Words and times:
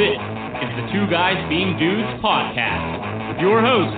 This 0.00 0.16
is 0.16 0.72
the 0.80 0.86
Two 0.96 1.04
Guys 1.12 1.36
Being 1.52 1.76
Dudes 1.76 2.08
podcast 2.24 3.28
with 3.28 3.36
your 3.36 3.60
hosts, 3.60 3.92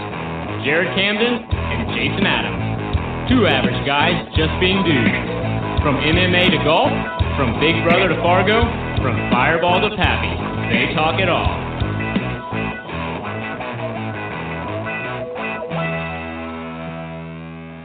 Jared 0.67 0.91
Camden 0.99 1.47
and 1.47 1.95
Jason 1.95 2.27
Adams. 2.27 3.31
Two 3.31 3.47
average 3.47 3.79
guys 3.87 4.19
just 4.35 4.51
being 4.59 4.83
dudes. 4.83 5.15
From 5.79 6.03
MMA 6.03 6.59
to 6.59 6.61
golf, 6.67 6.91
from 7.39 7.55
Big 7.63 7.79
Brother 7.87 8.11
to 8.11 8.19
Fargo, 8.19 8.67
from 8.99 9.15
Fireball 9.31 9.79
to 9.79 9.95
Pappy, 9.95 10.35
they 10.75 10.91
talk 10.91 11.23
it 11.23 11.31
all. 11.31 11.55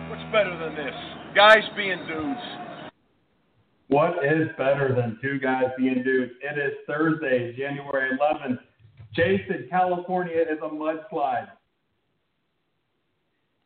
What's 0.10 0.26
better 0.34 0.58
than 0.58 0.74
this? 0.74 0.98
Guys 1.38 1.62
being 1.78 2.02
dudes. 2.10 2.67
What 3.90 4.16
is 4.26 4.50
better 4.58 4.94
than 4.94 5.18
two 5.22 5.40
guys 5.40 5.66
being 5.78 6.04
dudes? 6.04 6.34
It 6.42 6.58
is 6.58 6.74
Thursday, 6.86 7.56
January 7.58 8.18
11th. 8.18 8.60
Jason, 9.16 9.68
California 9.70 10.42
is 10.42 10.60
a 10.62 10.70
mudslide. 10.70 11.48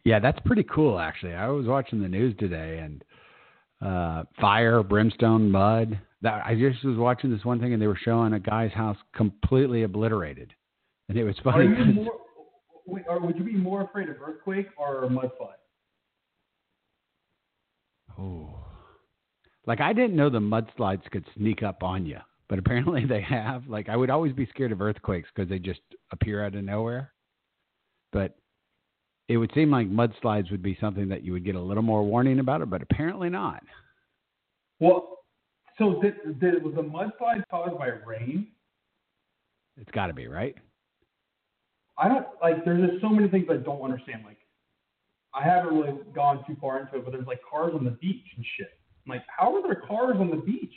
Yeah, 0.03 0.19
that's 0.19 0.39
pretty 0.45 0.63
cool, 0.63 0.99
actually. 0.99 1.33
I 1.33 1.47
was 1.47 1.65
watching 1.65 2.01
the 2.01 2.07
news 2.07 2.35
today, 2.37 2.79
and 2.79 3.03
uh, 3.81 4.23
fire, 4.39 4.83
brimstone, 4.83 5.49
mud. 5.49 5.99
That 6.21 6.45
I 6.45 6.53
just 6.53 6.83
was 6.85 6.97
watching 6.97 7.31
this 7.31 7.43
one 7.43 7.59
thing, 7.59 7.73
and 7.73 7.81
they 7.81 7.87
were 7.87 7.99
showing 7.99 8.33
a 8.33 8.39
guy's 8.39 8.71
house 8.73 8.97
completely 9.15 9.83
obliterated, 9.83 10.53
and 11.09 11.17
it 11.17 11.23
was 11.23 11.35
funny. 11.43 11.65
Are 11.65 11.83
you 11.83 11.93
more, 11.93 12.11
wait, 12.85 13.03
would 13.09 13.37
you 13.37 13.43
be 13.43 13.53
more 13.53 13.81
afraid 13.81 14.07
of 14.07 14.17
earthquake 14.21 14.67
or 14.77 15.03
a 15.03 15.07
mudslide? 15.07 15.57
Oh. 18.19 18.70
Like 19.67 19.79
I 19.79 19.93
didn't 19.93 20.15
know 20.15 20.29
the 20.29 20.39
mudslides 20.39 21.09
could 21.11 21.25
sneak 21.37 21.63
up 21.63 21.83
on 21.83 22.05
you, 22.05 22.17
but 22.49 22.59
apparently 22.59 23.05
they 23.09 23.21
have. 23.21 23.67
Like 23.67 23.89
I 23.89 23.95
would 23.95 24.09
always 24.09 24.33
be 24.33 24.47
scared 24.47 24.71
of 24.71 24.81
earthquakes 24.81 25.29
because 25.33 25.49
they 25.49 25.59
just 25.59 25.81
appear 26.11 26.43
out 26.43 26.55
of 26.55 26.63
nowhere. 26.63 27.13
But 28.11 28.35
it 29.27 29.37
would 29.37 29.51
seem 29.55 29.71
like 29.71 29.89
mudslides 29.89 30.51
would 30.51 30.61
be 30.61 30.77
something 30.81 31.07
that 31.09 31.23
you 31.23 31.31
would 31.31 31.45
get 31.45 31.55
a 31.55 31.61
little 31.61 31.83
more 31.83 32.03
warning 32.03 32.39
about 32.39 32.61
it, 32.61 32.69
but 32.69 32.81
apparently 32.81 33.29
not. 33.29 33.63
Well, 34.79 35.19
so 35.77 36.01
did, 36.01 36.39
did 36.39 36.61
was 36.63 36.73
a 36.73 36.81
mudslide 36.81 37.43
caused 37.49 37.77
by 37.77 37.87
rain? 38.05 38.47
It's 39.77 39.91
got 39.91 40.07
to 40.07 40.13
be 40.13 40.27
right. 40.27 40.55
I 41.97 42.07
don't 42.07 42.27
like. 42.41 42.65
There's 42.65 42.89
just 42.89 43.01
so 43.01 43.09
many 43.09 43.29
things 43.29 43.45
I 43.49 43.57
don't 43.57 43.81
understand. 43.81 44.23
Like, 44.25 44.39
I 45.33 45.43
haven't 45.43 45.73
really 45.73 45.97
gone 46.13 46.43
too 46.45 46.57
far 46.59 46.79
into 46.79 46.97
it, 46.97 47.05
but 47.05 47.11
there's 47.11 47.27
like 47.27 47.39
cars 47.49 47.73
on 47.73 47.85
the 47.85 47.91
beach 47.91 48.25
and 48.35 48.45
shit. 48.57 48.77
I'm 49.05 49.09
like, 49.09 49.23
how 49.37 49.55
are 49.55 49.61
there 49.63 49.81
cars 49.87 50.15
on 50.19 50.29
the 50.29 50.35
beach? 50.37 50.73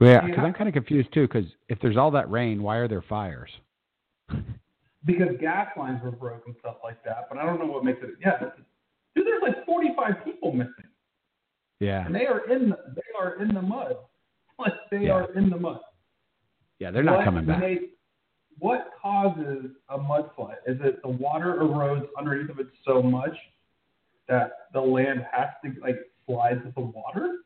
Yeah, 0.00 0.20
because 0.26 0.44
I'm 0.44 0.52
kind 0.52 0.68
of 0.68 0.74
confused 0.74 1.12
too. 1.12 1.22
Because 1.22 1.44
if 1.68 1.78
there's 1.80 1.96
all 1.96 2.10
that 2.12 2.30
rain, 2.30 2.62
why 2.62 2.76
are 2.76 2.88
there 2.88 3.02
fires? 3.08 3.50
Because 5.06 5.28
gas 5.40 5.68
lines 5.76 6.00
were 6.02 6.10
broke 6.10 6.42
and 6.46 6.56
stuff 6.58 6.74
like 6.82 7.02
that. 7.04 7.28
But 7.30 7.38
I 7.38 7.46
don't 7.46 7.58
know 7.60 7.66
what 7.66 7.84
makes 7.84 8.00
it. 8.02 8.10
Yeah, 8.20 8.36
dude, 9.14 9.24
there's 9.26 9.40
like 9.42 9.64
45 9.64 10.24
people 10.24 10.52
missing, 10.52 10.72
Yeah, 11.78 12.04
and 12.04 12.12
they 12.14 12.26
are 12.26 12.50
in 12.50 12.70
the, 12.70 12.76
they 12.96 13.02
are 13.18 13.40
in 13.40 13.54
the 13.54 13.62
mud. 13.62 13.94
Like 14.58 14.72
they 14.90 15.06
Yeah. 15.06 15.12
are 15.12 15.32
in 15.34 15.48
the 15.50 15.56
mud. 15.56 15.78
yeah, 16.80 16.90
they're 16.90 17.04
not 17.04 17.18
What 17.18 17.24
coming 17.24 17.46
back. 17.46 17.60
made- 17.60 17.90
what 18.58 18.90
causes 19.00 19.66
a 19.88 19.96
mudslide? 19.96 20.56
Is 20.66 20.78
it 20.82 21.00
the 21.02 21.08
water 21.08 21.54
erodes 21.60 22.08
underneath 22.18 22.50
of 22.50 22.58
it 22.58 22.66
so 22.84 23.00
much 23.00 23.36
that 24.28 24.50
the 24.72 24.80
land 24.80 25.24
has 25.32 25.48
to 25.64 25.80
like 25.80 26.07
with 26.28 26.74
the 26.74 26.80
water? 26.80 27.38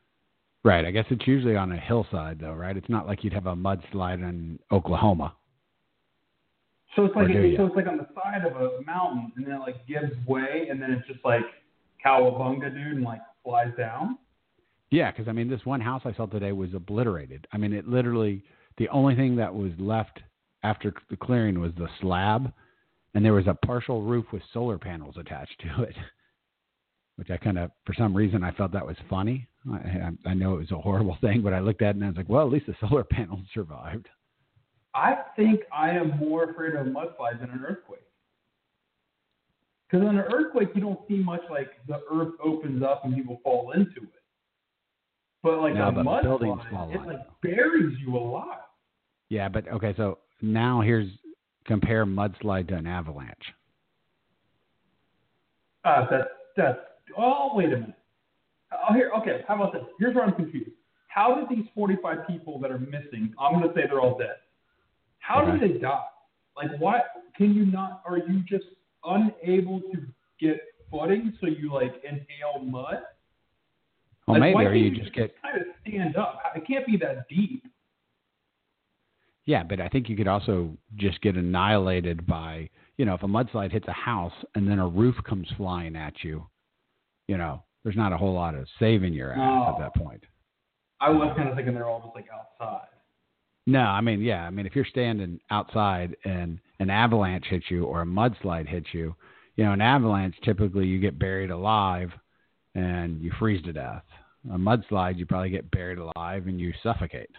Right. 0.64 0.84
I 0.84 0.91
guess 0.91 1.06
it's 1.11 1.27
usually 1.27 1.56
on 1.56 1.72
a 1.72 1.77
hillside, 1.78 2.38
though, 2.41 2.55
right? 2.55 2.77
It's 2.77 2.89
not 2.89 3.06
like 3.06 3.24
you'd 3.24 3.33
have 3.33 3.47
a 3.47 3.55
mudslide 3.55 4.28
in 4.28 4.58
Oklahoma. 4.70 5.34
So 6.94 7.06
it's 7.06 7.16
like 7.16 7.28
ya? 7.28 7.56
so 7.56 7.66
it's 7.66 7.77
like 7.77 7.86
on 7.86 7.97
the 7.97 8.06
side 8.14 8.44
of 8.44 8.55
a 8.55 8.83
mountain, 8.84 9.33
and 9.36 9.47
then 9.47 9.55
it 9.55 9.61
like 9.61 9.86
gives 9.86 10.12
way, 10.27 10.69
and 10.70 10.80
then 10.80 10.91
it's 10.91 11.06
just 11.06 11.24
like 11.24 11.42
cowabunga, 12.05 12.73
dude, 12.73 12.96
and 12.96 13.02
like 13.05 13.20
flies 13.42 13.73
down. 13.79 14.18
Yeah, 14.90 15.11
because 15.11 15.27
I 15.27 15.33
mean, 15.33 15.48
this 15.48 15.64
one 15.64 15.80
house 15.80 16.02
I 16.05 16.14
saw 16.14 16.27
today 16.27 16.52
was 16.52 16.74
obliterated. 16.74 17.46
I 17.51 17.56
mean, 17.56 17.73
it 17.73 17.89
literally 17.89 18.45
the 18.77 18.90
only 18.90 19.14
thing 19.14 19.36
that 19.36 19.55
was 19.55 19.73
left 19.79 20.20
after 20.62 20.92
the 21.08 21.17
clearing 21.17 21.58
was 21.61 21.73
the 21.79 21.89
slab, 22.01 22.52
and 23.14 23.24
there 23.24 23.33
was 23.33 23.46
a 23.46 23.55
partial 23.67 24.02
roof 24.02 24.27
with 24.33 24.42
solar 24.52 24.79
panels 24.79 25.17
attached 25.18 25.61
to 25.61 25.85
it, 25.85 25.95
which 27.17 27.30
I 27.30 27.36
kind 27.36 27.58
of, 27.58 27.70
for 27.84 27.95
some 27.95 28.17
reason, 28.17 28.42
I 28.42 28.52
felt 28.52 28.73
that 28.73 28.86
was 28.86 28.96
funny. 29.08 29.48
I, 29.70 30.11
I, 30.27 30.34
know 30.34 30.55
it 30.55 30.58
was 30.58 30.73
a 30.73 30.78
horrible 30.78 31.17
thing, 31.20 31.42
but 31.42 31.52
I 31.52 31.61
looked 31.61 31.83
at 31.83 31.90
it 31.90 31.96
and 31.96 32.05
I 32.05 32.08
was 32.08 32.17
like, 32.17 32.28
well, 32.28 32.46
at 32.46 32.52
least 32.52 32.67
the 32.67 32.74
solar 32.80 33.05
panels 33.11 33.40
survived. 33.55 34.08
I 34.95 35.17
think 35.36 35.61
I 35.73 35.90
am 35.90 36.18
more 36.18 36.50
afraid 36.50 36.74
of 36.74 36.86
mudslides 36.86 37.40
than 37.40 37.50
an 37.50 37.64
earthquake. 37.67 38.00
Because 39.89 40.08
in 40.08 40.17
an 40.17 40.24
earthquake, 40.33 40.68
you 40.74 40.80
don't 40.80 41.00
see 41.06 41.17
much 41.17 41.42
like 41.50 41.70
the 41.86 42.00
earth 42.11 42.33
opens 42.42 42.83
up 42.83 43.05
and 43.05 43.14
people 43.14 43.40
fall 43.42 43.73
into 43.73 44.02
it. 44.02 44.23
But 45.42 45.61
like 45.61 45.74
No, 45.74 45.89
a 45.89 45.92
mudslide, 45.92 46.94
it 46.94 46.98
on 46.98 47.06
like 47.06 47.27
buries 47.42 47.98
you 48.00 48.17
alive. 48.17 48.58
Yeah, 49.29 49.48
but 49.48 49.67
okay, 49.68 49.92
so 49.96 50.18
now 50.40 50.80
here's 50.80 51.08
compare 51.67 52.06
mudslide 52.06 52.68
to 52.68 52.74
an 52.74 52.86
avalanche. 52.86 53.52
Uh, 55.84 56.06
that's 56.11 56.29
that's. 56.56 56.79
Oh, 57.17 57.50
wait 57.55 57.67
a 57.73 57.77
minute. 57.77 57.95
Oh, 58.73 58.95
here. 58.95 59.11
Okay. 59.18 59.45
How 59.46 59.56
about 59.56 59.73
this? 59.73 59.83
Here's 59.98 60.14
where 60.14 60.24
I'm 60.24 60.34
confused. 60.34 60.70
How 61.08 61.34
did 61.34 61.48
these 61.48 61.67
45 61.74 62.27
people 62.27 62.58
that 62.61 62.70
are 62.70 62.78
missing? 62.78 63.34
I'm 63.39 63.52
gonna 63.52 63.73
say 63.74 63.83
they're 63.86 64.00
all 64.00 64.17
dead. 64.17 64.36
How 65.18 65.42
Okay. 65.42 65.58
did 65.58 65.77
they 65.77 65.78
die? 65.78 66.05
Like, 66.56 66.78
what? 66.78 67.05
Can 67.36 67.55
you 67.55 67.67
not? 67.67 68.02
Are 68.06 68.18
you 68.18 68.40
just 68.40 68.64
unable 69.05 69.80
to 69.80 70.06
get 70.39 70.61
footing, 70.90 71.36
so 71.40 71.46
you 71.46 71.73
like 71.73 72.02
inhale 72.05 72.64
mud? 72.64 73.02
Well, 74.27 74.40
like, 74.40 74.55
maybe, 74.55 74.67
or 74.67 74.73
can't 74.73 74.84
you 74.84 75.02
just 75.02 75.12
get 75.14 75.34
kind 75.42 75.61
of 75.61 75.67
stand 75.80 76.17
up. 76.17 76.40
It 76.55 76.67
can't 76.67 76.86
be 76.86 76.96
that 76.98 77.29
deep. 77.29 77.67
Yeah, 79.44 79.64
but 79.64 79.80
I 79.80 79.89
think 79.89 80.08
you 80.08 80.17
could 80.17 80.29
also 80.29 80.77
just 80.94 81.20
get 81.20 81.36
annihilated 81.36 82.27
by, 82.27 82.70
you 82.96 83.05
know, 83.05 83.14
if 83.14 83.23
a 83.24 83.27
mudslide 83.27 83.73
hits 83.73 83.89
a 83.89 83.92
house 83.92 84.33
and 84.55 84.68
then 84.68 84.79
a 84.79 84.86
roof 84.86 85.17
comes 85.29 85.48
flying 85.56 85.96
at 85.96 86.23
you, 86.23 86.46
you 87.32 87.38
know, 87.38 87.62
there's 87.82 87.96
not 87.96 88.12
a 88.12 88.16
whole 88.18 88.34
lot 88.34 88.54
of 88.54 88.66
saving 88.78 89.14
your 89.14 89.32
ass 89.32 89.38
No. 89.38 89.74
at 89.74 89.78
that 89.80 89.94
point. 89.94 90.22
I 91.00 91.08
was 91.08 91.32
kind 91.34 91.48
of 91.48 91.56
thinking 91.56 91.72
they're 91.72 91.88
all 91.88 92.02
just 92.02 92.14
like 92.14 92.26
outside. 92.30 92.88
No, 93.66 93.80
I 93.80 94.02
mean, 94.02 94.20
yeah, 94.20 94.44
I 94.44 94.50
mean, 94.50 94.66
if 94.66 94.76
you're 94.76 94.84
standing 94.84 95.40
outside 95.50 96.14
and 96.26 96.58
an 96.78 96.90
avalanche 96.90 97.46
hits 97.48 97.64
you 97.70 97.84
or 97.84 98.02
a 98.02 98.04
mudslide 98.04 98.68
hits 98.68 98.88
you, 98.92 99.14
you 99.56 99.64
know, 99.64 99.72
an 99.72 99.80
avalanche 99.80 100.34
typically 100.44 100.84
you 100.84 100.98
get 101.00 101.18
buried 101.18 101.50
alive 101.50 102.10
and 102.74 103.18
you 103.22 103.32
freeze 103.38 103.62
to 103.64 103.72
death. 103.72 104.02
A 104.52 104.58
mudslide, 104.58 105.16
you 105.16 105.24
probably 105.24 105.48
get 105.48 105.70
buried 105.70 105.98
alive 105.98 106.48
and 106.48 106.60
you 106.60 106.74
suffocate. 106.82 107.30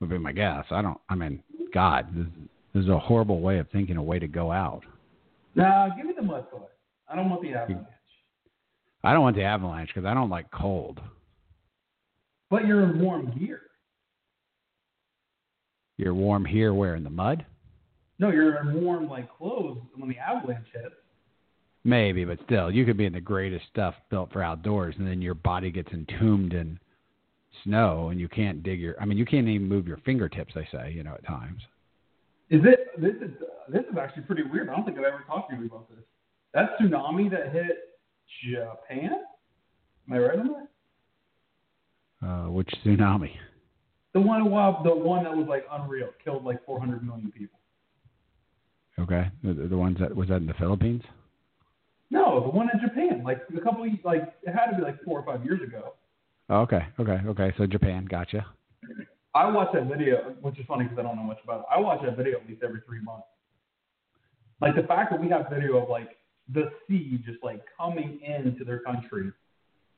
Would 0.00 0.08
be 0.08 0.16
my 0.18 0.32
guess. 0.32 0.64
I 0.70 0.80
don't. 0.80 0.98
I 1.10 1.16
mean, 1.16 1.42
God, 1.74 2.06
this, 2.16 2.26
this 2.72 2.84
is 2.84 2.88
a 2.88 2.98
horrible 2.98 3.40
way 3.42 3.58
of 3.58 3.68
thinking. 3.68 3.98
A 3.98 4.02
way 4.02 4.18
to 4.18 4.26
go 4.28 4.50
out. 4.50 4.82
Nah, 5.54 5.94
give 5.94 6.06
me 6.06 6.14
the 6.16 6.22
mudslide. 6.24 6.68
I 7.10 7.16
don't 7.16 7.28
want 7.28 7.42
the 7.42 7.52
avalanche. 7.52 7.86
I 9.02 9.12
don't 9.12 9.22
want 9.22 9.36
the 9.36 9.44
avalanche 9.44 9.90
because 9.94 10.06
I 10.06 10.14
don't 10.14 10.30
like 10.30 10.50
cold. 10.50 11.00
But 12.50 12.66
you're 12.66 12.82
in 12.82 13.00
warm 13.00 13.32
gear. 13.38 13.62
You're 15.96 16.14
warm 16.14 16.44
here, 16.44 16.74
where 16.74 16.96
in 16.96 17.04
the 17.04 17.10
mud? 17.10 17.44
No, 18.18 18.30
you're 18.30 18.60
in 18.60 18.82
warm 18.82 19.08
like 19.08 19.28
clothes 19.36 19.78
when 19.96 20.08
the 20.08 20.18
avalanche 20.18 20.66
hits. 20.72 20.94
Maybe, 21.84 22.24
but 22.24 22.38
still, 22.44 22.70
you 22.70 22.84
could 22.84 22.98
be 22.98 23.06
in 23.06 23.12
the 23.14 23.20
greatest 23.20 23.64
stuff 23.70 23.94
built 24.10 24.30
for 24.32 24.42
outdoors, 24.42 24.94
and 24.98 25.06
then 25.06 25.22
your 25.22 25.34
body 25.34 25.70
gets 25.70 25.90
entombed 25.92 26.52
in 26.52 26.78
snow, 27.64 28.08
and 28.10 28.20
you 28.20 28.28
can't 28.28 28.62
dig 28.62 28.80
your. 28.80 29.00
I 29.00 29.06
mean, 29.06 29.16
you 29.16 29.24
can't 29.24 29.48
even 29.48 29.66
move 29.66 29.86
your 29.86 29.96
fingertips. 29.98 30.52
They 30.54 30.68
say, 30.70 30.92
you 30.92 31.02
know, 31.02 31.14
at 31.14 31.26
times. 31.26 31.62
Is 32.50 32.60
it? 32.64 33.00
This 33.00 33.14
is 33.22 33.30
this 33.72 33.84
is 33.90 33.96
actually 33.98 34.24
pretty 34.24 34.42
weird. 34.42 34.68
I 34.68 34.76
don't 34.76 34.84
think 34.84 34.98
I've 34.98 35.04
ever 35.04 35.24
talked 35.26 35.50
to 35.50 35.56
you 35.56 35.66
about 35.66 35.88
this. 35.88 36.04
That 36.52 36.78
tsunami 36.78 37.30
that 37.30 37.52
hit 37.52 37.89
Japan. 38.44 39.10
Am 40.08 40.14
I 40.14 40.18
right 40.18 40.38
on 40.38 40.48
that? 40.48 42.26
Uh, 42.26 42.50
which 42.50 42.68
tsunami? 42.84 43.32
The 44.12 44.20
one, 44.20 44.50
well, 44.50 44.80
the 44.84 44.94
one 44.94 45.24
that 45.24 45.36
was 45.36 45.46
like 45.48 45.64
unreal, 45.70 46.08
killed 46.22 46.44
like 46.44 46.64
400 46.66 47.04
million 47.04 47.30
people. 47.30 47.58
Okay, 48.98 49.30
the, 49.42 49.54
the 49.54 49.76
ones 49.76 49.98
that 50.00 50.14
was 50.14 50.28
that 50.28 50.36
in 50.36 50.46
the 50.46 50.54
Philippines? 50.54 51.02
No, 52.10 52.40
the 52.40 52.48
one 52.48 52.68
in 52.72 52.80
Japan, 52.80 53.22
like 53.24 53.42
a 53.56 53.60
couple, 53.60 53.84
of, 53.84 53.90
like 54.04 54.34
it 54.42 54.52
had 54.52 54.72
to 54.72 54.76
be 54.76 54.82
like 54.82 55.02
four 55.04 55.20
or 55.20 55.24
five 55.24 55.44
years 55.44 55.62
ago. 55.62 55.94
Oh, 56.48 56.62
okay, 56.62 56.86
okay, 56.98 57.20
okay. 57.28 57.54
So 57.56 57.66
Japan, 57.66 58.06
gotcha. 58.10 58.44
I 59.34 59.48
watch 59.48 59.68
that 59.74 59.86
video, 59.86 60.34
which 60.40 60.58
is 60.58 60.66
funny 60.66 60.84
because 60.84 60.98
I 60.98 61.02
don't 61.02 61.16
know 61.16 61.22
much 61.22 61.38
about 61.44 61.60
it. 61.60 61.66
I 61.70 61.78
watch 61.78 62.00
that 62.04 62.16
video 62.16 62.40
at 62.40 62.48
least 62.48 62.62
every 62.64 62.80
three 62.84 63.00
months. 63.00 63.26
Like 64.60 64.74
the 64.74 64.82
fact 64.82 65.12
that 65.12 65.20
we 65.20 65.28
have 65.28 65.46
video 65.48 65.78
of 65.80 65.88
like 65.88 66.16
the 66.52 66.70
sea 66.88 67.20
just 67.24 67.42
like 67.42 67.62
coming 67.76 68.20
into 68.22 68.64
their 68.64 68.80
country 68.80 69.30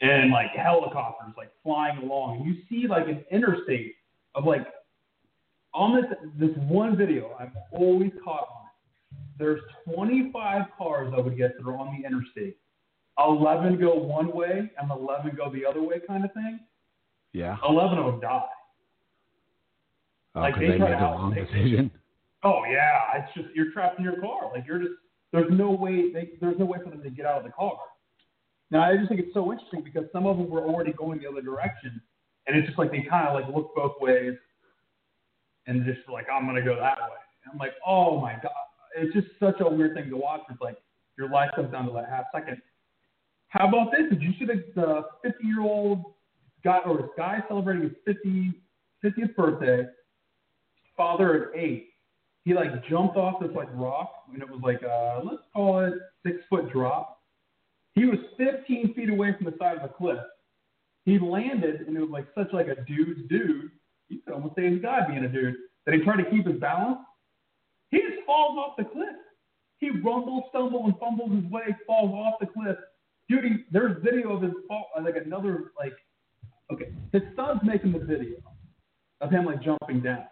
and 0.01 0.31
like 0.31 0.51
helicopters 0.51 1.33
like 1.37 1.51
flying 1.63 1.99
along. 1.99 2.45
You 2.45 2.57
see 2.69 2.89
like 2.89 3.09
an 3.09 3.25
interstate 3.31 3.95
of 4.35 4.45
like 4.45 4.67
on 5.75 5.95
this 5.97 6.11
this 6.39 6.57
one 6.67 6.97
video, 6.97 7.37
I'm 7.41 7.53
always 7.73 8.13
caught 8.23 8.49
on. 8.55 8.67
it. 8.67 9.39
There's 9.39 9.61
25 9.95 10.63
cars 10.77 11.13
I 11.17 11.21
would 11.21 11.37
guess 11.37 11.51
that 11.59 11.67
are 11.69 11.77
on 11.77 11.97
the 11.99 12.07
interstate. 12.07 12.57
11 13.19 13.79
go 13.79 13.95
one 13.95 14.33
way 14.33 14.71
and 14.79 14.91
11 14.91 15.35
go 15.37 15.53
the 15.53 15.65
other 15.67 15.83
way, 15.83 15.97
kind 16.07 16.25
of 16.25 16.33
thing. 16.33 16.61
Yeah. 17.33 17.57
11 17.69 17.99
of 17.99 18.07
them 18.07 18.21
die. 18.21 18.43
Oh, 20.35 20.41
Like, 20.41 20.55
they 20.55 20.61
they 20.61 20.79
made 20.79 20.81
the 20.81 20.97
wrong 20.97 21.35
decision. 21.35 21.91
Oh 22.45 22.63
yeah, 22.71 23.03
it's 23.17 23.33
just 23.35 23.55
you're 23.55 23.71
trapped 23.71 23.99
in 23.99 24.05
your 24.05 24.21
car. 24.21 24.51
Like 24.53 24.65
you're 24.67 24.79
just 24.79 24.95
there's 25.33 25.51
no 25.51 25.71
way 25.71 26.13
they, 26.13 26.31
there's 26.41 26.59
no 26.59 26.67
way 26.67 26.79
for 26.83 26.91
them 26.91 27.03
to 27.03 27.11
get 27.11 27.27
out 27.27 27.39
of 27.39 27.45
the 27.45 27.51
car. 27.51 27.79
Now 28.71 28.83
I 28.83 28.97
just 28.97 29.09
think 29.09 29.21
it's 29.21 29.35
so 29.35 29.51
interesting 29.53 29.83
because 29.83 30.05
some 30.13 30.27
of 30.27 30.37
them 30.37 30.49
were 30.49 30.63
already 30.63 30.93
going 30.93 31.21
the 31.21 31.29
other 31.29 31.43
direction, 31.43 32.01
and 32.47 32.57
it's 32.57 32.67
just 32.67 32.79
like 32.79 32.91
they 32.91 33.03
kind 33.09 33.29
of 33.29 33.35
like 33.35 33.55
look 33.55 33.75
both 33.75 33.95
ways, 34.01 34.35
and 35.67 35.85
just 35.85 36.09
like 36.09 36.27
I'm 36.33 36.47
gonna 36.47 36.63
go 36.63 36.77
that 36.77 36.99
way. 36.99 37.23
And 37.45 37.53
I'm 37.53 37.59
like, 37.59 37.73
oh 37.87 38.21
my 38.21 38.35
god, 38.35 38.53
it's 38.97 39.13
just 39.15 39.29
such 39.41 39.61
a 39.61 39.69
weird 39.69 39.95
thing 39.95 40.11
to 40.11 40.17
watch. 40.17 40.43
It's 40.51 40.61
like 40.61 40.77
your 41.17 41.31
life 41.31 41.51
comes 41.55 41.73
down 41.73 41.87
to 41.87 41.93
that 41.93 42.09
half 42.09 42.25
second. 42.35 42.61
How 43.49 43.69
about 43.69 43.93
this? 43.93 44.09
Did 44.11 44.23
you 44.23 44.33
see 44.39 44.47
the, 44.47 44.65
the 44.75 45.03
50 45.23 45.45
year 45.45 45.61
old 45.61 46.05
guy 46.65 46.79
or 46.87 46.97
this 46.97 47.11
guy 47.17 47.43
celebrating 47.49 47.83
his 47.83 47.93
50 48.07 48.53
50th 49.05 49.37
birthday? 49.37 49.87
Father 50.97 51.45
of 51.45 51.55
eight 51.55 51.92
he 52.45 52.55
like 52.55 52.87
jumped 52.89 53.17
off 53.17 53.41
this 53.41 53.51
like 53.55 53.69
rock 53.73 54.11
and 54.33 54.43
it 54.43 54.49
was 54.49 54.61
like 54.63 54.83
uh 54.83 55.21
let's 55.25 55.43
call 55.53 55.81
it 55.81 55.95
six 56.27 56.39
foot 56.51 56.73
drop. 56.73 57.21
He 57.95 58.07
was 58.07 58.19
15 58.39 58.95
feet 58.95 59.11
away 59.11 59.35
from 59.37 59.47
the 59.47 59.55
side 59.59 59.77
of 59.77 59.83
the 59.83 59.89
cliff. 59.89 60.19
He 61.05 61.19
landed 61.19 61.83
and 61.87 61.97
it 61.97 62.01
was 62.01 62.11
like 62.11 62.27
such 62.37 62.53
like 62.53 62.69
a 62.69 62.83
dude's 62.85 63.21
dude. 63.29 63.71
You 64.09 64.21
could 64.25 64.35
almost 64.35 64.57
say 64.57 64.71
he's 64.71 64.83
guy 64.83 65.07
being 65.07 65.25
a 65.25 65.29
dude 65.29 65.55
that 65.87 65.95
he 65.95 66.01
tried 66.01 66.23
to 66.23 66.31
keep 66.31 66.47
his 66.47 66.59
balance. 66.59 66.99
He 67.91 67.99
just 67.99 68.25
falls 68.27 68.59
off 68.59 68.77
the 68.77 68.85
cliff. 68.85 69.17
He 69.79 69.91
rumbles, 69.91 70.45
stumbles, 70.51 70.85
and 70.87 70.99
fumbles 70.99 71.33
his 71.33 71.51
way, 71.51 71.77
falls 71.87 72.13
off 72.13 72.35
the 72.41 72.47
cliff. 72.47 72.77
Dude, 73.29 73.45
he, 73.45 73.51
there's 73.71 74.03
video 74.03 74.37
of 74.37 74.43
his 74.43 74.53
fall, 74.69 74.87
like 75.03 75.17
another 75.17 75.73
like. 75.79 75.95
Okay, 76.73 76.93
his 77.13 77.23
son's 77.37 77.61
making 77.65 77.93
the 77.93 77.99
video 77.99 78.37
of 79.21 79.31
him 79.31 79.45
like 79.45 79.61
jumping 79.63 80.01
down. 80.01 80.25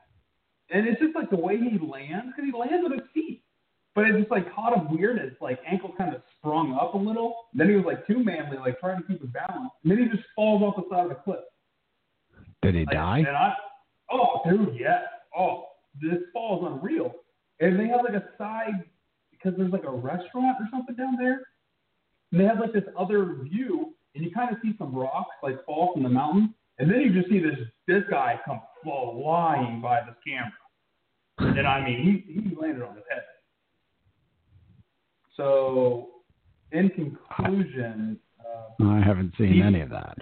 And 0.72 0.87
it's 0.87 1.00
just 1.00 1.14
like 1.14 1.31
the 1.31 1.37
way 1.37 1.56
he 1.56 1.78
lands, 1.78 2.32
because 2.34 2.44
he 2.44 2.56
lands 2.56 2.84
on 2.84 2.93
his 2.93 3.06
feet. 3.12 3.43
But 3.94 4.06
it 4.06 4.17
just 4.17 4.31
like 4.31 4.55
caught 4.55 4.76
him 4.76 4.96
weird. 4.96 5.19
His 5.20 5.32
like 5.40 5.61
ankle 5.67 5.93
kind 5.99 6.14
of 6.14 6.22
sprung 6.38 6.78
up 6.81 6.94
a 6.94 6.99
little. 6.99 7.34
Then 7.55 7.69
he 7.69 7.75
was 7.75 7.84
like 7.84 8.06
too 8.06 8.22
manly, 8.22 8.56
like 8.56 8.78
trying 8.78 9.00
to 9.00 9.06
keep 9.06 9.20
his 9.20 9.31
balance. 9.31 9.72
And 9.82 9.90
then 9.90 9.99
he 9.99 10.05
just 10.05 10.28
falls 10.37 10.62
off 10.62 10.76
the 10.76 10.84
side 10.88 11.05
of 11.05 11.08
the 11.08 11.17
cliff. 11.17 11.40
Did 12.62 12.75
he 12.75 12.84
Like, 12.84 12.94
die? 12.94 13.19
And 13.19 13.28
I, 13.28 13.55
oh, 14.12 14.40
dude, 14.49 14.76
yes. 14.78 15.02
Oh, 15.37 15.67
this 16.00 16.19
fall 16.32 16.64
is 16.64 16.72
unreal. 16.72 17.14
And 17.58 17.78
they 17.78 17.88
have 17.88 18.02
like 18.05 18.14
a 18.14 18.28
side 18.38 18.84
because 19.32 19.55
there's 19.58 19.72
like 19.72 19.84
a 19.84 19.90
restaurant 19.90 20.56
or 20.61 20.69
something 20.70 20.94
down 20.94 21.17
there. 21.19 21.43
And 22.31 22.40
they 22.40 22.44
have 22.44 22.61
like 22.61 22.72
this 22.72 22.84
other 22.96 23.38
view, 23.43 23.94
and 24.14 24.25
you 24.25 24.31
kind 24.31 24.55
of 24.55 24.58
see 24.62 24.75
some 24.78 24.94
rocks 24.94 25.34
like 25.43 25.64
fall 25.64 25.93
from 25.93 26.05
the 26.05 26.08
mountain, 26.08 26.55
and 26.81 26.91
then 26.91 27.00
you 27.00 27.12
just 27.12 27.29
see 27.29 27.38
this 27.38 27.59
this 27.87 28.03
guy 28.11 28.41
come 28.44 28.61
flying 28.82 29.81
by 29.82 30.00
this 30.00 30.17
camera, 30.27 31.59
and 31.59 31.67
I 31.67 31.85
mean 31.85 32.25
he 32.27 32.32
he 32.32 32.56
landed 32.56 32.82
on 32.82 32.94
his 32.94 33.05
head. 33.11 33.23
So, 35.37 36.09
in 36.73 36.91
conclusion, 36.91 38.19
uh, 38.41 38.85
I 38.85 39.00
haven't 39.00 39.35
seen 39.38 39.62
any 39.62 39.81
of 39.81 39.91
that. 39.91 40.17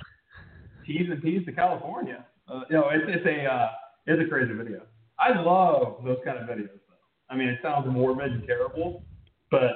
T's 0.84 1.08
and 1.10 1.22
P's 1.22 1.44
to 1.46 1.52
California. 1.52 2.24
Uh, 2.48 2.62
you 2.68 2.76
know, 2.76 2.88
it's 2.90 3.04
it's 3.06 3.26
a 3.26 3.44
uh, 3.44 3.68
it's 4.06 4.22
a 4.26 4.28
crazy 4.28 4.52
video. 4.52 4.82
I 5.18 5.40
love 5.40 6.04
those 6.04 6.18
kind 6.24 6.38
of 6.38 6.44
videos. 6.44 6.68
Though. 6.68 7.30
I 7.30 7.36
mean, 7.36 7.48
it 7.48 7.60
sounds 7.62 7.86
morbid 7.88 8.32
and 8.32 8.46
terrible, 8.46 9.04
but 9.50 9.72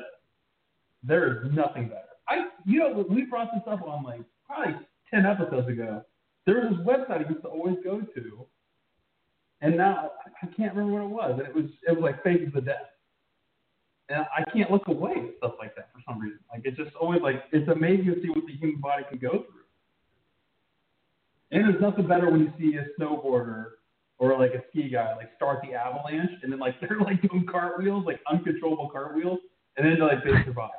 there 1.02 1.44
is 1.44 1.52
nothing 1.52 1.88
better. 1.88 2.00
I 2.28 2.46
you 2.64 2.80
know 2.80 3.04
we 3.08 3.22
brought 3.22 3.48
this 3.54 3.62
up 3.66 3.82
on 3.82 4.02
like 4.02 4.22
probably 4.46 4.74
ten 5.12 5.26
episodes 5.26 5.68
ago. 5.68 6.02
There 6.46 6.56
was 6.56 6.76
this 6.76 6.86
website 6.86 7.24
I 7.24 7.28
used 7.28 7.42
to 7.42 7.48
always 7.48 7.76
go 7.84 8.00
to, 8.00 8.46
and 9.60 9.76
now 9.76 10.10
I 10.42 10.46
can't 10.56 10.74
remember 10.74 11.06
what 11.06 11.28
it 11.30 11.30
was. 11.30 11.38
And 11.38 11.48
it 11.48 11.54
was 11.54 11.70
it 11.86 11.92
was 11.92 12.02
like 12.02 12.22
Faces 12.22 12.54
of 12.54 12.64
Death. 12.64 12.88
And 14.08 14.26
I 14.36 14.42
can't 14.50 14.70
look 14.70 14.88
away 14.88 15.12
at 15.12 15.38
stuff 15.38 15.54
like 15.58 15.74
that 15.76 15.90
for 15.92 16.00
some 16.06 16.20
reason. 16.20 16.40
Like 16.50 16.62
it's 16.64 16.76
just 16.76 16.94
always 16.96 17.22
like 17.22 17.44
it's 17.52 17.68
amazing 17.68 18.06
to 18.06 18.20
see 18.20 18.28
what 18.28 18.44
the 18.46 18.54
human 18.54 18.80
body 18.80 19.04
can 19.08 19.18
go 19.18 19.30
through. 19.30 19.62
And 21.52 21.64
there's 21.64 21.80
nothing 21.80 22.08
better 22.08 22.30
when 22.30 22.40
you 22.40 22.52
see 22.58 22.76
a 22.76 22.86
snowboarder 23.00 23.66
or 24.18 24.38
like 24.38 24.52
a 24.54 24.62
ski 24.70 24.88
guy 24.88 25.14
like 25.16 25.30
start 25.36 25.60
the 25.62 25.74
avalanche 25.74 26.30
and 26.42 26.52
then 26.52 26.58
like 26.58 26.80
they're 26.80 26.98
like 26.98 27.22
doing 27.22 27.46
cartwheels, 27.50 28.04
like 28.04 28.20
uncontrollable 28.30 28.90
cartwheels, 28.90 29.38
and 29.76 29.86
then 29.86 29.98
they're 29.98 30.08
like 30.08 30.24
they 30.24 30.32
survive. 30.44 30.70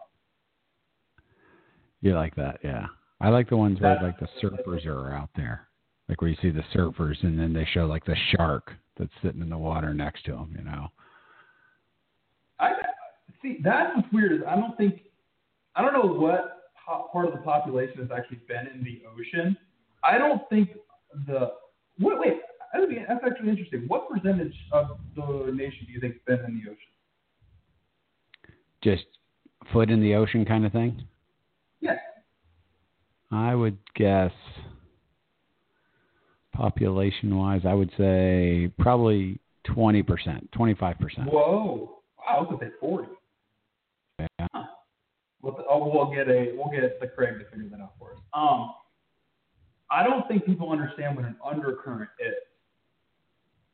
You 2.01 2.15
like 2.15 2.35
that, 2.35 2.59
yeah. 2.63 2.87
I 3.23 3.29
like 3.29 3.47
the 3.47 3.55
ones 3.55 3.79
where 3.79 3.97
like 4.03 4.19
the 4.19 4.27
surfers 4.41 4.85
are 4.85 5.13
out 5.13 5.29
there, 5.33 5.69
like 6.09 6.21
where 6.21 6.29
you 6.29 6.35
see 6.41 6.49
the 6.49 6.63
surfers 6.75 7.15
and 7.23 7.39
then 7.39 7.53
they 7.53 7.65
show 7.73 7.85
like 7.85 8.03
the 8.03 8.17
shark 8.35 8.73
that's 8.99 9.13
sitting 9.23 9.41
in 9.41 9.49
the 9.49 9.57
water 9.57 9.93
next 9.93 10.25
to 10.25 10.33
them. 10.33 10.53
You 10.57 10.65
know. 10.65 10.87
I 12.59 12.71
see 13.41 13.59
that's 13.63 13.95
what's 13.95 14.11
weird 14.11 14.33
is 14.33 14.39
I 14.45 14.57
don't 14.57 14.75
think 14.75 15.03
I 15.77 15.81
don't 15.81 15.93
know 15.93 16.13
what 16.13 16.63
part 17.13 17.25
of 17.25 17.31
the 17.31 17.39
population 17.39 17.99
has 17.99 18.09
actually 18.13 18.41
been 18.45 18.67
in 18.67 18.83
the 18.83 19.01
ocean. 19.07 19.55
I 20.03 20.17
don't 20.17 20.41
think 20.49 20.71
the 21.25 21.53
wait 22.01 22.19
wait 22.19 22.41
that'd 22.73 22.89
be, 22.89 22.97
that's 23.07 23.23
actually 23.25 23.51
interesting. 23.51 23.85
What 23.87 24.09
percentage 24.09 24.53
of 24.73 24.97
the 25.15 25.49
nation 25.53 25.85
do 25.87 25.93
you 25.93 26.01
think's 26.01 26.19
been 26.27 26.39
in 26.39 26.61
the 26.61 26.71
ocean? 26.71 26.77
Just 28.83 29.05
foot 29.71 29.89
in 29.89 30.01
the 30.01 30.15
ocean 30.15 30.43
kind 30.43 30.65
of 30.65 30.73
thing. 30.73 31.07
I 33.33 33.55
would 33.55 33.77
guess 33.95 34.31
population 36.53 37.35
wise, 37.37 37.61
I 37.65 37.73
would 37.73 37.91
say 37.97 38.71
probably 38.79 39.39
20%, 39.67 40.49
25%. 40.51 41.25
Whoa! 41.25 41.99
Wow, 42.19 42.25
I 42.29 42.39
was 42.39 42.47
gonna 42.49 42.59
say 42.59 42.75
forty. 42.79 43.07
Yeah. 44.19 44.47
We'll, 45.41 45.57
oh, 45.69 45.91
we'll 45.93 46.13
get 46.15 46.29
a 46.29 46.53
we'll 46.55 46.71
get 46.71 46.99
the 47.01 47.07
Craig 47.07 47.39
to 47.39 47.45
figure 47.49 47.69
that 47.69 47.81
out 47.81 47.93
for 47.99 48.13
us. 48.13 48.19
Um, 48.33 48.73
I 49.91 50.03
don't 50.03 50.25
think 50.27 50.45
people 50.45 50.71
understand 50.71 51.15
what 51.17 51.25
an 51.25 51.35
undercurrent 51.43 52.09
is, 52.19 52.33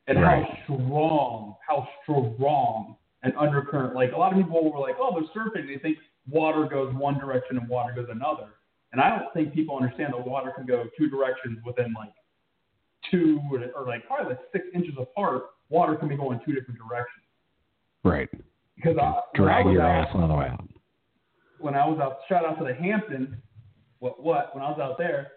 and 0.08 0.20
Right. 0.22 0.44
how 0.46 0.58
strong 0.64 1.56
how 1.68 1.88
strong 2.04 2.96
an 3.22 3.34
undercurrent. 3.38 3.94
Like 3.94 4.14
a 4.14 4.18
lot 4.18 4.32
of 4.32 4.38
people 4.40 4.72
were 4.72 4.80
like, 4.80 4.96
oh, 5.00 5.14
they're 5.14 5.44
surfing. 5.44 5.68
They 5.68 5.78
think 5.80 5.98
water 6.28 6.66
goes 6.66 6.94
one 6.96 7.20
direction 7.20 7.58
and 7.58 7.68
water 7.70 7.94
goes 7.94 8.08
another. 8.10 8.48
And 8.92 9.00
I 9.02 9.10
don't 9.10 9.32
think 9.34 9.54
people 9.54 9.76
understand 9.76 10.14
that 10.14 10.26
water 10.28 10.52
can 10.56 10.66
go 10.66 10.86
two 10.98 11.10
directions 11.10 11.60
within 11.66 11.94
like 11.94 12.14
two 13.12 13.40
or, 13.52 13.60
or 13.76 13.88
like 13.88 14.06
probably 14.08 14.32
like 14.34 14.40
six 14.52 14.66
inches 14.74 14.94
apart. 15.00 15.44
Water 15.70 15.96
can 15.96 16.08
be 16.08 16.18
going 16.18 16.40
two 16.46 16.54
different 16.54 16.80
directions. 16.80 17.26
Right. 18.04 18.30
Because 18.76 18.98
I, 18.98 19.04
when 19.04 19.14
I 19.14 19.62
Drag 19.62 19.66
your 19.68 19.82
out- 19.82 20.08
ass 20.08 20.16
all 20.16 20.28
the 20.28 20.34
way 20.34 20.48
out. 20.48 20.68
when 21.60 21.76
I 21.76 21.86
was 21.86 22.00
out, 22.00 22.20
shout 22.28 22.46
out 22.46 22.58
to 22.60 22.64
the 22.66 22.74
Hamptons. 22.74 23.36
What 24.00 24.24
what? 24.24 24.56
When 24.56 24.64
I 24.64 24.70
was 24.72 24.80
out 24.80 24.98
there, 24.98 25.28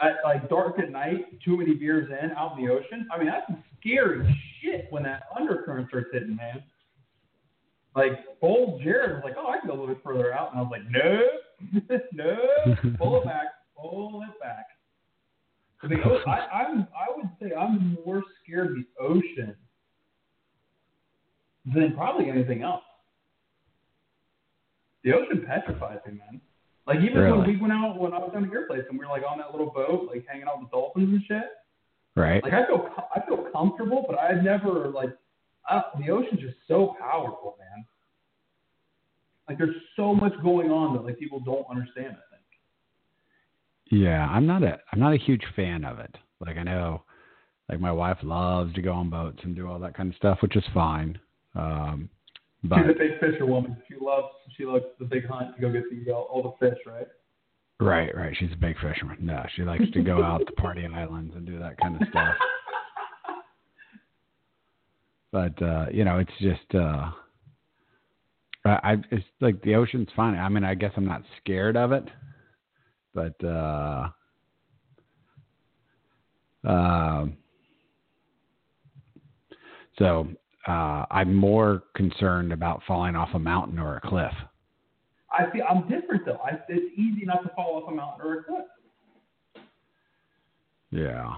at 0.00 0.16
like 0.24 0.48
dark 0.48 0.78
at 0.80 0.90
night, 0.90 1.40
too 1.44 1.56
many 1.56 1.74
beers 1.74 2.10
in, 2.10 2.32
out 2.32 2.58
in 2.58 2.64
the 2.66 2.72
ocean. 2.72 3.06
I 3.14 3.18
mean, 3.18 3.28
that's 3.28 3.46
some 3.46 3.62
scary 3.80 4.36
shit 4.60 4.88
when 4.90 5.04
that 5.04 5.22
undercurrent 5.38 5.88
starts 5.88 6.08
hitting, 6.12 6.34
man. 6.36 6.62
Like 7.94 8.12
old 8.40 8.82
Jared 8.82 9.12
was 9.14 9.22
like, 9.24 9.34
"Oh, 9.38 9.48
I 9.50 9.58
can 9.58 9.68
go 9.68 9.74
a 9.74 9.78
little 9.78 9.94
bit 9.94 10.02
further 10.02 10.32
out," 10.32 10.50
and 10.50 10.58
I 10.58 10.62
was 10.62 10.70
like, 10.72 10.82
"No, 10.90 11.20
no, 12.12 12.36
pull 12.98 13.20
it 13.20 13.24
back, 13.24 13.46
pull 13.76 14.22
it 14.22 14.40
back." 14.40 14.66
The, 15.82 15.96
o- 16.04 16.20
oh, 16.24 16.30
I, 16.30 16.62
I'm, 16.62 16.86
I 16.94 17.16
would 17.16 17.28
say 17.40 17.54
I'm 17.56 17.98
more 18.06 18.22
scared 18.42 18.68
of 18.70 18.76
the 18.76 18.86
ocean 19.00 19.56
than 21.74 21.94
probably 21.94 22.30
anything 22.30 22.62
else. 22.62 22.82
The 25.04 25.12
ocean 25.12 25.44
petrifies 25.46 25.98
me, 26.06 26.12
man. 26.12 26.40
Like 26.86 27.00
even 27.00 27.22
when 27.38 27.46
we 27.46 27.56
went 27.56 27.72
out 27.72 27.98
when 27.98 28.12
I 28.12 28.18
was 28.18 28.30
down 28.32 28.44
at 28.44 28.50
your 28.50 28.66
place 28.66 28.82
and 28.88 28.98
we 28.98 29.04
were 29.04 29.10
like 29.10 29.22
on 29.28 29.38
that 29.38 29.52
little 29.52 29.70
boat, 29.70 30.08
like 30.08 30.24
hanging 30.26 30.46
out 30.46 30.60
with 30.60 30.70
dolphins 30.70 31.08
and 31.08 31.22
shit. 31.26 31.50
Right. 32.14 32.42
Like 32.42 32.52
I 32.52 32.66
feel 32.66 32.78
co- 32.78 33.08
I 33.14 33.20
feel 33.26 33.48
comfortable, 33.52 34.04
but 34.08 34.18
I've 34.18 34.42
never 34.42 34.88
like 34.88 35.10
I, 35.68 35.82
the 36.00 36.10
ocean's 36.10 36.40
just 36.40 36.56
so 36.68 36.94
powerful, 37.00 37.56
man. 37.58 37.84
Like 39.48 39.58
there's 39.58 39.74
so 39.96 40.14
much 40.14 40.32
going 40.42 40.70
on 40.70 40.94
that 40.94 41.04
like 41.04 41.18
people 41.18 41.40
don't 41.40 41.66
understand. 41.70 42.10
I 42.10 42.24
think. 42.30 42.42
Yeah, 43.90 44.26
I'm 44.26 44.46
not 44.46 44.62
a 44.62 44.78
I'm 44.92 45.00
not 45.00 45.12
a 45.12 45.18
huge 45.18 45.42
fan 45.56 45.84
of 45.84 45.98
it. 45.98 46.14
Like 46.40 46.56
I 46.56 46.62
know 46.62 47.02
like 47.68 47.80
my 47.80 47.92
wife 47.92 48.18
loves 48.22 48.72
to 48.74 48.82
go 48.82 48.92
on 48.92 49.10
boats 49.10 49.38
and 49.42 49.54
do 49.56 49.68
all 49.68 49.78
that 49.80 49.96
kind 49.96 50.10
of 50.10 50.16
stuff, 50.16 50.38
which 50.42 50.56
is 50.56 50.64
fine. 50.72 51.18
Um 51.54 52.08
but 52.64 52.78
She's 52.78 52.90
a 52.90 52.98
big 52.98 53.20
fisher 53.20 53.46
woman. 53.46 53.76
She 53.88 53.94
loves 54.00 54.28
she 54.56 54.64
loves 54.64 54.84
the 54.98 55.04
big 55.04 55.26
hunt 55.26 55.56
to 55.56 55.60
go 55.60 55.72
get 55.72 55.82
the 55.90 56.12
all, 56.12 56.56
the 56.60 56.66
fish, 56.66 56.78
right? 56.86 57.08
right, 57.80 58.16
right, 58.16 58.36
she's 58.38 58.52
a 58.52 58.56
big 58.56 58.76
fisherman. 58.76 59.18
No, 59.20 59.44
she 59.56 59.62
likes 59.62 59.84
to 59.92 60.02
go 60.02 60.22
out 60.22 60.46
to 60.46 60.52
party 60.52 60.86
islands 60.94 61.34
and 61.34 61.44
do 61.44 61.58
that 61.58 61.76
kind 61.78 62.00
of 62.00 62.08
stuff. 62.08 62.34
but 65.32 65.62
uh, 65.62 65.86
you 65.92 66.04
know, 66.04 66.18
it's 66.18 66.30
just 66.40 66.74
uh, 66.74 67.10
I, 68.64 68.70
I 68.70 68.96
it's 69.10 69.24
like 69.40 69.60
the 69.62 69.74
ocean's 69.74 70.08
fine. 70.14 70.36
I 70.36 70.48
mean, 70.48 70.64
I 70.64 70.74
guess 70.74 70.92
I'm 70.96 71.06
not 71.06 71.22
scared 71.40 71.76
of 71.76 71.92
it, 71.92 72.04
but 73.14 73.44
uh, 73.44 74.08
um, 76.64 77.36
so 79.98 80.28
uh, 80.68 81.04
I'm 81.10 81.34
more 81.34 81.84
concerned 81.94 82.52
about 82.52 82.82
falling 82.86 83.16
off 83.16 83.30
a 83.34 83.38
mountain 83.38 83.78
or 83.78 83.96
a 83.96 84.00
cliff. 84.00 84.32
I 85.30 85.50
feel 85.50 85.64
I'm 85.68 85.88
different 85.88 86.24
though. 86.24 86.40
I, 86.44 86.58
it's 86.68 86.92
easy 86.96 87.24
not 87.24 87.42
to 87.42 87.48
fall 87.54 87.82
off 87.82 87.90
a 87.90 87.94
mountain 87.94 88.26
or 88.26 88.38
a 88.40 88.44
cliff. 88.44 88.66
Yeah. 90.90 91.34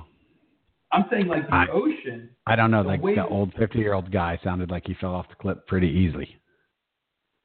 I'm 0.92 1.04
saying 1.10 1.28
like 1.28 1.46
the 1.46 1.54
I- 1.54 1.68
ocean. 1.72 2.30
I 2.46 2.56
don't 2.56 2.70
know. 2.70 2.82
Like 2.82 3.00
the 3.00 3.26
old 3.26 3.54
50 3.58 3.78
year 3.78 3.94
old 3.94 4.12
guy 4.12 4.38
sounded 4.44 4.70
like 4.70 4.86
he 4.86 4.94
fell 4.94 5.14
off 5.14 5.28
the 5.28 5.36
cliff 5.36 5.58
pretty 5.66 5.88
easily. 5.88 6.36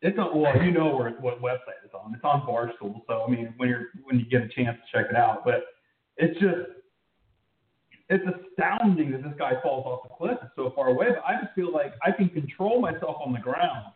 It's 0.02 0.16
not 0.16 0.36
well, 0.36 0.62
you 0.64 0.72
know 0.72 0.96
where 0.96 1.10
what 1.12 1.42
website 1.42 1.84
it's 1.84 1.94
on. 1.94 2.14
It's 2.16 2.24
on 2.24 2.42
Barstool. 2.42 3.02
So 3.08 3.24
I 3.28 3.30
mean, 3.30 3.54
when 3.58 3.68
you're 3.70 3.88
when 4.04 4.18
you 4.20 4.26
get 4.26 4.42
a 4.42 4.48
chance 4.48 4.78
to 4.78 4.98
check 4.98 5.08
it 5.10 5.16
out, 5.18 5.44
but 5.44 5.66
it's 6.18 6.40
just 6.40 6.72
it's 8.10 8.24
astounding 8.26 9.12
that 9.12 9.24
this 9.24 9.34
guy 9.38 9.54
falls 9.62 9.86
off 9.86 10.04
the 10.04 10.16
cliff 10.16 10.38
so 10.56 10.72
far 10.76 10.88
away. 10.88 11.08
But 11.10 11.24
I 11.26 11.42
just 11.42 11.54
feel 11.54 11.72
like 11.74 11.94
I 12.04 12.12
can 12.12 12.30
control 12.30 12.80
myself 12.82 13.18
on 13.24 13.34
the 13.34 13.40
ground. 13.40 13.88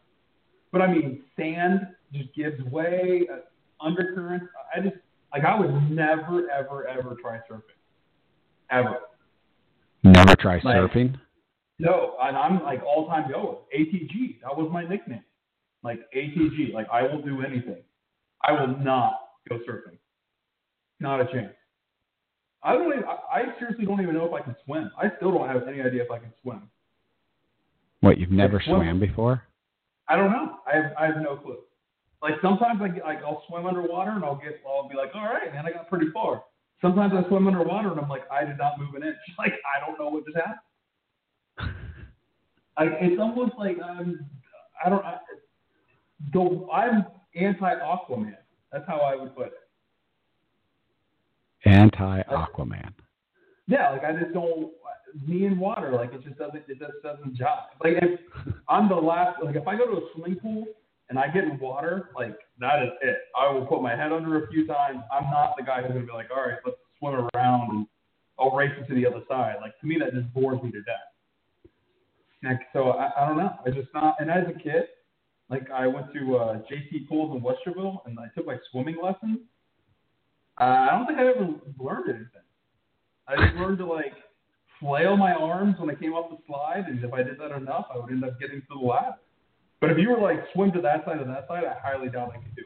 But 0.71 0.81
I 0.81 0.87
mean, 0.91 1.23
sand 1.37 1.87
just 2.11 2.33
gives 2.35 2.61
way, 2.65 3.27
uh, 3.31 3.37
undercurrents. 3.83 4.45
I 4.75 4.81
just 4.81 4.95
like 5.33 5.45
I 5.45 5.57
would 5.57 5.89
never, 5.89 6.49
ever, 6.51 6.87
ever 6.87 7.15
try 7.21 7.39
surfing, 7.49 7.61
ever. 8.71 8.97
Never 10.03 10.35
try 10.35 10.59
Like- 10.63 10.75
surfing. 10.75 11.15
No, 11.79 12.15
and 12.21 12.37
I'm 12.37 12.61
like 12.63 12.83
all 12.83 13.07
time 13.07 13.31
goer. 13.31 13.57
ATG, 13.75 14.41
that 14.41 14.55
was 14.55 14.69
my 14.71 14.83
nickname. 14.83 15.23
Like 15.83 15.99
ATG, 16.15 16.73
like 16.73 16.87
I 16.91 17.03
will 17.03 17.21
do 17.21 17.41
anything. 17.41 17.83
I 18.43 18.53
will 18.53 18.77
not 18.79 19.19
go 19.49 19.57
surfing. 19.67 19.97
Not 20.99 21.21
a 21.21 21.25
chance. 21.25 21.53
I 22.63 22.73
don't 22.73 22.87
even, 22.93 23.03
I 23.03 23.39
I 23.39 23.59
seriously 23.59 23.85
don't 23.85 24.01
even 24.01 24.15
know 24.15 24.25
if 24.25 24.33
I 24.33 24.41
can 24.41 24.55
swim. 24.63 24.89
I 24.97 25.11
still 25.17 25.31
don't 25.31 25.47
have 25.47 25.67
any 25.67 25.81
idea 25.81 26.03
if 26.03 26.11
I 26.11 26.19
can 26.19 26.33
swim. 26.41 26.69
What 27.99 28.17
you've 28.17 28.31
never 28.31 28.61
swam 28.65 28.99
before? 28.99 29.43
I 30.07 30.15
don't 30.15 30.31
know. 30.31 30.57
I 30.67 30.75
have 30.75 30.91
I 30.99 31.05
have 31.07 31.17
no 31.17 31.35
clue. 31.35 31.57
Like 32.21 32.35
sometimes 32.41 32.81
I 32.81 32.87
get 32.87 33.03
like 33.03 33.19
I'll 33.23 33.43
swim 33.49 33.65
underwater 33.65 34.11
and 34.11 34.23
I'll 34.23 34.35
get 34.35 34.61
I'll 34.65 34.87
be 34.87 34.95
like, 34.95 35.11
all 35.13 35.25
right, 35.25 35.53
man, 35.53 35.65
I 35.65 35.71
got 35.71 35.89
pretty 35.89 36.07
far. 36.13 36.43
Sometimes 36.81 37.13
I 37.13 37.27
swim 37.27 37.47
underwater 37.47 37.91
and 37.91 37.99
I'm 37.99 38.09
like, 38.09 38.23
I 38.31 38.45
did 38.45 38.57
not 38.57 38.79
move 38.79 38.95
an 38.95 39.03
inch. 39.03 39.15
Like 39.37 39.53
I 39.67 39.85
don't 39.85 39.99
know 39.99 40.09
what 40.09 40.25
just 40.25 40.37
happened. 40.37 41.75
Like 42.79 42.89
it's 43.01 43.21
almost 43.21 43.51
like 43.57 43.77
I'm 43.83 44.25
I 44.83 44.89
don't 44.89 45.05
I, 45.05 45.17
the 46.31 46.67
I'm 46.71 47.05
anti 47.35 47.75
Aquaman. 47.75 48.37
That's 48.71 48.85
how 48.87 48.97
I 48.97 49.15
would 49.15 49.35
put 49.35 49.47
it. 49.47 49.53
Anti 51.65 52.23
Aquaman. 52.23 52.93
Yeah, 53.67 53.91
like 53.91 54.03
I 54.03 54.13
just 54.13 54.33
don't 54.33 54.71
me 55.27 55.45
and 55.45 55.59
water, 55.59 55.91
like 55.91 56.13
it 56.13 56.23
just 56.23 56.37
doesn't 56.37 56.63
it 56.67 56.79
just 56.79 56.93
doesn't 57.03 57.37
jive. 57.37 57.65
Like 57.83 58.01
if 58.01 58.19
I'm 58.67 58.89
the 58.89 58.95
last 58.95 59.41
like 59.43 59.55
if 59.55 59.67
I 59.67 59.77
go 59.77 59.85
to 59.85 59.97
a 59.97 60.09
swimming 60.13 60.39
pool 60.39 60.65
and 61.09 61.19
I 61.19 61.27
get 61.27 61.43
in 61.43 61.59
water, 61.59 62.09
like 62.15 62.37
that 62.59 62.83
is 62.83 62.89
it. 63.01 63.17
I 63.39 63.51
will 63.51 63.65
put 63.65 63.81
my 63.81 63.95
head 63.95 64.11
under 64.11 64.43
a 64.43 64.47
few 64.47 64.65
times. 64.65 64.99
I'm 65.11 65.29
not 65.29 65.55
the 65.57 65.63
guy 65.63 65.81
who's 65.81 65.93
gonna 65.93 66.05
be 66.05 66.11
like, 66.11 66.29
all 66.35 66.43
right, 66.43 66.57
let's 66.65 66.77
swim 66.99 67.27
around 67.35 67.69
and 67.69 67.87
I'll 68.39 68.55
race 68.55 68.71
it 68.79 68.87
to 68.87 68.95
the 68.95 69.05
other 69.05 69.21
side. 69.27 69.55
Like 69.61 69.79
to 69.81 69.87
me 69.87 69.97
that 69.99 70.13
just 70.13 70.33
bores 70.33 70.61
me 70.63 70.71
to 70.71 70.81
death. 70.81 71.71
Like 72.43 72.61
so 72.73 72.91
I, 72.91 73.11
I 73.17 73.27
don't 73.27 73.37
know. 73.37 73.53
I 73.65 73.69
just 73.69 73.89
not 73.93 74.15
and 74.19 74.29
as 74.31 74.45
a 74.49 74.59
kid, 74.59 74.85
like 75.49 75.69
I 75.71 75.87
went 75.87 76.13
to 76.13 76.37
uh 76.37 76.57
JC 76.71 77.07
pools 77.07 77.35
in 77.35 77.41
Westerville 77.41 77.99
and 78.05 78.17
I 78.19 78.27
took 78.35 78.47
like 78.47 78.59
swimming 78.71 78.97
lessons. 79.01 79.39
Uh, 80.59 80.63
I 80.63 80.89
don't 80.91 81.07
think 81.07 81.19
I 81.19 81.27
ever 81.27 81.49
learned 81.79 82.09
anything. 82.09 82.27
I 83.27 83.35
just 83.35 83.55
learned 83.55 83.79
to 83.79 83.85
like 83.85 84.13
flail 84.79 85.17
my 85.17 85.33
arms 85.33 85.75
when 85.79 85.89
I 85.89 85.95
came 85.95 86.13
off 86.13 86.29
the 86.29 86.37
slide, 86.45 86.85
and 86.87 87.03
if 87.03 87.13
I 87.13 87.23
did 87.23 87.39
that 87.39 87.51
enough, 87.51 87.87
I 87.93 87.97
would 87.97 88.11
end 88.11 88.23
up 88.23 88.39
getting 88.39 88.61
to 88.61 88.67
the 88.69 88.85
ladder. 88.85 89.15
But 89.79 89.91
if 89.91 89.97
you 89.97 90.09
were 90.09 90.19
like 90.19 90.39
swim 90.53 90.71
to 90.73 90.81
that 90.81 91.05
side 91.05 91.19
and 91.19 91.29
that 91.29 91.47
side, 91.47 91.63
I 91.65 91.75
highly 91.79 92.09
doubt 92.09 92.31
I 92.33 92.37
could 92.37 92.55
do 92.55 92.63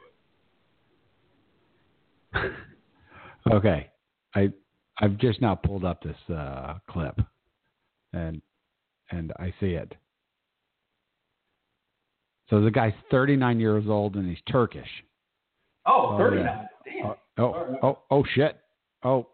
it. 2.36 3.54
Okay. 3.54 3.90
I 4.36 4.52
I've 5.00 5.18
just 5.18 5.42
now 5.42 5.56
pulled 5.56 5.86
up 5.86 6.04
this 6.04 6.36
uh, 6.36 6.76
clip 6.90 7.20
and 8.14 8.42
and 9.12 9.32
I 9.40 9.54
see 9.60 9.72
it. 9.72 9.96
So 12.50 12.62
the 12.62 12.72
guy's 12.72 12.94
39 13.12 13.60
years 13.60 13.86
old 13.88 14.16
and 14.16 14.28
he's 14.30 14.38
Turkish. 14.50 14.88
Oh, 15.86 16.12
Oh, 16.14 16.18
39. 16.18 16.46
yeah. 16.46 16.64
Damn. 16.86 17.06
Oh, 17.06 17.18
oh, 17.38 17.78
oh, 17.84 18.00
oh, 18.10 18.24
shit. 18.36 18.58
Oh. 19.04 19.28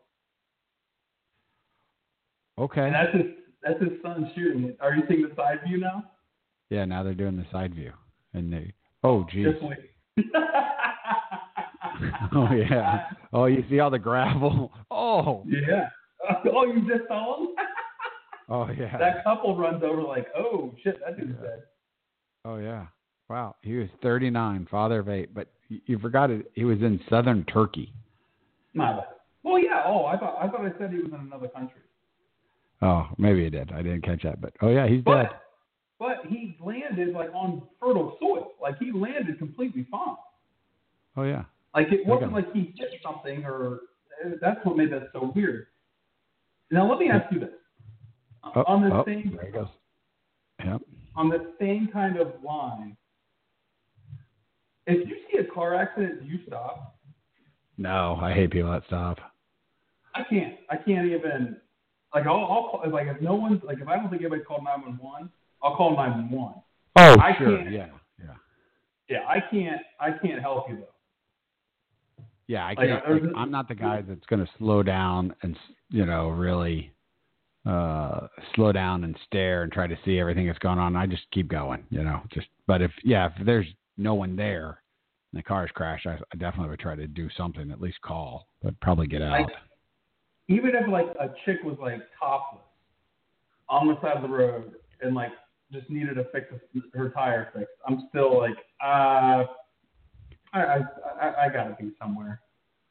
Okay. 2.60 2.82
And 2.86 2.94
that's 2.96 3.14
his 3.16 3.26
that's 3.64 3.80
his 3.82 4.02
son 4.04 4.30
shooting 4.36 4.66
it. 4.66 4.78
Are 4.82 4.94
you 4.94 5.04
seeing 5.08 5.22
the 5.28 5.34
side 5.36 5.60
view 5.66 5.80
now? 5.80 6.04
Yeah, 6.70 6.86
now 6.86 7.02
they're 7.04 7.14
doing 7.14 7.38
the 7.38 7.46
side 7.52 7.74
view. 7.74 7.94
And 8.34 8.52
they 8.54 8.74
Oh 9.04 9.26
geez. 9.32 9.48
Oh 12.36 12.50
yeah. 12.54 13.06
Oh, 13.36 13.46
you 13.46 13.64
see 13.70 13.80
all 13.80 13.90
the 13.90 13.98
gravel. 14.00 14.72
Oh. 14.92 15.44
Yeah. 15.48 15.90
Oh, 16.54 16.66
you 16.66 16.82
just 16.88 17.08
saw 17.08 17.40
him? 17.42 17.48
Oh 18.50 18.68
yeah. 18.78 18.96
that 18.98 19.24
couple 19.24 19.58
runs 19.58 19.82
over 19.84 20.04
like, 20.04 20.28
oh 20.38 20.74
shit, 20.84 21.00
that 21.06 21.18
dude's 21.18 21.34
Yeah. 21.42 21.48
dead. 21.50 21.64
Oh 22.46 22.58
yeah. 22.58 22.86
Wow. 23.34 23.56
He 23.64 23.74
was 23.74 23.90
39, 24.04 24.68
father 24.70 25.00
of 25.00 25.10
eight, 25.10 25.34
but 25.34 25.48
you, 25.68 25.82
you 25.88 25.98
forgot 25.98 26.30
it. 26.30 26.52
He 26.54 26.66
was 26.66 26.78
in 26.82 27.00
southern 27.10 27.44
Turkey. 27.46 27.92
My 28.76 28.94
bad. 28.94 29.06
Well, 29.42 29.58
yeah. 29.58 29.82
Oh, 29.88 30.06
I 30.06 30.18
thought 30.18 30.38
I 30.40 30.48
thought 30.48 30.62
I 30.62 30.72
said 30.78 30.92
he 30.92 30.98
was 30.98 31.12
in 31.12 31.20
another 31.20 31.48
country. 31.48 31.82
Oh, 32.84 33.08
maybe 33.18 33.44
he 33.44 33.50
did. 33.50 33.72
I 33.72 33.82
didn't 33.82 34.04
catch 34.04 34.22
that, 34.22 34.40
but 34.40 34.54
oh 34.62 34.70
yeah, 34.70 34.88
he's 34.88 35.04
dead. 35.04 35.30
But 35.30 35.42
but 35.98 36.18
he 36.30 36.56
landed 36.64 37.16
like 37.16 37.34
on 37.34 37.64
fertile 37.82 38.18
soil. 38.22 38.52
Like 38.62 38.78
he 38.78 38.92
landed 38.92 39.40
completely 39.40 39.88
fine. 39.90 40.16
Oh 41.18 41.24
yeah. 41.24 41.46
Like 41.74 41.88
it 41.92 42.06
wasn't 42.06 42.34
like 42.34 42.54
he 42.54 42.72
hit 42.78 42.92
something 43.02 43.44
or 43.46 43.80
uh, 44.24 44.30
that's 44.42 44.64
what 44.64 44.78
made 44.78 44.92
that 44.92 45.10
so 45.12 45.34
weird. 45.36 45.66
Now 46.70 46.88
let 46.88 47.00
me 47.00 47.10
ask 47.10 47.34
you 47.34 47.40
this: 47.40 47.50
Oh, 48.44 48.64
on 48.68 48.88
the 48.88 48.96
oh, 48.96 49.04
same 49.08 49.36
there 49.36 49.48
he 49.48 49.52
goes. 49.52 49.68
Yep. 50.64 50.82
on 51.16 51.30
the 51.30 51.52
same 51.60 51.90
kind 51.92 52.18
of 52.18 52.28
line, 52.44 52.96
if 54.88 55.08
you 55.08 55.16
see 55.32 55.38
a 55.40 55.46
car 55.54 55.76
accident, 55.76 56.22
do 56.22 56.28
you 56.28 56.40
stop? 56.48 56.96
No, 57.78 58.18
I 58.22 58.34
hate 58.34 58.52
people 58.52 58.72
that 58.72 58.84
stop. 58.88 59.18
I 60.16 60.24
can't. 60.30 60.56
I 60.70 60.78
can't 60.78 61.08
even. 61.08 61.58
Like 62.14 62.28
I'll, 62.28 62.36
I'll 62.36 62.70
call, 62.70 62.84
like 62.92 63.08
if 63.08 63.20
no 63.22 63.34
one's 63.36 63.62
like 63.64 63.80
if 63.82 63.88
I 63.88 63.96
don't 63.96 64.10
think 64.10 64.22
anybody 64.22 64.44
called 64.44 64.64
nine 64.64 64.82
one 64.84 64.98
one, 65.02 65.30
I'll 65.64 65.76
call 65.76 65.96
nine 65.96 66.12
one 66.12 66.32
one. 66.32 66.54
Oh, 66.98 67.18
I 67.20 67.36
sure. 67.38 67.58
can't- 67.58 67.72
Yeah, 67.72 67.88
yeah, 68.20 68.34
Yeah, 69.10 69.26
I 69.28 69.40
can't. 69.50 69.82
I 70.00 70.12
can't 70.12 70.40
help 70.40 70.70
you 70.70 70.76
though. 70.78 72.24
yeah. 72.48 72.68
I 72.68 72.76
can't. 72.76 73.10
like, 73.10 73.24
a- 73.24 73.38
I'm 73.38 73.50
not 73.50 73.68
the 73.68 73.74
guy 73.76 74.02
that's 74.02 74.26
going 74.28 74.46
to 74.46 74.52
slow 74.60 74.84
down 74.84 75.34
and 75.42 75.58
you 75.90 76.06
know 76.06 76.30
really 76.30 76.92
uh 77.66 78.28
slow 78.56 78.72
down 78.72 79.04
and 79.06 79.18
stare 79.26 79.64
and 79.64 79.72
try 79.72 79.88
to 79.88 79.98
see 80.06 80.20
everything 80.20 80.46
that's 80.46 80.60
going 80.60 80.78
on. 80.78 80.96
I 80.96 81.08
just 81.08 81.24
keep 81.32 81.48
going. 81.48 81.84
You 81.90 82.04
know, 82.04 82.22
just. 82.32 82.48
But 82.68 82.84
if 82.84 82.92
yeah, 83.04 83.30
if 83.36 83.46
there's 83.46 83.66
no 83.98 84.14
one 84.14 84.36
there 84.36 84.84
and 85.34 85.40
the 85.40 85.44
car's 85.44 85.72
crashed, 85.74 86.06
I, 86.06 86.14
I 86.14 86.38
definitely 86.38 86.70
would 86.70 86.80
try 86.80 86.96
to 86.96 87.08
do 87.08 87.28
something. 87.36 87.72
At 87.72 87.82
least 87.82 88.00
call, 88.02 88.48
but 88.62 88.80
probably 88.82 89.08
get 89.08 89.24
out. 89.24 89.32
Like, 89.32 89.50
even 90.48 90.72
if 90.76 90.88
like 90.88 91.08
a 91.20 91.34
chick 91.44 91.58
was 91.64 91.76
like 91.82 92.02
topless 92.20 92.62
on 93.68 93.88
the 93.88 94.00
side 94.00 94.16
of 94.16 94.22
the 94.22 94.28
road 94.30 94.74
and 95.02 95.16
like 95.16 95.32
just 95.72 95.90
needed 95.90 96.16
to 96.16 96.26
fix 96.32 96.48
her 96.94 97.10
tire 97.10 97.50
fixed, 97.54 97.74
I'm 97.88 98.08
still 98.10 98.38
like, 98.38 98.58
uh, 98.84 99.46
I 100.54 100.60
I 100.60 100.80
I, 101.20 101.46
I 101.46 101.50
gotta 101.50 101.76
be 101.80 101.92
somewhere. 102.00 102.42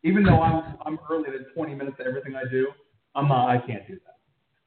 Even 0.02 0.24
though 0.24 0.42
I'm 0.42 0.76
I'm 0.84 0.98
early 1.08 1.30
to 1.30 1.44
20 1.54 1.74
minutes 1.76 1.98
to 1.98 2.04
everything 2.04 2.34
I 2.34 2.50
do, 2.50 2.68
I'm 3.14 3.28
not. 3.28 3.48
I 3.50 3.58
can't 3.58 3.86
do 3.86 3.98
that. 4.04 4.18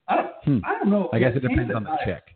I 0.07 0.15
don't. 0.15 0.31
Hmm. 0.45 0.65
I 0.65 0.79
don't 0.79 0.89
know. 0.89 1.09
I 1.11 1.19
guess 1.19 1.33
it 1.35 1.41
depends 1.41 1.73
on 1.75 1.83
the 1.83 1.97
chick. 2.05 2.34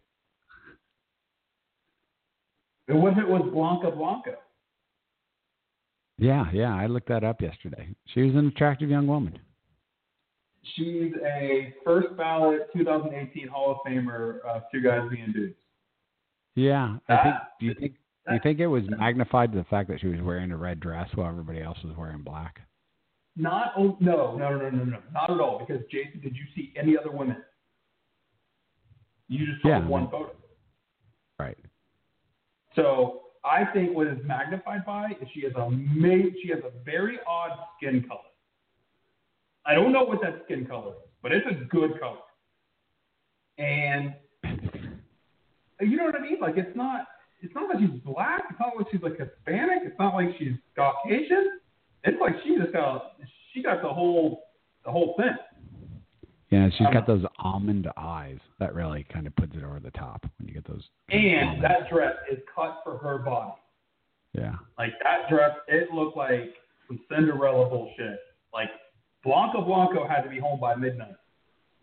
And 2.90 3.02
what 3.02 3.14
if 3.14 3.20
it 3.20 3.28
was 3.28 3.48
Blanca 3.54 3.96
Blanco? 3.96 4.36
Yeah, 6.18 6.46
yeah. 6.52 6.76
I 6.76 6.88
looked 6.88 7.08
that 7.10 7.24
up 7.24 7.40
yesterday. 7.40 7.88
She 8.14 8.24
was 8.24 8.36
an 8.36 8.48
attractive 8.48 8.90
young 8.90 9.08
woman. 9.08 9.40
She's 10.76 11.14
a 11.24 11.74
first 11.86 12.18
ballot 12.18 12.68
2018 12.74 13.48
Hall 13.48 13.72
of 13.72 13.78
Famer. 13.90 14.40
Uh, 14.46 14.60
two 14.74 14.82
guys 14.82 15.02
being 15.10 15.32
dudes. 15.32 15.56
Yeah, 16.56 16.98
I 17.08 17.24
think. 17.24 17.36
Do 17.60 17.66
you 17.68 17.74
think? 17.80 17.94
Do 18.28 18.34
you 18.34 18.40
think 18.44 18.60
it 18.60 18.68
was 18.68 18.84
magnified 18.90 19.52
to 19.54 19.58
the 19.58 19.64
fact 19.66 19.90
that 19.90 20.02
she 20.02 20.08
was 20.08 20.20
wearing 20.22 20.52
a 20.52 20.58
red 20.58 20.80
dress 20.80 21.10
while 21.16 21.30
everybody 21.30 21.62
else 21.62 21.78
was 21.84 21.96
wearing 21.96 22.22
black? 22.22 22.60
Not 23.38 23.74
oh 23.78 23.96
no 24.00 24.36
no 24.36 24.58
no 24.58 24.70
no 24.70 24.84
no 24.84 24.98
not 25.14 25.30
at 25.30 25.40
all 25.40 25.64
because 25.66 25.82
Jason 25.90 26.20
did 26.22 26.36
you 26.36 26.44
see 26.56 26.74
any 26.76 26.98
other 26.98 27.12
women? 27.12 27.38
You 29.30 29.46
just 29.46 29.62
saw 29.62 29.70
Yeah, 29.70 29.88
one 29.88 30.10
photo. 30.10 30.32
So 32.76 33.22
I 33.44 33.66
think 33.74 33.96
what 33.96 34.08
is 34.08 34.18
magnified 34.24 34.86
by 34.86 35.12
is 35.22 35.28
she 35.34 35.42
has 35.44 35.54
a 35.56 35.70
ma- 35.70 36.30
she 36.42 36.50
has 36.50 36.60
a 36.60 36.72
very 36.84 37.20
odd 37.28 37.52
skin 37.78 38.04
color. 38.08 38.20
I 39.66 39.74
don't 39.74 39.92
know 39.92 40.04
what 40.04 40.22
that 40.22 40.42
skin 40.46 40.66
color 40.66 40.94
is, 40.94 41.10
but 41.22 41.32
it's 41.32 41.46
a 41.50 41.66
good 41.66 42.00
color. 42.00 42.18
And 43.58 44.14
you 45.82 45.98
know 45.98 46.06
what 46.06 46.16
I 46.16 46.22
mean? 46.22 46.40
Like 46.42 46.58
it's 46.58 46.76
not 46.76 47.08
it's 47.42 47.54
not 47.56 47.70
like 47.70 47.80
she's 47.80 48.00
black. 48.04 48.44
It's 48.50 48.60
not 48.60 48.76
like 48.78 48.88
she's 48.92 49.02
like 49.02 49.18
Hispanic. 49.18 49.84
It's 49.86 50.00
not 50.00 50.14
like 50.14 50.30
she's 50.38 50.54
Caucasian. 50.76 51.60
It's 52.04 52.20
like 52.20 52.36
she 52.44 52.58
just 52.58 52.74
got 52.74 53.14
she 53.54 53.64
got 53.64 53.82
the 53.82 53.90
whole 53.90 54.44
the 54.86 54.92
whole 54.92 55.16
thing. 55.18 55.36
Yeah, 56.50 56.70
she's 56.72 56.88
got 56.88 57.08
um, 57.10 57.22
those 57.22 57.26
almond 57.38 57.88
eyes. 57.96 58.40
That 58.60 58.74
really 58.74 59.06
kind 59.14 59.28
of 59.28 59.36
puts 59.36 59.56
it 59.56 59.64
over 59.64 59.80
the 59.80 59.92
top 59.92 60.26
when 60.38 60.48
you 60.48 60.54
get 60.54 60.68
those. 60.68 60.84
And 61.10 61.64
that 61.64 61.90
dress 61.92 62.16
is 62.32 62.40
cut 62.54 62.80
for 62.84 62.98
her 62.98 63.20
body. 63.20 63.54
Yeah. 64.34 64.56
Like 64.78 64.94
that 65.04 65.30
dress, 65.30 65.52
it 65.68 65.92
looked 65.92 66.18
like 66.18 66.54
some 66.88 67.00
Cinderella 67.10 67.70
bullshit. 67.70 68.20
Like 68.54 68.70
Blanca 69.24 69.62
Blanco 69.62 70.08
had 70.08 70.22
to 70.22 70.30
be 70.30 70.40
home 70.40 70.60
by 70.60 70.76
midnight. 70.76 71.16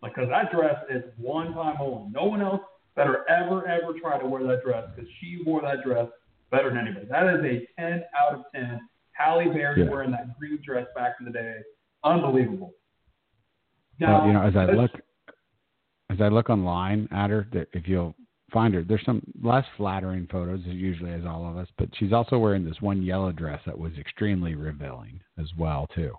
Like, 0.01 0.13
cause 0.15 0.27
that 0.29 0.51
dress 0.51 0.75
is 0.89 1.03
one 1.17 1.53
time 1.53 1.77
only. 1.79 2.11
No 2.11 2.25
one 2.25 2.41
else 2.41 2.61
better 2.95 3.25
ever 3.29 3.67
ever 3.67 3.93
try 3.99 4.19
to 4.19 4.27
wear 4.27 4.43
that 4.43 4.63
dress 4.63 4.83
because 4.95 5.09
she 5.19 5.41
wore 5.45 5.61
that 5.61 5.83
dress 5.83 6.07
better 6.51 6.69
than 6.69 6.79
anybody. 6.79 7.05
That 7.09 7.27
is 7.27 7.43
a 7.45 7.67
10 7.81 8.03
out 8.17 8.33
of 8.35 8.43
10. 8.53 8.81
Halle 9.13 9.49
Berry 9.49 9.83
Yeah. 9.83 9.89
wearing 9.89 10.11
that 10.11 10.37
green 10.37 10.59
dress 10.63 10.87
back 10.95 11.15
in 11.19 11.25
the 11.25 11.31
day, 11.31 11.61
unbelievable. 12.03 12.73
Now, 13.99 14.25
you 14.27 14.33
know, 14.33 14.43
as 14.43 14.55
I 14.55 14.65
look, 14.65 14.91
as 16.09 16.21
I 16.21 16.27
look 16.27 16.49
online 16.49 17.07
at 17.11 17.29
her, 17.29 17.47
that 17.53 17.67
if 17.73 17.87
you'll 17.87 18.15
find 18.51 18.73
her, 18.73 18.83
there's 18.83 19.03
some 19.05 19.21
less 19.41 19.65
flattering 19.75 20.27
photos, 20.31 20.61
usually 20.65 21.11
as 21.11 21.25
all 21.25 21.49
of 21.49 21.57
us, 21.57 21.67
but 21.77 21.89
she's 21.97 22.13
also 22.13 22.37
wearing 22.37 22.63
this 22.63 22.81
one 22.81 23.01
yellow 23.01 23.31
dress 23.31 23.61
that 23.65 23.77
was 23.77 23.91
extremely 23.99 24.55
revealing 24.55 25.19
as 25.39 25.47
well 25.57 25.87
too, 25.93 26.13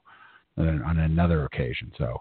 on 0.56 0.98
another 0.98 1.44
occasion. 1.44 1.92
So 1.96 2.20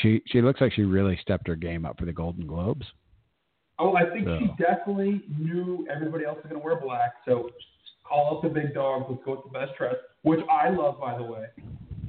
she 0.00 0.22
she 0.26 0.40
looks 0.40 0.60
like 0.60 0.72
she 0.72 0.82
really 0.82 1.18
stepped 1.20 1.46
her 1.48 1.56
game 1.56 1.84
up 1.84 1.98
for 1.98 2.06
the 2.06 2.12
Golden 2.12 2.46
Globes. 2.46 2.86
Oh, 3.78 3.96
I 3.96 4.08
think 4.10 4.28
she 4.38 4.62
definitely 4.62 5.22
knew 5.38 5.86
everybody 5.92 6.24
else 6.24 6.36
was 6.36 6.44
going 6.48 6.60
to 6.60 6.64
wear 6.64 6.76
black. 6.76 7.14
So 7.24 7.50
call 8.04 8.36
up 8.36 8.42
the 8.42 8.48
big 8.48 8.74
dogs. 8.74 9.06
Let's 9.08 9.22
go 9.24 9.32
with 9.32 9.52
the 9.52 9.58
best 9.58 9.76
dress, 9.76 9.96
which 10.22 10.40
I 10.50 10.70
love, 10.70 11.00
by 11.00 11.16
the 11.16 11.24
way. 11.24 11.46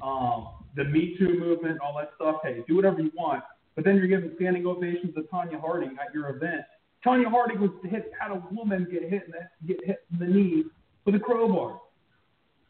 Um, 0.01 0.49
the 0.75 0.83
Me 0.85 1.15
Too 1.17 1.39
movement, 1.39 1.79
all 1.81 1.95
that 1.97 2.11
stuff. 2.15 2.37
Hey, 2.43 2.63
do 2.67 2.75
whatever 2.75 3.01
you 3.01 3.11
want. 3.15 3.43
But 3.75 3.85
then 3.85 3.95
you're 3.95 4.07
giving 4.07 4.31
standing 4.35 4.65
ovations 4.65 5.15
to 5.15 5.21
Tonya 5.23 5.59
Harding 5.59 5.95
at 5.99 6.13
your 6.13 6.29
event. 6.29 6.61
Tonya 7.05 7.29
Harding 7.29 7.59
was 7.59 7.71
hit, 7.83 8.11
had 8.19 8.31
a 8.31 8.41
woman 8.51 8.87
get 8.91 9.03
hit 9.03 9.23
in 9.25 9.31
the, 9.31 9.67
get 9.67 9.85
hit 9.85 10.05
in 10.11 10.19
the 10.19 10.25
knee 10.25 10.63
with 11.05 11.15
a 11.15 11.19
crowbar. 11.19 11.79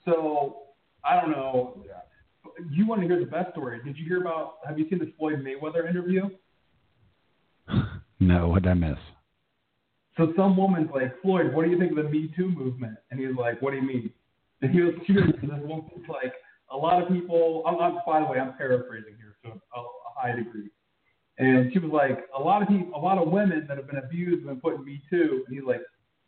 So 0.06 0.64
I 1.04 1.20
don't 1.20 1.32
know. 1.32 1.84
You 2.72 2.88
want 2.88 3.02
to 3.02 3.08
hear 3.08 3.20
the 3.20 3.26
best 3.26 3.52
story? 3.52 3.80
Did 3.84 3.98
you 3.98 4.06
hear 4.06 4.22
about? 4.22 4.56
Have 4.68 4.78
you 4.78 4.88
seen 4.90 5.00
this 5.00 5.10
Floyd 5.18 5.44
Mayweather 5.44 5.90
interview? 5.90 6.30
No, 8.20 8.48
what 8.48 8.64
did 8.64 8.70
I 8.70 8.74
miss? 8.76 8.98
So 10.16 10.32
some 10.38 10.56
woman's 10.56 10.90
like, 10.94 11.22
Floyd, 11.22 11.54
what 11.54 11.66
do 11.66 11.72
you 11.72 11.78
think 11.78 11.92
of 11.92 11.98
the 11.98 12.10
Me 12.10 12.32
Too 12.38 12.50
movement? 12.50 12.96
And 13.12 13.20
he's 13.20 13.36
like, 13.38 13.62
What 13.62 13.72
do 13.72 13.78
you 13.78 13.84
mean? 13.84 14.12
And 14.62 14.72
he 14.72 14.82
was 14.82 14.94
she 15.06 15.12
was 15.12 15.26
this 15.42 15.50
woman's 15.64 16.08
like, 16.08 16.34
a 16.74 16.78
lot 16.78 17.02
of 17.02 17.10
people. 17.10 17.64
I'm, 17.66 17.80
I'm 17.80 18.00
by 18.06 18.20
the 18.20 18.26
way, 18.26 18.40
I'm 18.40 18.58
paraphrasing 18.58 19.16
here 19.18 19.36
to 19.46 19.52
a, 19.52 19.80
a 19.80 19.86
high 20.18 20.36
degree. 20.36 20.70
And 21.38 21.72
she 21.74 21.80
was 21.80 21.92
like, 21.92 22.26
a 22.38 22.42
lot 22.42 22.62
of 22.62 22.68
people, 22.68 22.92
a 22.96 23.02
lot 23.02 23.18
of 23.18 23.32
women 23.32 23.66
that 23.68 23.78
have 23.78 23.88
been 23.88 23.98
abused 23.98 24.42
have 24.42 24.50
been 24.50 24.62
putting 24.62 24.84
Me 24.84 25.02
Too. 25.10 25.44
And 25.48 25.56
he's 25.56 25.66
like, 25.66 25.82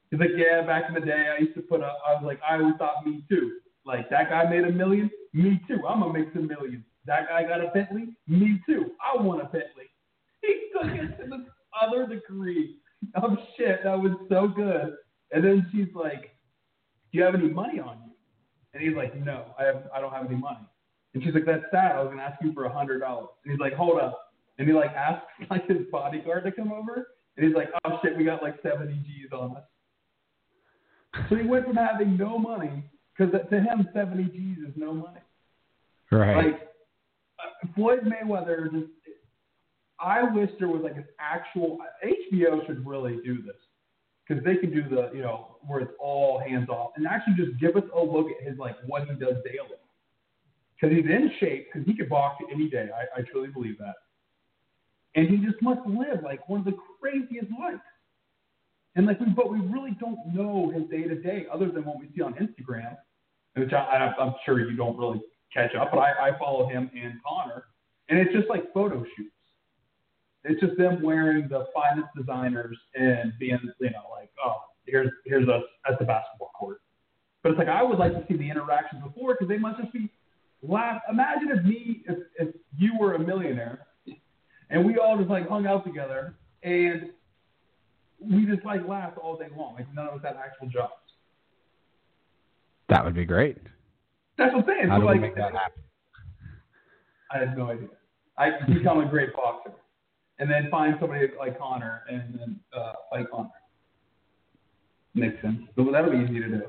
he's 0.10 0.20
like, 0.20 0.32
yeah, 0.36 0.66
back 0.66 0.86
in 0.88 0.96
the 0.96 1.02
day, 1.02 1.36
I 1.36 1.42
used 1.42 1.56
to 1.56 1.62
put 1.62 1.82
up. 1.82 1.98
I 2.08 2.14
was 2.14 2.24
like, 2.26 2.40
I 2.48 2.56
always 2.56 2.76
thought 2.78 3.06
Me 3.06 3.24
Too. 3.30 3.60
Like 3.86 4.10
that 4.10 4.30
guy 4.30 4.50
made 4.50 4.64
a 4.64 4.72
million, 4.72 5.12
me 5.34 5.62
too. 5.68 5.86
I'm 5.88 6.00
gonna 6.00 6.12
make 6.12 6.34
some 6.34 6.48
millions. 6.48 6.84
That 7.06 7.30
guy 7.30 7.44
got 7.44 7.62
a 7.62 7.70
Bentley, 7.72 8.16
me 8.28 8.60
too. 8.66 8.92
I 9.00 9.22
want 9.22 9.42
a 9.42 9.46
Bentley. 9.46 9.86
He 10.42 10.70
took 10.74 10.92
it 10.92 11.18
to 11.18 11.28
the 11.28 11.46
other 11.82 12.08
degree 12.08 12.78
of 13.16 13.32
shit 13.58 13.84
that 13.84 14.00
was 14.00 14.12
so 14.30 14.48
good. 14.48 14.94
And 15.32 15.44
then 15.44 15.68
she's 15.72 15.94
like, 15.96 16.36
"Do 17.12 17.18
you 17.18 17.24
have 17.24 17.34
any 17.36 17.50
money 17.50 17.80
on 17.80 17.98
you?" 18.06 18.15
And 18.76 18.84
he's 18.84 18.96
like, 18.96 19.16
"No, 19.16 19.46
I 19.58 19.64
have. 19.64 19.90
I 19.96 20.02
don't 20.02 20.12
have 20.12 20.26
any 20.26 20.36
money." 20.36 20.68
And 21.14 21.24
she's 21.24 21.34
like, 21.34 21.46
"That's 21.46 21.64
sad. 21.72 21.96
I 21.96 22.02
was 22.02 22.10
gonna 22.10 22.22
ask 22.22 22.42
you 22.44 22.54
for 22.54 22.66
a 22.66 22.70
hundred 22.70 23.00
dollars." 23.00 23.30
And 23.44 23.52
he's 23.52 23.60
like, 23.60 23.74
"Hold 23.74 24.00
up." 24.02 24.34
And 24.60 24.68
he 24.68 24.74
like 24.74 24.92
asks 24.92 25.26
like 25.50 25.66
his 25.68 25.88
bodyguard 25.90 26.44
to 26.44 26.52
come 26.52 26.74
over, 26.74 27.08
and 27.38 27.46
he's 27.48 27.56
like, 27.56 27.70
"Oh 27.86 27.98
shit, 28.04 28.18
we 28.18 28.26
got 28.26 28.44
like 28.44 28.62
seventy 28.62 28.96
G's 28.96 29.32
on 29.32 29.56
us." 29.56 29.64
So 31.30 31.38
he 31.38 31.48
went 31.48 31.66
from 31.66 31.78
having 31.78 32.18
no 32.18 32.38
money 32.38 32.84
because 33.18 33.34
to 33.50 33.60
him 33.62 33.88
seventy 33.94 34.26
G's 34.26 34.58
is 34.58 34.74
no 34.76 34.94
money. 34.94 35.22
Right. 36.12 36.36
Like 36.36 36.70
uh, 37.40 37.68
Floyd 37.76 38.02
Mayweather 38.04 38.72
just. 38.72 38.92
I 39.98 40.24
wish 40.24 40.50
there 40.60 40.68
was 40.68 40.82
like 40.84 40.98
an 40.98 41.06
actual 41.22 41.78
HBO 42.04 42.68
should 42.68 42.86
really 42.86 43.22
do 43.24 43.42
this 43.42 43.56
because 44.28 44.44
they 44.44 44.56
can 44.56 44.72
do 44.72 44.84
the 44.90 45.12
you 45.14 45.22
know 45.22 45.58
where 45.66 45.82
it's 45.82 45.92
all 46.00 46.40
hands 46.40 46.70
off 46.70 46.92
and 46.96 47.06
actually 47.08 47.34
just 47.36 47.60
give 47.60 47.76
us 47.76 47.84
a 47.96 48.02
look 48.02 48.28
at 48.30 48.48
his 48.48 48.58
like 48.58 48.76
what 48.86 49.04
he 49.08 49.16
does 49.16 49.36
daily 49.44 49.80
because 50.76 50.96
he's 50.96 51.06
in 51.06 51.32
shape 51.40 51.68
because 51.72 51.86
he 51.88 51.96
could 51.96 52.10
box 52.10 52.44
any 52.52 52.70
day. 52.70 52.90
I, 52.94 53.20
I 53.20 53.24
truly 53.32 53.50
believe 53.50 53.78
that, 53.80 53.96
and 55.16 55.28
he 55.28 55.38
just 55.38 55.62
must 55.62 55.86
live 55.88 56.24
like 56.24 56.48
one 56.50 56.60
of 56.60 56.66
the 56.66 56.76
craziest 57.00 57.48
lives. 57.60 57.82
And 58.96 59.06
like 59.06 59.20
we, 59.20 59.28
but 59.28 59.52
we 59.52 59.60
really 59.60 59.96
don't 60.00 60.20
know 60.34 60.72
his 60.74 60.90
day 60.90 61.04
to 61.04 61.16
day 61.22 61.46
other 61.54 61.70
than 61.70 61.84
what 61.84 62.00
we 62.00 62.10
see 62.16 62.22
on 62.22 62.34
Instagram, 62.36 62.96
which 63.56 63.74
I, 63.74 63.78
I, 63.78 64.24
I'm 64.24 64.34
sure 64.46 64.60
you 64.60 64.76
don't 64.78 64.98
really 64.98 65.22
catch 65.54 65.76
up. 65.76 65.92
But 65.92 66.00
I, 66.00 66.30
I 66.30 66.40
follow 66.40 66.68
him 66.68 66.90
and 66.96 67.14
Conor, 67.28 67.66
and 68.10 68.20
it's 68.20 68.34
just 68.34 68.50
like 68.50 68.72
photo 68.74 69.04
shoots. 69.18 69.35
It's 70.48 70.62
just 70.62 70.78
them 70.78 71.02
wearing 71.02 71.48
the 71.50 71.66
finest 71.74 72.08
designers 72.16 72.78
and 72.94 73.34
being, 73.40 73.60
you 73.80 73.90
know, 73.90 74.04
like, 74.12 74.30
oh, 74.46 74.56
here's 74.86 75.12
here's 75.26 75.48
us 75.50 75.64
at 75.90 75.98
the 76.00 76.06
basketball 76.06 76.52
court. 76.58 76.82
But 77.44 77.52
it's 77.52 77.60
like 77.60 77.68
I 77.68 77.82
would 77.84 77.98
like 78.00 78.14
to 78.14 78.24
see 78.28 78.38
the 78.38 78.50
interactions 78.50 79.04
before 79.04 79.34
because 79.34 79.48
they 79.50 79.58
must 79.58 79.80
just 79.82 79.92
be 79.94 80.10
laugh. 80.62 81.02
Imagine 81.10 81.50
if 81.58 81.64
me, 81.66 82.04
if 82.08 82.18
if 82.38 82.56
you 82.78 82.94
were 83.00 83.16
a 83.16 83.20
millionaire, 83.20 83.88
and 84.70 84.86
we 84.86 84.98
all 84.98 85.18
just 85.18 85.30
like 85.30 85.48
hung 85.48 85.66
out 85.68 85.84
together 85.86 86.36
and 86.64 87.10
we 88.20 88.46
just 88.46 88.66
like 88.66 88.88
laughed 88.88 89.18
all 89.18 89.38
day 89.38 89.48
long, 89.56 89.76
like 89.76 89.92
none 89.94 90.08
of 90.08 90.14
us 90.16 90.22
had 90.24 90.36
actual 90.38 90.68
jobs. 90.68 90.94
that 92.90 93.04
would 93.04 93.14
be 93.16 93.26
great. 93.26 93.58
That's 94.38 94.54
what 94.54 94.64
I'm 94.64 94.70
saying. 94.70 94.90
How 94.90 94.96
So 94.98 95.02
do 95.02 95.08
we 95.08 95.12
like, 95.14 95.22
make 95.22 95.36
that 95.36 95.54
happen? 95.54 95.84
I 97.32 97.40
have 97.40 97.58
no 97.58 97.70
idea. 97.72 97.88
I 98.38 98.52
become 98.72 99.00
a 99.00 99.06
great 99.10 99.34
boxer, 99.36 99.72
and 100.40 100.50
then 100.50 100.68
find 100.70 100.96
somebody 101.00 101.28
like 101.40 101.58
Conor, 101.58 102.04
and 102.10 102.38
then 102.40 102.60
uh, 102.76 102.94
fight 103.10 103.26
Conor. 103.32 103.50
Makes 105.14 105.42
sense. 105.42 105.60
That'll 105.78 106.12
be 106.12 106.18
easy 106.18 106.40
to 106.42 106.48
do. 106.50 106.62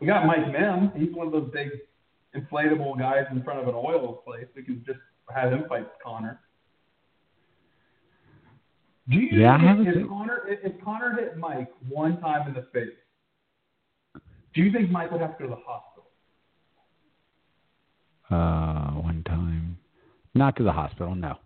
We 0.00 0.06
got 0.08 0.26
Mike 0.26 0.50
Mem. 0.50 0.90
He's 0.96 1.14
one 1.14 1.26
of 1.28 1.32
those 1.32 1.50
big 1.52 1.68
inflatable 2.36 2.98
guys 2.98 3.26
in 3.30 3.42
front 3.44 3.60
of 3.60 3.68
an 3.68 3.74
oil 3.74 4.22
place. 4.26 4.46
We 4.56 4.62
can 4.64 4.82
just 4.84 4.98
have 5.32 5.52
him 5.52 5.64
fight 5.68 5.86
Conor. 6.04 6.40
Do 9.08 9.18
you 9.18 9.40
Yeah, 9.40 9.54
I 9.54 9.58
think 9.58 9.68
haven't 9.68 9.86
if 9.88 9.94
seen- 9.94 10.08
Conor 10.08 10.42
if, 10.48 10.58
if 10.74 10.84
Conor 10.84 11.16
hit 11.20 11.36
Mike 11.36 11.70
one 11.88 12.20
time 12.20 12.48
in 12.48 12.54
the 12.54 12.66
face, 12.72 12.88
do 14.54 14.62
you 14.62 14.72
think 14.72 14.90
Mike 14.90 15.10
would 15.12 15.20
have 15.20 15.36
to 15.38 15.44
go 15.44 15.50
to 15.50 15.54
the 15.56 15.62
hospital? 15.64 16.08
Uh, 18.30 19.00
one 19.00 19.22
time, 19.24 19.76
not 20.34 20.56
to 20.56 20.62
the 20.62 20.72
hospital. 20.72 21.14
No. 21.14 21.36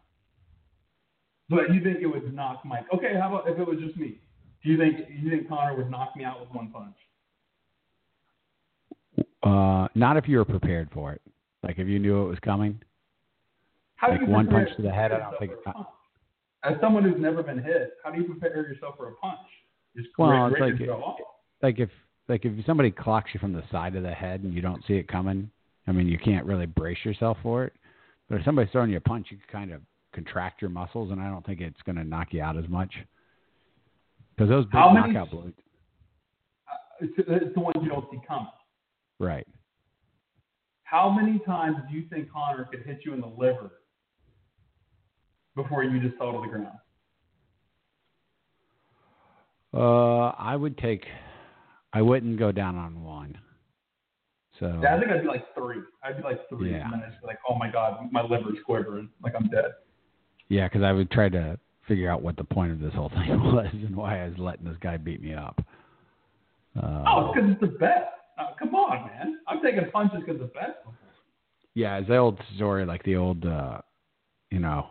But 1.48 1.72
you 1.72 1.82
think 1.82 1.98
it 2.00 2.06
would 2.06 2.34
knock 2.34 2.62
Mike? 2.64 2.86
Okay, 2.92 3.14
how 3.20 3.28
about 3.28 3.48
if 3.48 3.58
it 3.58 3.66
was 3.66 3.78
just 3.78 3.96
me? 3.96 4.18
Do 4.62 4.70
you 4.70 4.76
think 4.78 5.08
you 5.08 5.30
think 5.30 5.48
Conor 5.48 5.76
would 5.76 5.90
knock 5.90 6.16
me 6.16 6.24
out 6.24 6.40
with 6.40 6.50
one 6.50 6.70
punch? 6.72 6.96
Uh, 9.42 9.86
not 9.94 10.16
if 10.16 10.26
you 10.28 10.38
were 10.38 10.44
prepared 10.44 10.88
for 10.92 11.12
it. 11.12 11.22
Like 11.62 11.78
if 11.78 11.86
you 11.86 11.98
knew 11.98 12.22
it 12.24 12.28
was 12.28 12.38
coming. 12.40 12.80
How 13.96 14.10
Like 14.10 14.20
do 14.20 14.26
you 14.26 14.32
one 14.32 14.48
punch 14.48 14.68
to 14.76 14.82
the 14.82 14.90
head, 14.90 15.12
I 15.12 15.18
don't 15.18 15.38
think- 15.38 15.52
for 15.62 15.70
a 15.70 15.72
punch? 15.72 15.86
As 16.64 16.74
someone 16.80 17.04
who's 17.04 17.20
never 17.20 17.44
been 17.44 17.62
hit, 17.62 17.92
how 18.02 18.10
do 18.10 18.20
you 18.20 18.26
prepare 18.26 18.68
yourself 18.68 18.96
for 18.96 19.08
a 19.08 19.14
punch? 19.14 19.38
Just 19.96 20.08
Well, 20.18 20.46
it's 20.46 20.60
like-. 20.60 20.90
Like 21.62 21.78
if 21.78 21.90
like 22.28 22.44
if 22.44 22.66
somebody 22.66 22.90
clocks 22.90 23.30
you 23.32 23.38
from 23.40 23.52
the 23.52 23.62
side 23.70 23.94
of 23.94 24.02
the 24.02 24.10
head 24.12 24.42
and 24.42 24.52
you 24.52 24.60
don't 24.60 24.84
see 24.86 24.94
it 24.94 25.06
coming, 25.06 25.48
I 25.86 25.92
mean 25.92 26.08
you 26.08 26.18
can't 26.18 26.44
really 26.44 26.66
brace 26.66 26.98
yourself 27.04 27.38
for 27.42 27.64
it. 27.64 27.72
But 28.28 28.40
if 28.40 28.44
somebody's 28.44 28.72
throwing 28.72 28.90
you 28.90 28.96
a 28.96 29.00
punch, 29.00 29.28
you 29.30 29.36
can 29.36 29.46
kind 29.52 29.72
of 29.72 29.80
contract 30.20 30.62
your 30.62 30.70
muscles, 30.70 31.10
and 31.12 31.20
I 31.20 31.28
don't 31.28 31.44
think 31.44 31.60
it's 31.60 31.80
going 31.82 31.96
to 31.96 32.02
knock 32.04 32.28
you 32.32 32.42
out 32.42 32.56
as 32.56 32.66
much. 32.68 32.92
Because 34.34 34.48
those 34.48 34.64
big 34.64 34.72
How 34.74 34.90
many- 34.90 35.12
knockout 35.12 35.30
blows, 35.30 35.52
Uh, 36.66 36.74
it's, 37.00 37.12
it's 37.18 37.54
the 37.54 37.60
ones 37.60 37.76
you 37.82 37.88
don't 37.88 38.10
see 38.10 38.18
coming. 38.26 38.48
right? 39.20 39.46
How 40.84 41.10
many 41.10 41.38
times 41.40 41.76
do 41.90 41.96
you 41.96 42.06
think 42.08 42.30
Conor 42.32 42.64
could 42.64 42.82
hit 42.86 43.00
you 43.04 43.12
in 43.12 43.20
the 43.20 43.26
liver 43.26 43.70
before 45.54 45.84
you 45.84 46.00
just 46.00 46.16
fell 46.16 46.32
to 46.32 46.40
the 46.40 46.46
ground? 46.48 46.78
Uh, 49.74 50.28
I 50.38 50.56
would 50.56 50.78
take. 50.78 51.04
I 51.92 52.00
wouldn't 52.02 52.38
go 52.38 52.52
down 52.52 52.76
on 52.76 53.02
one. 53.02 53.36
So 54.60 54.80
Yeah, 54.82 54.96
I 54.96 54.98
think 55.00 55.10
I'd 55.10 55.22
be 55.22 55.28
like 55.28 55.54
three. 55.54 55.80
I'd 56.02 56.16
be 56.18 56.22
like 56.22 56.48
three, 56.48 56.70
Yeah. 56.70 56.84
and 56.84 56.92
then 56.94 57.00
it's 57.12 57.22
like, 57.22 57.38
oh 57.48 57.56
my 57.56 57.70
god, 57.70 58.10
my 58.12 58.22
liver's 58.22 58.58
quivering, 58.64 59.10
like 59.22 59.34
I'm 59.34 59.48
dead. 59.48 59.72
Yeah, 60.48 60.68
because 60.68 60.82
I 60.82 60.92
would 60.92 61.10
try 61.10 61.28
to 61.28 61.58
figure 61.88 62.10
out 62.10 62.22
what 62.22 62.36
the 62.36 62.44
point 62.44 62.72
of 62.72 62.80
this 62.80 62.92
whole 62.94 63.08
thing 63.10 63.28
was 63.54 63.68
and 63.72 63.94
why 63.96 64.22
I 64.24 64.28
was 64.28 64.38
letting 64.38 64.64
this 64.64 64.76
guy 64.80 64.96
beat 64.96 65.22
me 65.22 65.34
up. 65.34 65.60
Uh, 66.80 67.04
Oh, 67.06 67.30
it's 67.30 67.34
because 67.34 67.50
it's 67.52 67.60
the 67.60 67.78
best. 67.78 68.04
Uh, 68.38 68.48
come 68.58 68.74
on, 68.74 69.06
man. 69.06 69.38
I'm 69.48 69.62
taking 69.62 69.90
punches 69.90 70.20
because 70.26 70.40
it's 70.40 70.52
the 70.52 70.58
best. 70.58 70.78
Yeah, 71.74 71.98
it's 71.98 72.08
the 72.08 72.16
old 72.16 72.38
story, 72.56 72.84
like 72.86 73.02
the 73.04 73.16
old, 73.16 73.44
uh, 73.46 73.78
you 74.50 74.58
know, 74.58 74.86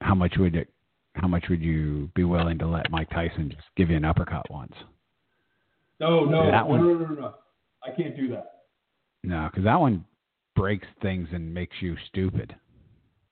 how 0.00 0.14
much 0.14 0.34
would 0.38 0.54
it, 0.56 0.68
how 1.14 1.26
much 1.26 1.44
would 1.48 1.62
you 1.62 2.10
be 2.14 2.24
willing 2.24 2.58
to 2.58 2.66
let 2.66 2.90
Mike 2.90 3.08
Tyson 3.10 3.50
just 3.50 3.66
give 3.76 3.90
you 3.90 3.96
an 3.96 4.04
uppercut 4.04 4.50
once? 4.50 4.74
No, 5.98 6.24
no, 6.24 6.44
Yeah, 6.44 6.50
that 6.50 6.64
no, 6.64 6.66
one- 6.66 6.80
no, 6.86 6.94
no, 6.94 7.06
no, 7.06 7.14
no. 7.20 7.34
I 7.82 7.90
can't 7.96 8.16
do 8.16 8.28
that. 8.28 8.52
No, 9.24 9.48
because 9.50 9.64
that 9.64 9.80
one 9.80 10.04
breaks 10.54 10.86
things 11.02 11.28
and 11.32 11.52
makes 11.54 11.76
you 11.80 11.96
stupid. 12.08 12.54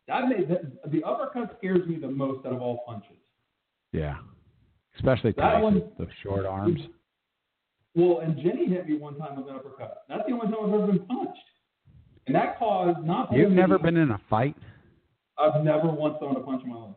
That 0.08 0.28
made 0.28 0.48
the, 0.48 0.70
the 0.90 1.02
uppercut 1.04 1.56
scares 1.58 1.86
me 1.88 1.96
the 1.96 2.08
most 2.08 2.44
out 2.46 2.52
of 2.52 2.60
all 2.62 2.82
punches. 2.86 3.16
Yeah, 3.92 4.16
especially 4.96 5.32
That 5.36 5.62
one- 5.62 5.90
the 5.98 6.08
short 6.22 6.44
arms. 6.46 6.80
Well, 7.94 8.18
and 8.20 8.36
Jenny 8.36 8.66
hit 8.66 8.88
me 8.88 8.96
one 8.96 9.16
time 9.18 9.36
with 9.36 9.48
an 9.48 9.54
uppercut. 9.54 10.02
That's 10.08 10.22
the 10.26 10.32
only 10.34 10.46
time 10.46 10.56
I've 10.64 10.74
ever 10.80 10.86
been 10.92 11.06
punched, 11.06 11.38
and 12.26 12.34
that 12.34 12.58
caused 12.58 13.04
not. 13.04 13.32
You've 13.32 13.52
never 13.52 13.78
been 13.78 13.96
in 13.96 14.10
a 14.10 14.20
fight? 14.28 14.56
I've 15.38 15.62
never 15.64 15.88
once 15.88 16.16
thrown 16.18 16.36
a 16.36 16.40
punch 16.40 16.62
in 16.64 16.70
my 16.70 16.76
life. 16.76 16.94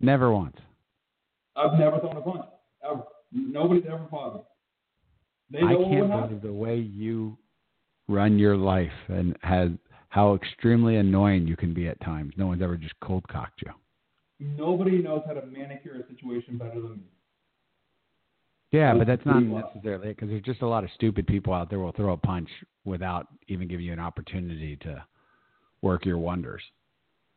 Never 0.00 0.32
once. 0.32 0.56
I've 1.56 1.78
never 1.78 1.98
thrown 1.98 2.16
a 2.16 2.20
punch 2.20 2.44
ever. 2.88 3.02
Nobody's 3.32 3.84
ever 3.88 4.06
fought 4.10 4.34
me. 4.36 4.40
They 5.50 5.58
I 5.66 5.74
can't 5.74 6.08
believe 6.10 6.42
the 6.42 6.52
way 6.52 6.76
you 6.76 7.36
run 8.08 8.38
your 8.38 8.56
life 8.56 8.92
and 9.08 9.36
has 9.42 9.70
how 10.16 10.34
extremely 10.34 10.96
annoying 10.96 11.46
you 11.46 11.56
can 11.56 11.74
be 11.74 11.88
at 11.88 12.00
times. 12.00 12.32
No 12.38 12.46
one's 12.46 12.62
ever 12.62 12.78
just 12.78 12.94
cold 13.00 13.28
cocked 13.28 13.60
you. 13.60 13.70
Nobody 14.40 15.02
knows 15.02 15.20
how 15.26 15.34
to 15.34 15.44
manicure 15.44 15.96
a 15.96 16.06
situation 16.10 16.56
better 16.56 16.80
than 16.80 16.92
me. 16.92 17.10
Yeah, 18.72 18.94
but 18.94 19.06
that's 19.06 19.24
not 19.26 19.40
necessarily 19.40 20.08
because 20.08 20.30
there's 20.30 20.42
just 20.42 20.62
a 20.62 20.66
lot 20.66 20.84
of 20.84 20.90
stupid 20.94 21.26
people 21.26 21.52
out 21.52 21.68
there 21.68 21.78
who 21.78 21.84
will 21.84 21.92
throw 21.92 22.14
a 22.14 22.16
punch 22.16 22.48
without 22.86 23.26
even 23.48 23.68
giving 23.68 23.84
you 23.84 23.92
an 23.92 24.00
opportunity 24.00 24.76
to 24.76 25.04
work 25.82 26.06
your 26.06 26.16
wonders. 26.16 26.62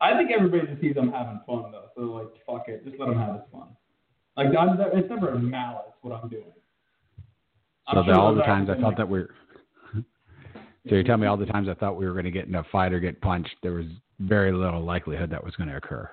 I 0.00 0.16
think 0.16 0.30
everybody 0.30 0.66
just 0.66 0.80
sees 0.80 0.96
I'm 0.98 1.12
having 1.12 1.40
fun 1.46 1.72
though, 1.72 1.88
so 1.94 2.00
like 2.00 2.28
fuck 2.46 2.66
it, 2.68 2.82
just 2.86 2.98
let 2.98 3.10
them 3.10 3.18
have 3.18 3.34
this 3.34 3.44
fun. 3.52 3.68
Like 4.38 4.56
I'm, 4.58 4.80
it's 4.98 5.10
never 5.10 5.38
malice 5.38 5.92
what 6.00 6.18
I'm 6.18 6.30
doing. 6.30 6.44
So 7.92 7.98
I'm 8.00 8.06
that 8.06 8.12
sure 8.14 8.14
all 8.14 8.34
the 8.34 8.40
times 8.40 8.70
I 8.70 8.74
thought 8.76 8.82
like- 8.82 8.96
that 8.96 9.08
we're 9.08 9.28
so 10.88 10.94
you're 10.94 11.04
telling 11.04 11.20
me 11.20 11.26
all 11.26 11.36
the 11.36 11.46
times 11.46 11.68
I 11.68 11.74
thought 11.74 11.96
we 11.96 12.06
were 12.06 12.12
going 12.12 12.24
to 12.24 12.30
get 12.30 12.46
in 12.46 12.54
a 12.54 12.64
fight 12.72 12.92
or 12.92 13.00
get 13.00 13.20
punched, 13.20 13.54
there 13.62 13.72
was 13.72 13.86
very 14.18 14.52
little 14.52 14.82
likelihood 14.82 15.30
that 15.30 15.44
was 15.44 15.54
going 15.56 15.68
to 15.68 15.76
occur. 15.76 16.08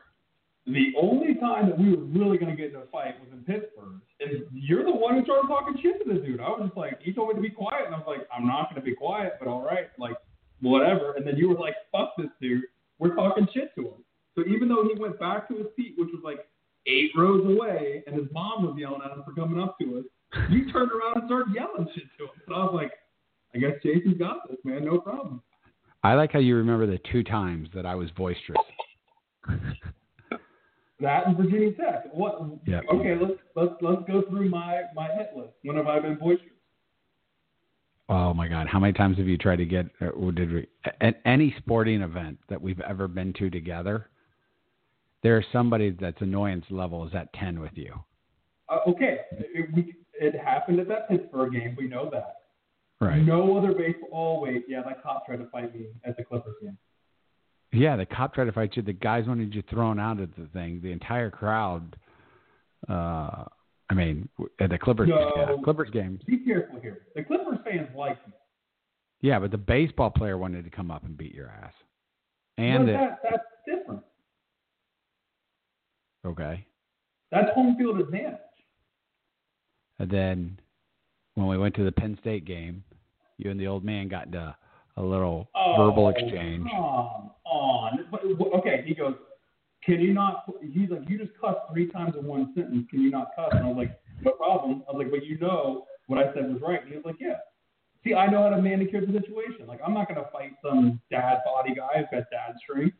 The 0.65 0.91
only 1.01 1.35
time 1.35 1.69
that 1.69 1.79
we 1.79 1.95
were 1.95 2.03
really 2.03 2.37
going 2.37 2.53
to 2.53 2.61
get 2.61 2.71
in 2.71 2.75
a 2.75 2.85
fight 2.91 3.15
was 3.21 3.29
in 3.31 3.39
Pittsburgh. 3.45 4.01
And 4.19 4.43
you're 4.51 4.83
the 4.83 4.91
one 4.91 5.15
who 5.15 5.23
started 5.23 5.47
talking 5.47 5.77
shit 5.81 6.03
to 6.03 6.13
the 6.13 6.19
dude. 6.19 6.41
I 6.41 6.49
was 6.49 6.63
just 6.65 6.77
like, 6.77 7.01
he 7.01 7.13
told 7.13 7.29
me 7.29 7.35
to 7.35 7.41
be 7.41 7.49
quiet. 7.49 7.85
And 7.85 7.95
I 7.95 7.99
was 7.99 8.07
like, 8.07 8.27
I'm 8.35 8.45
not 8.45 8.69
going 8.69 8.81
to 8.81 8.85
be 8.85 8.93
quiet, 8.93 9.33
but 9.39 9.47
all 9.47 9.63
right, 9.63 9.87
like, 9.97 10.17
whatever. 10.61 11.13
And 11.13 11.25
then 11.25 11.37
you 11.37 11.47
were 11.47 11.55
like, 11.55 11.75
fuck 11.91 12.13
this 12.17 12.27
dude. 12.41 12.63
We're 12.99 13.15
talking 13.15 13.47
shit 13.53 13.73
to 13.75 13.81
him. 13.81 14.03
So 14.35 14.43
even 14.47 14.67
though 14.67 14.83
he 14.83 14.99
went 14.99 15.19
back 15.19 15.47
to 15.47 15.55
his 15.55 15.67
seat, 15.75 15.95
which 15.97 16.09
was 16.11 16.21
like 16.23 16.45
eight 16.85 17.11
rows 17.15 17.45
away, 17.45 18.03
and 18.05 18.15
his 18.15 18.25
mom 18.31 18.63
was 18.63 18.75
yelling 18.77 19.01
at 19.05 19.11
him 19.11 19.23
for 19.23 19.33
coming 19.33 19.61
up 19.61 19.77
to 19.79 19.99
us, 19.99 20.05
you 20.49 20.71
turned 20.71 20.91
around 20.91 21.17
and 21.21 21.27
started 21.27 21.53
yelling 21.55 21.87
shit 21.95 22.05
to 22.17 22.25
him. 22.25 22.41
So 22.47 22.53
I 22.53 22.63
was 22.65 22.73
like, 22.73 22.91
I 23.57 23.59
guess 23.59 23.81
Jason's 23.83 24.17
got 24.17 24.47
this, 24.49 24.59
man. 24.63 24.85
No 24.85 24.99
problem. 24.99 25.41
I 26.03 26.13
like 26.13 26.31
how 26.31 26.39
you 26.39 26.55
remember 26.55 26.85
the 26.85 26.99
two 27.11 27.23
times 27.23 27.69
that 27.73 27.85
I 27.85 27.95
was 27.95 28.11
boisterous. 28.11 28.59
That 30.99 31.27
and 31.27 31.37
Virginia 31.37 31.71
Tech. 31.73 32.05
What? 32.11 32.41
Yeah. 32.65 32.81
Okay, 32.91 33.15
let's 33.21 33.39
let's 33.55 33.73
let's 33.81 34.01
go 34.07 34.23
through 34.29 34.49
my 34.49 34.81
my 34.95 35.09
hit 35.15 35.29
list. 35.35 35.53
When 35.63 35.77
have 35.77 35.85
I 35.85 35.99
been 35.99 36.15
boisterous? 36.15 36.53
Oh 38.09 38.33
my 38.33 38.47
God! 38.47 38.67
How 38.67 38.79
many 38.79 38.93
times 38.93 39.17
have 39.17 39.27
you 39.27 39.37
tried 39.37 39.57
to 39.57 39.65
get? 39.65 39.85
Or 40.01 40.31
did 40.31 40.51
we 40.51 40.67
at 41.01 41.21
any 41.23 41.53
sporting 41.59 42.01
event 42.01 42.39
that 42.49 42.59
we've 42.59 42.79
ever 42.79 43.07
been 43.07 43.31
to 43.33 43.49
together? 43.49 44.09
There's 45.21 45.45
somebody 45.53 45.91
that's 45.91 46.19
annoyance 46.21 46.65
level 46.71 47.05
is 47.05 47.13
at 47.13 47.31
ten 47.33 47.59
with 47.59 47.73
you. 47.75 47.93
Uh, 48.67 48.79
okay, 48.87 49.19
it, 49.31 49.69
we, 49.75 49.93
it 50.19 50.33
happened 50.35 50.79
at 50.79 50.87
that 50.87 51.09
Pittsburgh 51.09 51.53
game. 51.53 51.75
We 51.77 51.87
know 51.87 52.09
that. 52.11 52.37
Right. 52.99 53.21
No 53.23 53.57
other 53.57 53.73
baseball. 53.73 54.09
Oh 54.11 54.39
wait, 54.41 54.65
yeah, 54.67 54.81
that 54.83 55.03
cop 55.03 55.25
tried 55.25 55.37
to 55.37 55.45
fight 55.49 55.73
me 55.75 55.85
at 56.03 56.17
the 56.17 56.23
Clippers 56.23 56.55
game. 56.61 56.77
Yeah, 57.71 57.95
the 57.95 58.05
cop 58.05 58.33
tried 58.33 58.45
to 58.45 58.51
fight 58.51 58.75
you. 58.75 58.81
The 58.81 58.93
guys 58.93 59.27
wanted 59.27 59.53
you 59.53 59.61
thrown 59.69 59.99
out 59.99 60.19
of 60.19 60.29
the 60.35 60.47
thing. 60.53 60.79
The 60.81 60.91
entire 60.91 61.29
crowd. 61.29 61.95
Uh, 62.89 63.43
I 63.89 63.93
mean, 63.93 64.27
at 64.59 64.69
the 64.69 64.77
Clippers, 64.77 65.09
No. 65.09 65.31
yeah, 65.35 65.55
Clippers 65.63 65.89
game. 65.91 66.19
Be 66.25 66.37
careful 66.39 66.79
here. 66.79 67.01
The 67.15 67.23
Clippers 67.23 67.59
fans 67.63 67.87
like 67.95 68.25
me. 68.27 68.33
Yeah, 69.21 69.39
but 69.39 69.51
the 69.51 69.57
baseball 69.57 70.09
player 70.09 70.37
wanted 70.37 70.63
to 70.65 70.69
come 70.69 70.91
up 70.91 71.03
and 71.03 71.17
beat 71.17 71.33
your 71.33 71.49
ass. 71.49 71.73
And 72.57 72.87
the, 72.87 72.93
that, 72.93 73.19
that's 73.23 73.43
different. 73.65 74.01
okay, 76.25 76.65
That's 77.31 77.53
home 77.53 77.75
field 77.77 77.99
advantage. 77.99 78.39
and 79.99 80.09
then 80.09 80.59
when 81.37 81.45
we 81.45 81.57
went 81.57 81.75
to 81.75 81.83
the 81.83 81.91
Penn 81.91 82.17
State 82.19 82.45
game, 82.45 82.83
you 83.37 83.51
and 83.51 83.59
the 83.59 83.67
old 83.67 83.85
man 83.85 84.07
got 84.07 84.25
into 84.25 84.55
a 84.97 85.01
little 85.03 85.47
oh, 85.55 85.75
verbal 85.77 86.07
Oh, 86.07 86.09
exchange. 86.09 86.63
Come 86.63 87.31
on. 87.45 87.99
Okay, 88.55 88.83
he 88.87 88.95
goes, 88.95 89.13
Can 89.85 90.01
you 90.01 90.15
not? 90.15 90.45
He's 90.73 90.89
like, 90.89 91.07
You 91.07 91.19
just 91.19 91.39
cussed 91.39 91.59
three 91.71 91.91
times 91.91 92.15
in 92.19 92.25
one 92.25 92.53
sentence. 92.55 92.87
Can 92.89 93.03
you 93.03 93.11
not 93.11 93.35
cuss? 93.35 93.49
And 93.51 93.65
I 93.65 93.67
was 93.67 93.77
like, 93.77 93.99
No 94.23 94.31
problem. 94.31 94.83
I 94.89 94.93
was 94.93 95.03
like, 95.03 95.11
But 95.11 95.25
you 95.25 95.37
know 95.37 95.85
what 96.07 96.17
I 96.17 96.33
said 96.33 96.51
was 96.51 96.59
right. 96.59 96.81
And 96.81 96.89
he 96.89 96.95
was 96.95 97.05
like, 97.05 97.17
Yeah. 97.19 97.35
See, 98.03 98.15
I 98.15 98.25
know 98.31 98.41
how 98.41 98.49
to 98.49 98.61
manicure 98.61 99.01
the 99.01 99.13
situation. 99.13 99.67
Like, 99.67 99.79
I'm 99.85 99.93
not 99.93 100.07
going 100.07 100.19
to 100.19 100.29
fight 100.31 100.53
some 100.63 100.99
dad 101.11 101.39
body 101.45 101.75
guy 101.75 101.99
who's 101.99 102.07
got 102.11 102.23
dad 102.31 102.55
strength. 102.63 102.95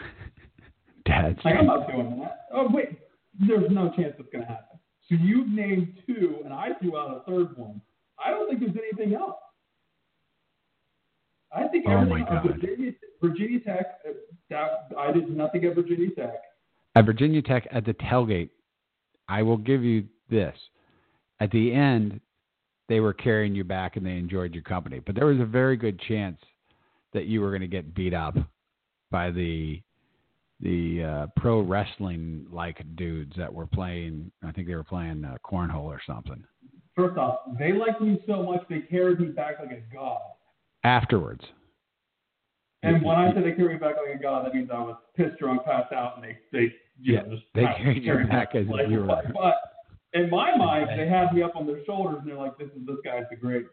Dad's 1.06 1.38
Like, 1.44 1.56
I'm 1.56 1.66
not 1.66 1.86
doing 1.86 2.18
that. 2.20 2.46
Oh, 2.52 2.66
wait. 2.70 2.98
There's 3.46 3.70
no 3.70 3.92
chance 3.94 4.14
that's 4.16 4.30
going 4.32 4.42
to 4.42 4.48
happen. 4.48 4.73
So 5.08 5.16
you've 5.16 5.48
named 5.48 5.94
two, 6.06 6.38
and 6.44 6.52
I 6.52 6.68
threw 6.80 6.96
out 6.96 7.16
a 7.16 7.30
third 7.30 7.56
one. 7.56 7.80
I 8.24 8.30
don't 8.30 8.48
think 8.48 8.60
there's 8.60 8.76
anything 8.76 9.14
else. 9.14 9.36
I 11.54 11.68
think 11.68 11.84
Oh, 11.86 11.92
everything 11.92 12.20
my 12.20 12.42
God. 12.42 12.46
Virginia, 12.46 12.92
Virginia 13.22 13.60
Tech. 13.60 13.86
That 14.50 14.88
I 14.98 15.12
did 15.12 15.34
nothing 15.34 15.64
at 15.64 15.74
Virginia 15.74 16.10
Tech. 16.14 16.34
at 16.96 17.04
Virginia 17.06 17.42
Tech 17.42 17.66
at 17.70 17.84
the 17.84 17.94
tailgate, 17.94 18.50
I 19.28 19.42
will 19.42 19.56
give 19.56 19.82
you 19.82 20.04
this. 20.30 20.54
At 21.40 21.50
the 21.50 21.72
end, 21.72 22.20
they 22.88 23.00
were 23.00 23.12
carrying 23.14 23.54
you 23.54 23.64
back 23.64 23.96
and 23.96 24.04
they 24.04 24.12
enjoyed 24.18 24.52
your 24.54 24.62
company, 24.62 25.00
but 25.04 25.14
there 25.14 25.26
was 25.26 25.40
a 25.40 25.44
very 25.46 25.76
good 25.76 25.98
chance 26.00 26.38
that 27.14 27.26
you 27.26 27.40
were 27.40 27.50
going 27.50 27.62
to 27.62 27.66
get 27.66 27.94
beat 27.94 28.12
up 28.14 28.36
by 29.10 29.30
the 29.30 29.80
the 30.60 31.02
uh, 31.02 31.26
pro 31.36 31.60
wrestling 31.60 32.46
like 32.50 32.82
dudes 32.96 33.32
that 33.36 33.52
were 33.52 33.66
playing. 33.66 34.30
I 34.46 34.52
think 34.52 34.66
they 34.68 34.74
were 34.74 34.84
playing 34.84 35.24
uh, 35.24 35.36
cornhole 35.44 35.84
or 35.84 36.00
something. 36.06 36.42
First 36.94 37.18
off, 37.18 37.40
they 37.58 37.72
liked 37.72 38.00
me 38.00 38.20
so 38.26 38.42
much 38.42 38.62
they 38.70 38.80
carried 38.80 39.18
me 39.20 39.28
back 39.28 39.56
like 39.60 39.72
a 39.72 39.82
god. 39.94 40.20
Afterwards, 40.84 41.42
And 42.82 43.02
when 43.02 43.16
I 43.16 43.32
said 43.32 43.42
they 43.44 43.52
carried 43.52 43.74
me 43.74 43.78
back 43.78 43.96
like 43.96 44.14
a 44.18 44.22
god, 44.22 44.46
that 44.46 44.54
means 44.54 44.70
I 44.72 44.78
was 44.80 44.96
pissed 45.16 45.38
drunk, 45.38 45.64
passed 45.64 45.92
out, 45.92 46.16
and 46.16 46.24
they 46.24 46.38
they 46.52 46.72
you 47.00 47.14
Yeah, 47.14 47.22
know, 47.22 47.30
just 47.34 47.42
they 47.54 47.64
carried 47.76 48.04
you 48.04 48.14
me 48.18 48.24
back 48.26 48.54
as 48.54 48.66
like, 48.68 48.88
you 48.88 49.00
were- 49.00 49.06
But, 49.06 49.32
but 49.32 49.54
in 50.12 50.30
my 50.30 50.56
mind, 50.56 50.88
they 50.96 51.08
had 51.08 51.32
me 51.34 51.42
up 51.42 51.56
on 51.56 51.66
their 51.66 51.84
shoulders, 51.84 52.18
and 52.20 52.28
they're 52.28 52.36
like, 52.38 52.56
"This 52.56 52.68
is 52.68 52.86
this 52.86 52.96
guy's 53.04 53.24
the 53.30 53.36
greatest." 53.36 53.72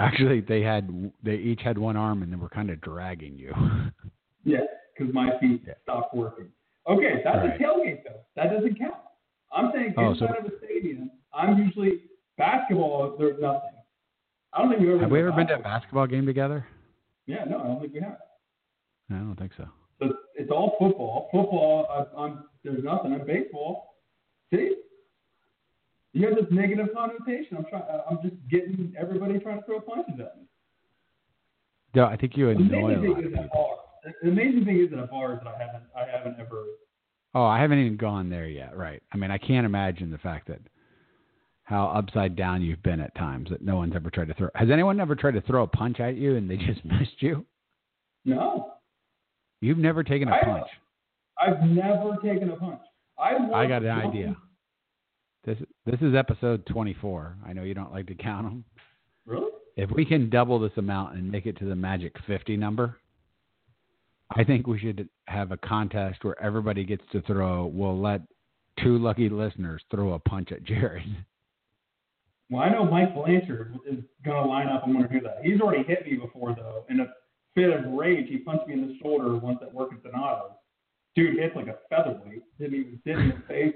actually, 0.00 0.40
they 0.40 0.62
had 0.62 1.12
they 1.22 1.36
each 1.36 1.60
had 1.60 1.76
one 1.78 1.96
arm 1.96 2.22
and 2.22 2.32
they 2.32 2.36
were 2.36 2.48
kind 2.48 2.70
of 2.70 2.80
dragging 2.80 3.36
you. 3.38 3.52
Yeah, 4.44 4.58
because 4.96 5.12
my 5.14 5.38
feet 5.38 5.62
Yeah. 5.66 5.74
stopped 5.82 6.14
working. 6.14 6.50
Okay, 6.86 7.22
that's 7.24 7.36
Right. 7.38 7.60
a 7.60 7.62
tailgate 7.62 8.04
though. 8.04 8.20
That 8.36 8.50
doesn't 8.52 8.76
count. 8.78 8.96
I'm 9.52 9.72
saying 9.72 9.94
Oh, 9.96 10.10
inside 10.10 10.28
so- 10.28 10.34
of 10.46 10.52
a 10.52 10.58
stadium. 10.58 11.10
I'm 11.32 11.58
usually 11.58 12.02
basketball. 12.36 13.16
There's 13.16 13.40
nothing. 13.40 13.70
I 14.52 14.58
don't 14.62 14.68
think 14.70 14.80
we've 14.82 14.90
ever. 14.90 15.00
have 15.00 15.10
we 15.10 15.20
ever 15.20 15.32
been 15.32 15.46
to 15.48 15.54
a 15.56 15.58
basketball. 15.58 16.06
game 16.06 16.26
together? 16.26 16.66
Yeah, 17.26 17.44
no, 17.44 17.58
I 17.60 17.66
don't 17.66 17.80
think 17.80 17.94
we 17.94 18.00
have. 18.00 18.20
I 19.10 19.14
don't 19.14 19.34
think 19.36 19.52
so. 19.54 19.68
So 20.00 20.16
it's, 20.34 20.50
all 20.50 20.76
football. 20.78 21.28
Football. 21.32 21.86
I, 21.88 22.20
I'm 22.20 22.44
there's 22.62 22.82
nothing. 22.84 23.12
in 23.12 23.24
baseball. 23.26 23.96
See, 24.52 24.76
you 26.12 26.26
have 26.26 26.36
this 26.36 26.50
negative 26.50 26.88
connotation. 26.94 27.56
I'm 27.56 27.64
trying. 27.66 27.82
I'm 28.08 28.20
just 28.22 28.36
getting 28.48 28.94
everybody 28.98 29.38
trying 29.40 29.58
to 29.60 29.64
throw 29.66 29.80
punches 29.80 30.20
at 30.20 30.36
me. 30.38 30.46
No, 31.94 32.06
I 32.06 32.16
think 32.16 32.36
you 32.36 32.50
annoy 32.50 32.96
a 32.96 33.08
lot 33.08 33.24
of 33.24 33.32
people. 33.32 33.73
The 34.22 34.28
amazing 34.30 34.64
thing 34.64 34.80
is 34.80 34.92
at 34.98 35.10
bars 35.10 35.40
that 35.42 35.48
I 35.54 35.58
haven't 35.58 35.84
I 35.96 36.04
haven't 36.16 36.36
ever 36.40 36.64
Oh, 37.34 37.44
I 37.44 37.60
haven't 37.60 37.78
even 37.78 37.96
gone 37.96 38.30
there 38.30 38.46
yet. 38.46 38.76
Right. 38.76 39.02
I 39.12 39.16
mean, 39.16 39.30
I 39.32 39.38
can't 39.38 39.66
imagine 39.66 40.10
the 40.10 40.18
fact 40.18 40.46
that 40.48 40.60
how 41.64 41.86
upside 41.88 42.36
down 42.36 42.62
you've 42.62 42.82
been 42.82 43.00
at 43.00 43.14
times 43.16 43.48
that 43.50 43.62
no 43.62 43.76
one's 43.76 43.96
ever 43.96 44.10
tried 44.10 44.28
to 44.28 44.34
throw. 44.34 44.48
Has 44.54 44.68
anyone 44.70 45.00
ever 45.00 45.14
tried 45.16 45.32
to 45.34 45.40
throw 45.40 45.62
a 45.64 45.66
punch 45.66 45.98
at 45.98 46.14
you 46.16 46.36
and 46.36 46.48
they 46.48 46.56
just 46.56 46.84
missed 46.84 47.20
you? 47.20 47.44
No, 48.24 48.70
You've 49.60 49.78
never 49.78 50.02
taken 50.04 50.28
a 50.28 50.32
I- 50.32 50.44
punch. 50.44 50.66
I've 51.40 51.62
never 51.68 52.16
taken 52.22 52.50
a 52.50 52.56
punch. 52.56 52.80
I, 53.18 53.36
I 53.52 53.66
got 53.66 53.82
an 53.82 53.88
watched- 53.96 54.08
idea. 54.08 54.36
This 55.44 55.58
this 55.84 56.00
is 56.00 56.14
episode 56.14 56.64
24. 56.66 57.36
I 57.46 57.52
know 57.52 57.64
you 57.64 57.74
don't 57.74 57.92
like 57.92 58.06
to 58.06 58.14
count 58.14 58.46
them. 58.46 58.64
Really? 59.26 59.50
If 59.76 59.90
we 59.90 60.04
can 60.04 60.30
double 60.30 60.58
this 60.60 60.72
amount 60.76 61.16
and 61.16 61.30
make 61.30 61.46
it 61.46 61.58
to 61.58 61.64
the 61.64 61.74
magic 61.74 62.14
50 62.26 62.56
number, 62.56 62.96
I 64.36 64.44
think 64.44 64.66
we 64.66 64.78
should 64.78 65.08
have 65.26 65.52
a 65.52 65.56
contest 65.56 66.24
where 66.24 66.40
everybody 66.42 66.84
gets 66.84 67.04
to 67.12 67.22
throw. 67.22 67.66
We'll 67.66 68.00
let 68.00 68.20
two 68.82 68.98
lucky 68.98 69.28
listeners 69.28 69.82
throw 69.90 70.14
a 70.14 70.18
punch 70.18 70.52
at 70.52 70.64
Jared. 70.64 71.04
Well, 72.50 72.62
I 72.62 72.68
know 72.68 72.84
Mike 72.84 73.14
Blanchard 73.14 73.74
is 73.90 74.04
going 74.22 74.42
to 74.42 74.48
line 74.48 74.68
up 74.68 74.84
and 74.84 74.94
want 74.94 75.10
to 75.10 75.18
do 75.18 75.24
that. 75.24 75.38
He's 75.42 75.62
already 75.62 75.82
hit 75.82 76.04
me 76.06 76.16
before, 76.18 76.54
though. 76.54 76.84
In 76.90 77.00
a 77.00 77.06
fit 77.54 77.70
of 77.70 77.90
rage, 77.90 78.28
he 78.28 78.36
punched 78.36 78.68
me 78.68 78.74
in 78.74 78.82
the 78.86 78.98
shoulder 79.02 79.34
once 79.36 79.60
at 79.62 79.72
work 79.72 79.92
at 79.92 80.02
Donato. 80.02 80.56
Dude 81.16 81.38
hits 81.38 81.56
like 81.56 81.68
a 81.68 81.78
featherweight. 81.88 82.42
Didn't 82.58 82.74
even 82.74 83.00
did 83.04 83.18
in 83.18 83.28
the 83.30 83.42
face. 83.48 83.74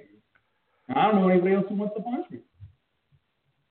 I 0.94 1.10
don't 1.10 1.16
know 1.16 1.28
anybody 1.28 1.54
else 1.54 1.64
who 1.68 1.76
wants 1.76 1.94
to 1.96 2.02
punch 2.02 2.26
me. 2.30 2.40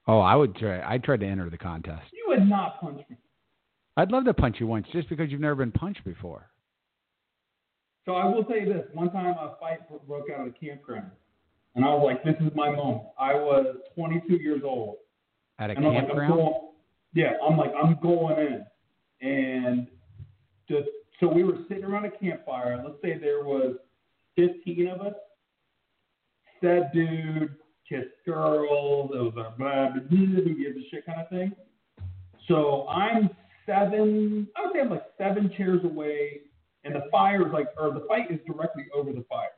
Oh, 0.07 0.19
I 0.19 0.35
would 0.35 0.55
try. 0.55 0.81
I 0.83 0.97
tried 0.97 1.19
to 1.19 1.27
enter 1.27 1.49
the 1.49 1.57
contest. 1.59 2.05
You 2.11 2.25
would 2.29 2.49
not 2.49 2.81
punch 2.81 3.01
me. 3.07 3.17
I'd 3.97 4.11
love 4.11 4.25
to 4.25 4.33
punch 4.33 4.57
you 4.59 4.65
once, 4.65 4.87
just 4.91 5.09
because 5.09 5.29
you've 5.29 5.41
never 5.41 5.55
been 5.55 5.71
punched 5.71 6.03
before. 6.05 6.49
So 8.07 8.15
I 8.15 8.25
will 8.25 8.45
say 8.49 8.63
this: 8.63 8.85
one 8.93 9.11
time 9.11 9.35
a 9.37 9.57
fight 9.59 9.79
broke 10.07 10.27
out 10.33 10.47
at 10.47 10.47
a 10.47 10.51
campground, 10.51 11.11
and 11.75 11.83
I 11.83 11.89
was 11.89 12.03
like, 12.05 12.23
"This 12.23 12.35
is 12.39 12.55
my 12.55 12.71
moment." 12.71 13.03
I 13.19 13.33
was 13.33 13.75
22 13.95 14.37
years 14.37 14.61
old, 14.63 14.95
At 15.59 15.71
a 15.71 15.75
and 15.75 15.85
I'm 15.85 15.93
like, 15.93 16.03
I'm 16.03 16.07
campground. 16.07 16.33
going, 16.33 16.53
yeah, 17.13 17.33
I'm 17.45 17.57
like, 17.57 17.73
I'm 17.75 17.99
going 18.01 18.63
in, 19.21 19.27
and 19.29 19.87
just 20.69 20.87
so 21.19 21.27
we 21.27 21.43
were 21.43 21.57
sitting 21.67 21.83
around 21.83 22.05
a 22.05 22.11
campfire. 22.11 22.81
Let's 22.81 23.01
say 23.01 23.17
there 23.19 23.43
was 23.43 23.75
15 24.37 24.87
of 24.87 25.01
us. 25.01 25.13
Said 26.61 26.89
dude 26.93 27.55
kissed 27.89 28.07
girls. 28.25 29.11
It 29.13 29.17
was 29.17 29.27
a 29.27 29.31
blah, 29.31 29.49
blah, 29.57 29.89
blah, 29.89 30.01
who 30.09 30.55
gives 30.55 30.77
a 30.77 30.89
shit 30.89 31.05
kind 31.05 31.19
of 31.19 31.29
thing. 31.29 31.51
So 32.47 32.87
I'm 32.87 33.29
seven. 33.65 34.47
I 34.55 34.65
would 34.65 34.73
say 34.73 34.79
I'm 34.79 34.89
like 34.89 35.03
seven 35.17 35.51
chairs 35.57 35.83
away, 35.83 36.41
and 36.87 36.95
the 36.95 37.09
fire 37.11 37.45
is 37.45 37.53
like, 37.53 37.67
or 37.77 37.91
the 37.91 38.05
fight 38.07 38.31
is 38.31 38.39
directly 38.47 38.85
over 38.95 39.11
the 39.11 39.25
fire. 39.29 39.49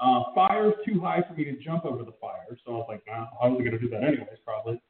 Uh, 0.00 0.24
fire's 0.34 0.74
too 0.86 1.00
high 1.00 1.22
for 1.26 1.34
me 1.34 1.44
to 1.44 1.56
jump 1.56 1.84
over 1.84 2.02
the 2.02 2.12
fire, 2.20 2.58
so 2.64 2.72
I 2.72 2.76
was 2.76 2.86
like, 2.88 3.02
nah, 3.06 3.26
I 3.40 3.48
was 3.48 3.62
gonna 3.64 3.78
do 3.78 3.88
that 3.90 4.02
anyways, 4.02 4.38
probably. 4.44 4.80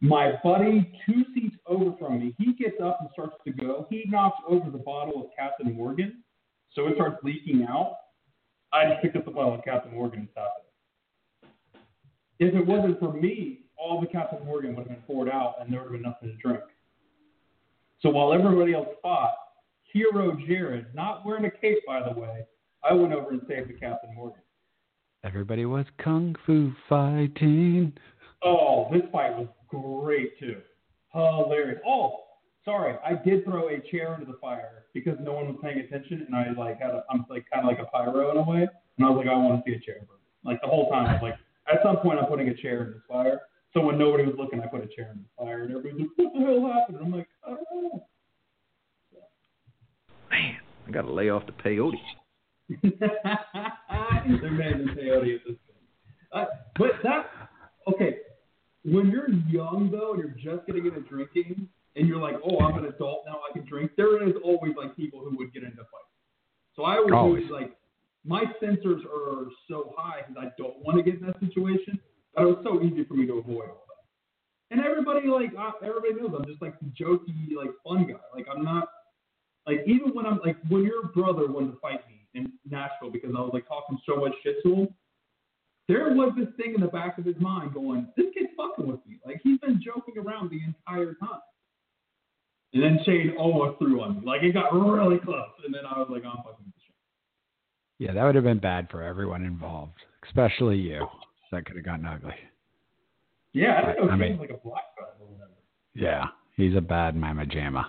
My 0.00 0.32
buddy, 0.42 0.92
two 1.06 1.24
seats 1.32 1.54
over 1.66 1.96
from 1.96 2.18
me, 2.18 2.34
he 2.36 2.54
gets 2.54 2.80
up 2.82 2.98
and 3.00 3.08
starts 3.12 3.36
to 3.46 3.52
go. 3.52 3.86
He 3.88 4.04
knocks 4.08 4.38
over 4.48 4.68
the 4.68 4.78
bottle 4.78 5.22
of 5.22 5.30
Captain 5.38 5.72
Morgan, 5.72 6.24
so 6.72 6.88
it 6.88 6.94
starts 6.96 7.22
leaking 7.22 7.64
out. 7.68 7.96
I 8.72 8.88
just 8.88 9.02
picked 9.02 9.16
up 9.16 9.24
the 9.24 9.30
bottle 9.30 9.54
of 9.54 9.64
Captain 9.64 9.94
Morgan 9.94 10.20
and 10.20 10.28
stopped 10.32 10.60
it. 10.60 12.48
If 12.48 12.54
it 12.54 12.66
wasn't 12.66 12.98
for 12.98 13.12
me, 13.12 13.66
all 13.78 14.00
the 14.00 14.08
Captain 14.08 14.44
Morgan 14.44 14.74
would 14.74 14.88
have 14.88 14.88
been 14.88 15.06
poured 15.06 15.28
out 15.28 15.56
and 15.60 15.72
there 15.72 15.80
would 15.80 15.92
have 15.92 16.02
been 16.02 16.02
nothing 16.02 16.28
to 16.30 16.36
drink. 16.36 16.64
So 18.00 18.10
while 18.10 18.32
everybody 18.32 18.74
else 18.74 18.88
fought, 19.00 19.34
Hero 19.92 20.36
Jared, 20.46 20.86
not 20.94 21.24
wearing 21.24 21.44
a 21.44 21.50
cape 21.50 21.78
by 21.86 22.02
the 22.02 22.18
way, 22.18 22.46
I 22.82 22.94
went 22.94 23.12
over 23.12 23.30
and 23.30 23.42
saved 23.48 23.68
the 23.68 23.74
Captain 23.74 24.14
Morgan. 24.14 24.42
Everybody 25.24 25.66
was 25.66 25.86
kung 26.02 26.34
fu 26.46 26.72
fighting. 26.88 27.92
Oh, 28.42 28.88
this 28.92 29.02
fight 29.12 29.36
was 29.36 29.48
great 29.68 30.38
too. 30.38 30.60
Hilarious. 31.12 31.80
Oh, 31.86 32.20
sorry, 32.64 32.96
I 33.04 33.14
did 33.22 33.44
throw 33.44 33.68
a 33.68 33.78
chair 33.90 34.14
into 34.14 34.26
the 34.26 34.38
fire 34.40 34.86
because 34.94 35.16
no 35.20 35.32
one 35.32 35.46
was 35.46 35.56
paying 35.62 35.78
attention, 35.78 36.26
and 36.26 36.34
I 36.34 36.50
like 36.58 36.80
had 36.80 36.90
a, 36.90 37.04
I'm 37.10 37.24
like 37.28 37.46
kind 37.52 37.64
of 37.64 37.70
like 37.70 37.78
a 37.78 37.90
pyro 37.90 38.30
in 38.30 38.38
a 38.38 38.42
way, 38.42 38.66
and 38.96 39.06
I 39.06 39.10
was 39.10 39.18
like, 39.18 39.28
I 39.28 39.36
want 39.36 39.64
to 39.64 39.70
see 39.70 39.76
a 39.76 39.80
chair 39.80 39.98
burn. 40.00 40.18
Like 40.44 40.60
the 40.60 40.68
whole 40.68 40.90
time, 40.90 41.06
I 41.06 41.12
was 41.12 41.22
like, 41.22 41.36
at 41.72 41.80
some 41.84 41.98
point, 41.98 42.18
I'm 42.18 42.26
putting 42.26 42.48
a 42.48 42.54
chair 42.54 42.82
in 42.84 42.92
this 42.92 43.02
fire. 43.08 43.42
So 43.74 43.80
when 43.80 43.98
nobody 43.98 44.24
was 44.24 44.34
looking, 44.36 44.60
I 44.60 44.66
put 44.66 44.82
a 44.82 44.88
chair 44.88 45.12
in 45.14 45.22
the 45.22 45.44
fire, 45.44 45.62
and 45.62 45.70
everybody's 45.70 46.08
like, 46.08 46.10
What 46.16 46.32
the 46.34 46.40
hell 46.40 46.72
happened? 46.72 46.96
And 46.98 47.06
I'm 47.06 47.12
like, 47.12 47.28
I 47.46 47.50
don't 47.50 47.60
know. 47.72 48.06
Man, 50.32 50.56
I 50.88 50.90
got 50.90 51.02
to 51.02 51.12
lay 51.12 51.28
off 51.28 51.44
the 51.46 51.52
peyote. 51.52 51.92
They're 52.82 54.50
mad 54.50 54.80
in 54.80 54.88
peyote 54.96 55.34
at 55.34 55.42
this 55.46 55.56
point. 55.66 55.78
Uh, 56.32 56.46
but 56.78 56.92
that 57.04 57.26
okay. 57.92 58.16
When 58.84 59.10
you're 59.10 59.30
young 59.30 59.90
though, 59.92 60.14
and 60.14 60.20
you're 60.20 60.56
just 60.56 60.66
getting 60.66 60.86
into 60.86 61.02
drinking, 61.02 61.68
and 61.96 62.08
you're 62.08 62.18
like, 62.18 62.36
"Oh, 62.44 62.58
I'm 62.60 62.78
an 62.78 62.86
adult 62.86 63.24
now, 63.26 63.40
I 63.48 63.52
can 63.52 63.66
drink." 63.66 63.92
There 63.96 64.26
is 64.26 64.34
always 64.42 64.72
like 64.76 64.96
people 64.96 65.20
who 65.20 65.36
would 65.36 65.52
get 65.52 65.62
into 65.62 65.76
fights. 65.76 66.12
So 66.74 66.84
I 66.84 66.96
Always. 66.96 67.12
always 67.12 67.50
like 67.50 67.76
my 68.24 68.44
sensors 68.62 69.04
are 69.04 69.46
so 69.68 69.92
high 69.98 70.22
because 70.26 70.42
I 70.42 70.50
don't 70.56 70.78
want 70.84 70.96
to 70.96 71.02
get 71.02 71.20
in 71.20 71.26
that 71.26 71.38
situation. 71.40 72.00
But 72.34 72.44
it 72.44 72.46
was 72.46 72.64
so 72.64 72.82
easy 72.82 73.04
for 73.04 73.14
me 73.14 73.26
to 73.26 73.34
avoid 73.34 73.68
all 73.68 73.84
that. 73.88 74.02
And 74.70 74.80
everybody 74.80 75.28
like 75.28 75.50
uh, 75.58 75.72
everybody 75.84 76.14
knows 76.14 76.32
I'm 76.34 76.46
just 76.46 76.62
like 76.62 76.80
the 76.80 76.86
jokey 76.98 77.54
like 77.54 77.70
fun 77.84 78.06
guy. 78.06 78.18
Like 78.34 78.46
I'm 78.50 78.64
not 78.64 78.88
like 79.66 79.80
even 79.86 80.10
when 80.14 80.26
I'm 80.26 80.38
like 80.44 80.56
when 80.68 80.82
your 80.84 81.04
brother 81.08 81.50
wanted 81.50 81.72
to 81.72 81.78
fight 81.80 82.00
me 82.08 82.26
in 82.34 82.52
Nashville 82.68 83.10
because 83.10 83.30
I 83.36 83.40
was 83.40 83.50
like 83.52 83.66
talking 83.68 83.98
so 84.06 84.16
much 84.16 84.32
shit 84.42 84.56
to 84.64 84.74
him, 84.74 84.88
there 85.88 86.12
was 86.14 86.32
this 86.36 86.48
thing 86.56 86.74
in 86.74 86.80
the 86.80 86.88
back 86.88 87.18
of 87.18 87.24
his 87.24 87.36
mind 87.40 87.74
going, 87.74 88.08
This 88.16 88.26
kid's 88.34 88.50
fucking 88.56 88.86
with 88.90 89.00
me. 89.06 89.18
Like 89.26 89.40
he's 89.42 89.58
been 89.58 89.80
joking 89.84 90.16
around 90.18 90.50
the 90.50 90.60
entire 90.64 91.14
time. 91.14 91.40
And 92.74 92.82
then 92.82 92.98
Shane 93.04 93.34
almost 93.38 93.78
threw 93.78 94.00
on 94.00 94.16
me. 94.20 94.22
Like 94.26 94.42
it 94.42 94.52
got 94.52 94.72
really 94.72 95.18
close. 95.18 95.50
And 95.64 95.74
then 95.74 95.82
I 95.84 95.98
was 95.98 96.08
like, 96.10 96.24
I'm 96.24 96.38
fucking 96.38 96.64
with 96.64 96.74
Shane. 96.86 96.96
Yeah, 97.98 98.14
that 98.14 98.24
would 98.24 98.34
have 98.34 98.44
been 98.44 98.58
bad 98.58 98.88
for 98.90 99.02
everyone 99.02 99.44
involved, 99.44 99.98
especially 100.26 100.76
you. 100.78 101.06
That 101.52 101.66
could 101.66 101.76
have 101.76 101.84
gotten 101.84 102.06
ugly. 102.06 102.32
Yeah, 103.52 103.72
I 103.74 104.02
know 104.02 104.10
I 104.10 104.16
mean- 104.16 104.38
like 104.38 104.48
a 104.50 104.54
black 104.56 104.96
belt 104.96 105.10
or 105.20 105.26
whatever. 105.26 105.50
Yeah, 105.94 106.28
he's 106.56 106.74
a 106.74 106.80
bad 106.80 107.14
mama 107.14 107.44
jamma. 107.44 107.84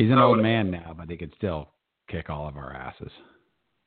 He's 0.00 0.10
an 0.10 0.16
I 0.16 0.22
old 0.22 0.40
man 0.40 0.70
now, 0.70 0.94
but 0.96 1.10
he 1.10 1.18
could 1.18 1.34
still 1.36 1.68
kick 2.08 2.30
all 2.30 2.48
of 2.48 2.56
our 2.56 2.72
asses. 2.72 3.10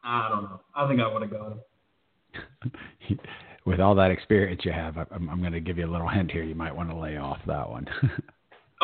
I 0.04 0.30
don't 0.30 0.44
know. 0.44 0.62
I 0.76 0.88
think 0.88 1.00
I 1.02 1.12
would 1.12 1.24
have 1.24 1.32
got 1.32 1.54
him. 1.54 3.20
With 3.66 3.80
all 3.80 3.96
that 3.96 4.12
experience 4.12 4.62
you 4.64 4.72
have, 4.74 4.96
I'm, 4.98 5.28
I'm 5.28 5.40
going 5.40 5.54
to 5.54 5.60
give 5.60 5.80
you 5.80 5.90
a 5.90 5.92
little 5.92 6.08
hint 6.08 6.30
here. 6.30 6.44
You 6.44 6.54
might 6.54 6.76
want 6.76 6.92
to 6.92 6.96
lay 6.96 7.18
off 7.18 7.40
that 7.48 7.70
one. 7.70 7.88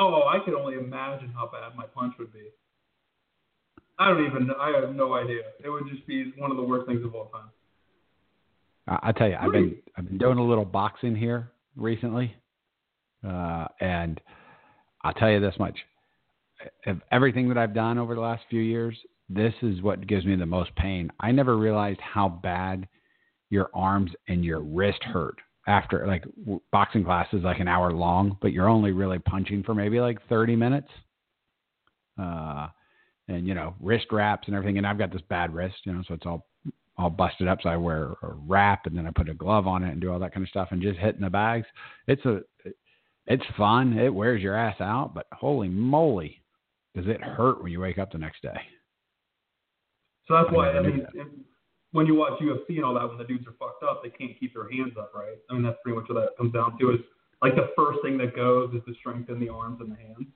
Oh, 0.02 0.22
I 0.30 0.40
could 0.46 0.54
only 0.54 0.76
imagine 0.76 1.28
how 1.36 1.50
bad 1.52 1.76
my 1.76 1.84
punch 1.84 2.14
would 2.20 2.32
be. 2.32 2.48
I 3.98 4.08
don't 4.08 4.26
even. 4.26 4.50
I 4.58 4.72
have 4.80 4.96
no 4.96 5.14
idea. 5.14 5.42
It 5.62 5.68
would 5.68 5.90
just 5.94 6.08
be 6.08 6.32
one 6.38 6.52
of 6.52 6.56
the 6.56 6.64
worst 6.64 6.88
things 6.88 7.04
of 7.04 7.14
all 7.14 7.26
time. 7.26 7.50
I, 8.88 9.10
I 9.10 9.12
tell 9.12 9.28
you, 9.28 9.36
I've 9.36 9.52
been 9.52 9.76
I've 9.98 10.08
been 10.08 10.18
doing 10.18 10.38
a 10.38 10.44
little 10.46 10.64
boxing 10.64 11.18
here 11.18 11.52
recently, 11.76 12.34
uh, 13.28 13.68
and 13.82 14.22
I'll 15.04 15.12
tell 15.16 15.32
you 15.32 15.42
this 15.42 15.56
much: 15.60 15.78
of 16.86 17.02
everything 17.12 17.48
that 17.50 17.58
I've 17.58 17.74
done 17.74 17.98
over 17.98 18.16
the 18.16 18.22
last 18.22 18.44
few 18.50 18.62
years, 18.62 18.98
this 19.30 19.54
is 19.62 19.82
what 19.82 20.08
gives 20.08 20.26
me 20.26 20.36
the 20.36 20.46
most 20.46 20.76
pain. 20.76 21.12
I 21.20 21.32
never 21.32 21.58
realized 21.58 22.00
how 22.02 22.30
bad 22.30 22.88
your 23.50 23.70
arms 23.74 24.12
and 24.28 24.44
your 24.44 24.60
wrist 24.60 25.04
hurt 25.04 25.36
after 25.68 26.06
like 26.08 26.24
boxing 26.72 27.04
class 27.04 27.28
is 27.34 27.44
like 27.44 27.60
an 27.60 27.68
hour 27.68 27.92
long, 27.94 28.38
but 28.42 28.52
you're 28.52 28.68
only 28.68 28.92
really 28.92 29.20
punching 29.20 29.64
for 29.64 29.76
maybe 29.76 30.00
like 30.00 30.18
30 30.28 30.56
minutes. 30.56 30.90
Uh, 32.20 32.68
and 33.28 33.48
you 33.48 33.54
know, 33.54 33.76
wrist 33.80 34.08
wraps 34.12 34.48
and 34.48 34.56
everything. 34.56 34.78
And 34.78 34.88
I've 34.88 34.98
got 34.98 35.12
this 35.12 35.22
bad 35.30 35.54
wrist, 35.54 35.76
you 35.84 35.94
know, 35.94 36.04
so 36.08 36.16
it's 36.16 36.26
all 36.26 36.48
all 36.98 37.10
busted 37.10 37.48
up. 37.48 37.60
So 37.64 37.70
I 37.70 37.78
wear 37.78 38.12
a 38.24 38.34
wrap 38.46 38.86
and 38.86 38.98
then 38.98 39.08
I 39.08 39.12
put 39.12 39.30
a 39.30 39.34
glove 39.34 39.68
on 39.68 39.84
it 39.84 39.92
and 39.92 40.02
do 40.02 40.12
all 40.12 40.20
that 40.20 40.34
kind 40.34 40.44
of 40.44 40.50
stuff 40.50 40.70
and 40.72 40.82
just 40.82 41.00
hitting 41.00 41.22
the 41.22 41.30
bags. 41.30 41.66
It's 42.08 42.24
a, 42.26 42.42
it's 43.26 43.44
fun. 43.58 43.98
It 43.98 44.14
wears 44.14 44.42
your 44.42 44.56
ass 44.56 44.82
out, 44.82 45.14
but 45.14 45.28
holy 45.32 45.70
moly, 45.70 46.42
does 46.96 47.06
it 47.08 47.22
hurt 47.22 47.62
when 47.62 47.72
you 47.72 47.80
wake 47.80 47.98
up 47.98 48.12
the 48.12 48.18
next 48.18 48.42
day? 48.42 48.60
So 50.28 50.36
that's 50.36 50.50
I 50.50 50.54
why 50.54 50.72
I 50.72 50.82
mean, 50.82 51.06
when 51.92 52.06
you 52.06 52.16
watch 52.16 52.40
UFC 52.40 52.76
and 52.76 52.86
all 52.86 52.94
that, 52.94 53.08
when 53.08 53.18
the 53.18 53.24
dudes 53.24 53.48
are 53.48 53.54
fucked 53.60 53.84
up, 53.84 54.04
they 54.04 54.10
can't 54.10 54.40
keep 54.40 54.54
their 54.54 54.70
hands 54.70 54.94
up, 54.98 55.12
right? 55.16 55.38
I 55.50 55.54
mean, 55.54 55.64
that's 55.64 55.78
pretty 55.84 56.00
much 56.00 56.10
what 56.10 56.22
that 56.22 56.38
comes 56.38 56.54
down 56.54 56.78
to. 56.80 56.92
Is 56.92 57.00
like 57.42 57.56
the 57.56 57.70
first 57.76 58.00
thing 58.04 58.18
that 58.20 58.36
goes 58.36 58.74
is 58.74 58.82
to 58.86 58.94
strengthen 59.00 59.40
the 59.40 59.50
arms 59.50 59.80
and 59.82 59.92
the 59.92 59.96
hands. 59.96 60.28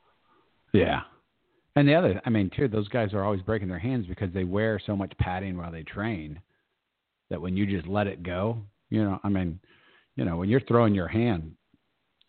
Yeah. 0.73 1.01
And 1.75 1.87
the 1.87 1.95
other, 1.95 2.21
I 2.25 2.29
mean, 2.29 2.51
too, 2.55 2.67
those 2.67 2.87
guys 2.87 3.13
are 3.13 3.23
always 3.23 3.41
breaking 3.41 3.67
their 3.67 3.79
hands 3.79 4.05
because 4.07 4.31
they 4.33 4.43
wear 4.43 4.79
so 4.85 4.95
much 4.95 5.11
padding 5.19 5.57
while 5.57 5.71
they 5.71 5.83
train 5.83 6.39
that 7.29 7.41
when 7.41 7.57
you 7.57 7.65
just 7.65 7.87
let 7.87 8.07
it 8.07 8.21
go, 8.21 8.59
you 8.89 9.03
know, 9.03 9.19
I 9.23 9.29
mean, 9.29 9.59
you 10.15 10.25
know, 10.25 10.37
when 10.37 10.49
you're 10.49 10.61
throwing 10.61 10.93
your 10.93 11.07
hand 11.07 11.53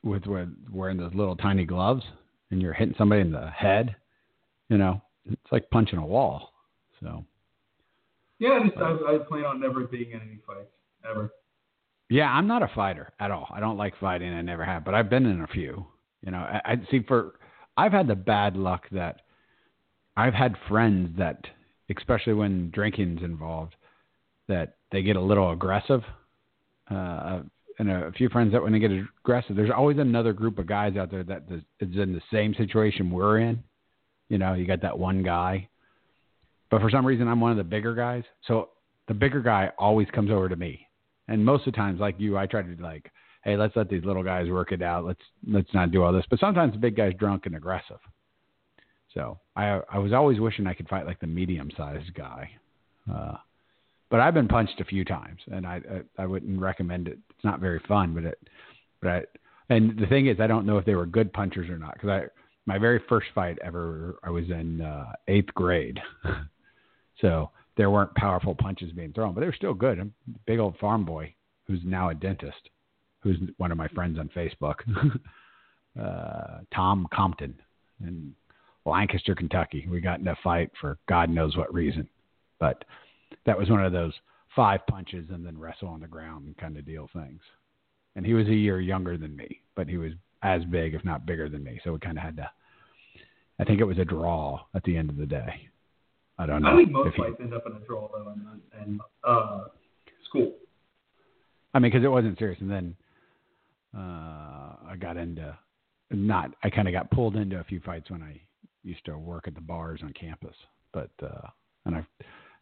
with, 0.03 0.25
with 0.27 0.49
wearing 0.71 0.97
those 0.97 1.13
little 1.15 1.37
tiny 1.37 1.67
gloves 1.67 2.03
and 2.51 2.61
you're 2.63 2.73
hitting 2.73 2.95
somebody 2.97 3.21
in 3.21 3.33
the 3.33 3.51
head, 3.51 3.95
you 4.69 4.79
know, 4.79 5.03
it's 5.27 5.53
like 5.53 5.71
punching 5.71 5.99
a 5.99 6.07
wall. 6.07 6.53
So, 7.01 7.25
Yeah, 8.39 8.61
I 8.61 8.67
just 8.67 8.79
I, 8.79 9.15
I 9.15 9.19
plan 9.29 9.45
on 9.45 9.61
never 9.61 9.85
being 9.85 10.11
in 10.11 10.21
any 10.21 10.39
fights 10.47 10.71
ever. 11.09 11.33
Yeah, 12.11 12.31
I'm 12.31 12.47
not 12.47 12.63
a 12.63 12.71
fighter 12.75 13.13
at 13.19 13.31
all. 13.31 13.49
I 13.55 13.61
don't 13.61 13.79
like 13.79 13.95
fighting. 13.99 14.33
I 14.33 14.43
never 14.43 14.65
have, 14.65 14.85
but 14.85 14.95
I've 14.95 15.11
been 15.11 15.27
in 15.27 15.41
a 15.41 15.47
few. 15.47 15.87
You 16.25 16.33
know, 16.33 16.39
I, 16.39 16.61
I 16.65 16.77
see 16.91 17.03
for 17.07 17.35
I've 17.77 17.93
had 17.93 18.07
the 18.07 18.15
bad 18.15 18.57
luck 18.57 18.85
that 18.93 19.23
I've 20.17 20.35
had 20.35 20.55
friends 20.69 21.17
that, 21.19 21.45
especially 21.97 22.35
when 22.35 22.71
drinking's 22.71 23.23
involved, 23.23 23.75
that 24.49 24.77
they 24.93 25.03
get 25.03 25.17
a 25.17 25.21
little 25.21 25.51
aggressive. 25.51 26.03
Uh, 26.91 27.41
and 27.79 27.91
a, 27.91 28.07
a 28.07 28.13
few 28.13 28.29
friends 28.29 28.53
that 28.53 28.63
when 28.63 28.73
they 28.73 28.79
get 28.79 28.93
aggressive, 28.93 29.57
there's 29.57 29.71
always 29.75 29.99
another 29.99 30.33
group 30.33 30.59
of 30.59 30.67
guys 30.67 30.97
out 30.97 31.11
there 31.11 31.25
that 31.25 31.45
is 31.51 31.97
in 31.97 32.13
the 32.13 32.23
same 32.33 32.55
situation 32.55 33.11
we're 33.11 33.39
in. 33.39 33.63
You 34.29 34.39
know, 34.39 34.55
you 34.55 34.67
got 34.67 34.83
that 34.83 34.99
one 34.99 35.23
guy, 35.23 35.69
but 36.71 36.81
for 36.81 36.91
some 36.91 37.07
reason 37.07 37.29
I'm 37.29 37.41
one 37.41 37.51
of 37.51 37.57
the 37.57 37.65
bigger 37.65 37.95
guys. 37.95 38.25
So 38.47 38.71
the 39.07 39.15
bigger 39.15 39.41
guy 39.41 39.71
always 39.79 40.09
comes 40.15 40.31
over 40.31 40.49
to 40.49 40.57
me, 40.57 40.87
and 41.29 41.45
most 41.45 41.67
of 41.67 41.73
the 41.73 41.77
times, 41.77 42.01
like 42.01 42.17
you, 42.19 42.39
I 42.39 42.47
try 42.47 42.63
to 42.63 42.83
like, 42.83 43.11
hey, 43.45 43.57
let's 43.57 43.77
let 43.77 43.89
these 43.89 44.05
little 44.05 44.23
guys 44.23 44.49
work 44.49 44.73
it 44.73 44.83
out. 44.83 45.05
Let's 45.05 45.21
let's 45.47 45.73
not 45.75 45.91
do 45.91 46.03
all 46.03 46.13
this. 46.13 46.25
But 46.31 46.41
sometimes 46.41 46.73
the 46.73 46.79
big 46.79 46.97
guy's 46.97 47.15
drunk 47.15 47.47
and 47.47 47.57
aggressive. 47.57 47.99
So 49.13 49.39
I 49.55 49.81
I 49.93 49.99
was 49.99 50.13
always 50.13 50.41
wishing 50.41 50.67
I 50.67 50.75
could 50.75 50.89
fight 50.89 51.07
like 51.07 51.21
the 51.21 51.27
medium 51.27 51.71
sized 51.77 52.13
guy. 52.15 52.51
Uh, 53.13 53.37
but 54.11 54.21
I've 54.21 54.35
been 54.35 54.49
punched 54.49 54.81
a 54.81 54.85
few 54.85 55.05
times, 55.05 55.41
and 55.51 55.67
I, 55.67 55.81
I 56.19 56.23
I 56.23 56.27
wouldn't 56.27 56.61
recommend 56.61 57.09
it. 57.09 57.19
It's 57.31 57.45
not 57.45 57.61
very 57.61 57.81
fun, 57.87 58.15
but 58.15 58.25
it, 58.25 58.39
but 59.01 59.11
I, 59.11 59.23
and 59.71 59.99
the 59.99 60.07
thing 60.07 60.27
is, 60.27 60.41
I 60.41 60.47
don't 60.47 60.67
know 60.67 60.79
if 60.79 60.85
they 60.85 60.95
were 60.95 61.07
good 61.07 61.33
punchers 61.33 61.71
or 61.71 61.79
not 61.79 61.95
because 61.95 62.11
I 62.11 62.23
my 62.67 62.79
very 62.79 63.01
first 63.09 63.29
fight 63.35 63.59
ever 63.63 64.19
I 64.23 64.31
was 64.31 64.45
in 64.51 64.81
uh, 64.81 65.13
eighth 65.29 65.53
grade, 65.55 66.01
so 67.21 67.51
there 67.77 67.91
weren't 67.91 68.15
powerful 68.15 68.55
punches 68.55 68.93
being 68.93 69.13
thrown, 69.13 69.35
but 69.35 69.41
they 69.41 69.47
were 69.47 69.53
still 69.53 69.75
good. 69.75 69.99
I'm 69.99 70.15
a 70.35 70.39
big 70.47 70.59
old 70.59 70.79
farm 70.79 71.05
boy 71.05 71.35
who's 71.67 71.81
now 71.85 72.11
a 72.11 72.15
dentist, 72.15 72.71
who's 73.21 73.39
one 73.57 73.73
of 73.73 73.79
my 73.79 73.89
friends 73.89 74.19
on 74.19 74.29
Facebook, 74.35 74.77
uh, 76.01 76.61
Tom 76.75 77.07
Compton 77.13 77.55
in 78.01 78.35
Lancaster, 78.85 79.35
Kentucky. 79.35 79.87
We 79.91 80.01
got 80.01 80.21
in 80.21 80.29
a 80.29 80.37
fight 80.43 80.71
for 80.81 80.99
God 81.09 81.31
knows 81.31 81.57
what 81.57 81.73
reason, 81.73 82.09
but 82.61 82.85
that 83.47 83.59
was 83.59 83.71
one 83.71 83.85
of 83.85 83.93
those 83.93 84.13
five 84.55 84.87
punches 84.87 85.27
and 85.31 85.45
then 85.45 85.59
wrestle 85.59 85.89
on 85.89 86.01
the 86.01 86.07
ground 86.07 86.47
and 86.47 86.57
kind 86.57 86.77
of 86.77 86.87
deal 86.87 87.09
things. 87.13 87.41
And 88.17 88.25
he 88.25 88.35
was 88.35 88.47
a 88.47 88.55
year 88.55 88.81
younger 88.81 89.17
than 89.17 89.35
me, 89.35 89.61
but 89.75 89.89
he 89.89 89.97
was 89.97 90.13
as 90.45 90.63
big, 90.67 90.95
if 90.95 91.05
not 91.05 91.27
bigger 91.27 91.49
than 91.49 91.65
me. 91.65 91.81
So 91.83 91.93
we 91.93 91.99
kind 91.99 92.19
of 92.19 92.23
had 92.23 92.37
to. 92.37 92.49
I 93.59 93.65
think 93.65 93.81
it 93.81 93.85
was 93.85 93.99
a 93.99 94.05
draw 94.05 94.61
at 94.75 94.85
the 94.85 94.97
end 94.97 95.11
of 95.11 95.17
the 95.17 95.27
day. 95.27 95.69
I 96.39 96.47
don't 96.47 96.63
know. 96.63 96.73
I 96.73 96.77
think 96.77 96.91
most 96.91 97.17
fights 97.17 97.37
end 97.41 97.55
up 97.55 97.65
in 97.67 97.73
a 97.73 97.81
draw 97.87 98.09
though, 98.13 98.33
in, 98.33 98.83
in 98.83 99.01
uh, 99.25 99.65
school. 100.29 100.53
I 101.73 101.79
mean, 101.79 101.91
because 101.91 102.05
it 102.05 102.09
wasn't 102.09 102.39
serious, 102.39 102.61
and 102.61 102.71
then 102.71 102.97
uh, 103.97 104.77
I 104.89 104.97
got 105.01 105.17
into 105.17 105.57
not. 106.11 106.51
I 106.63 106.71
kind 106.71 106.89
of 106.89 106.93
got 106.93 107.11
pulled 107.11 107.37
into 107.37 107.59
a 107.59 107.65
few 107.65 107.81
fights 107.81 108.11
when 108.11 108.23
I 108.23 108.41
used 108.83 109.05
to 109.07 109.17
work 109.17 109.49
at 109.49 109.55
the 109.55 109.61
bars 109.61 110.01
on 110.03 110.13
campus, 110.13 110.55
but 110.93 111.11
uh, 111.23 111.49
and 111.87 111.97
I've 111.97 112.07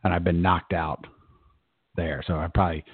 and 0.05 0.13
I've 0.13 0.25
been 0.25 0.43
knocked 0.43 0.73
out 0.73 1.07
there, 1.97 2.23
so 2.27 2.35
I 2.35 2.49
probably, 2.49 2.85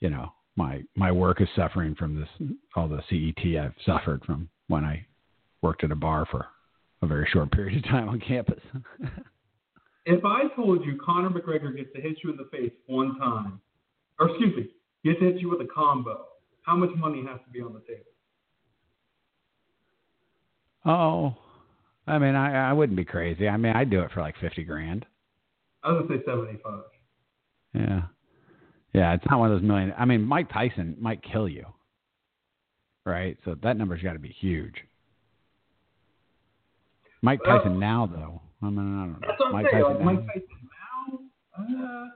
you 0.00 0.10
know, 0.10 0.32
my 0.56 0.82
my 0.96 1.12
work 1.12 1.40
is 1.40 1.48
suffering 1.56 1.94
from 1.94 2.18
this 2.18 2.48
all 2.76 2.88
the 2.88 3.02
CTE 3.10 3.60
I've 3.60 3.74
suffered 3.84 4.24
from 4.24 4.48
when 4.68 4.84
I 4.84 5.06
worked 5.62 5.84
at 5.84 5.92
a 5.92 5.96
bar 5.96 6.26
for 6.30 6.46
a 7.02 7.06
very 7.06 7.28
short 7.32 7.50
period 7.52 7.78
of 7.78 7.90
time 7.90 8.08
on 8.08 8.20
campus. 8.20 8.62
If 10.06 10.24
I 10.24 10.48
told 10.56 10.84
you 10.84 10.98
Conor 11.04 11.30
McGregor 11.30 11.76
gets 11.76 11.92
to 11.94 12.00
hit 12.00 12.18
you 12.24 12.30
in 12.30 12.36
the 12.36 12.48
face 12.50 12.72
one 12.86 13.18
time, 13.18 13.60
or 14.18 14.30
excuse 14.30 14.56
me, 14.56 14.68
gets 15.04 15.20
to 15.20 15.26
hit 15.26 15.40
you 15.40 15.50
with 15.50 15.60
a 15.60 15.68
combo, 15.72 16.24
how 16.62 16.74
much 16.74 16.90
money 16.96 17.22
has 17.26 17.38
to 17.44 17.50
be 17.52 17.60
on 17.60 17.74
the 17.74 17.80
table? 17.80 18.04
oh, 20.86 21.36
I 22.06 22.18
mean, 22.18 22.34
I 22.34 22.70
I 22.70 22.72
wouldn't 22.72 22.96
be 22.96 23.04
crazy. 23.04 23.48
I 23.48 23.56
mean, 23.56 23.74
I'd 23.76 23.90
do 23.90 24.00
it 24.00 24.10
for 24.12 24.20
like 24.20 24.34
fifty 24.40 24.64
grand. 24.64 25.04
I 25.84 25.92
was 25.92 26.06
gonna 26.08 26.18
say 26.18 26.24
seventy-five. 26.26 26.82
Yeah. 27.74 28.02
Yeah, 28.92 29.14
it's 29.14 29.24
not 29.30 29.38
one 29.38 29.52
of 29.52 29.60
those 29.60 29.66
million. 29.66 29.94
I 29.98 30.04
mean, 30.04 30.22
Mike 30.22 30.50
Tyson 30.52 30.96
might 31.00 31.22
kill 31.22 31.48
you. 31.48 31.66
Right? 33.06 33.36
So 33.44 33.54
that 33.62 33.76
number's 33.76 34.02
got 34.02 34.12
to 34.14 34.18
be 34.18 34.34
huge. 34.40 34.74
Mike 37.22 37.40
Well- 37.46 37.58
Tyson 37.58 37.78
now, 37.78 38.06
though. 38.06 38.40
I 38.62 38.70
mean, 38.70 38.78
I 38.78 39.04
don't 39.04 39.12
know. 39.12 39.18
That's 39.26 39.40
what 39.40 39.52
Mike. 39.52 39.66
Tyson 39.70 39.94
Like 39.94 40.00
Mike 40.04 40.26
Tyson 40.26 40.68
now, 41.78 42.02
uh, 42.02 42.08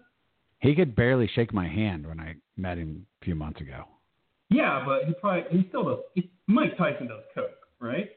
he 0.60 0.74
could 0.74 0.94
barely 0.94 1.26
shake 1.34 1.52
my 1.54 1.66
hand 1.68 2.06
when 2.06 2.20
I 2.20 2.34
met 2.56 2.76
him 2.78 3.06
a 3.20 3.24
few 3.24 3.34
months 3.34 3.60
ago. 3.60 3.84
yeah, 4.50 4.82
but 4.84 5.04
he 5.06 5.14
probably 5.14 5.44
he 5.50 5.66
still 5.68 5.84
does. 5.84 5.98
He, 6.14 6.30
Mike 6.46 6.76
Tyson 6.76 7.08
does 7.08 7.22
coke, 7.34 7.50
right? 7.80 8.10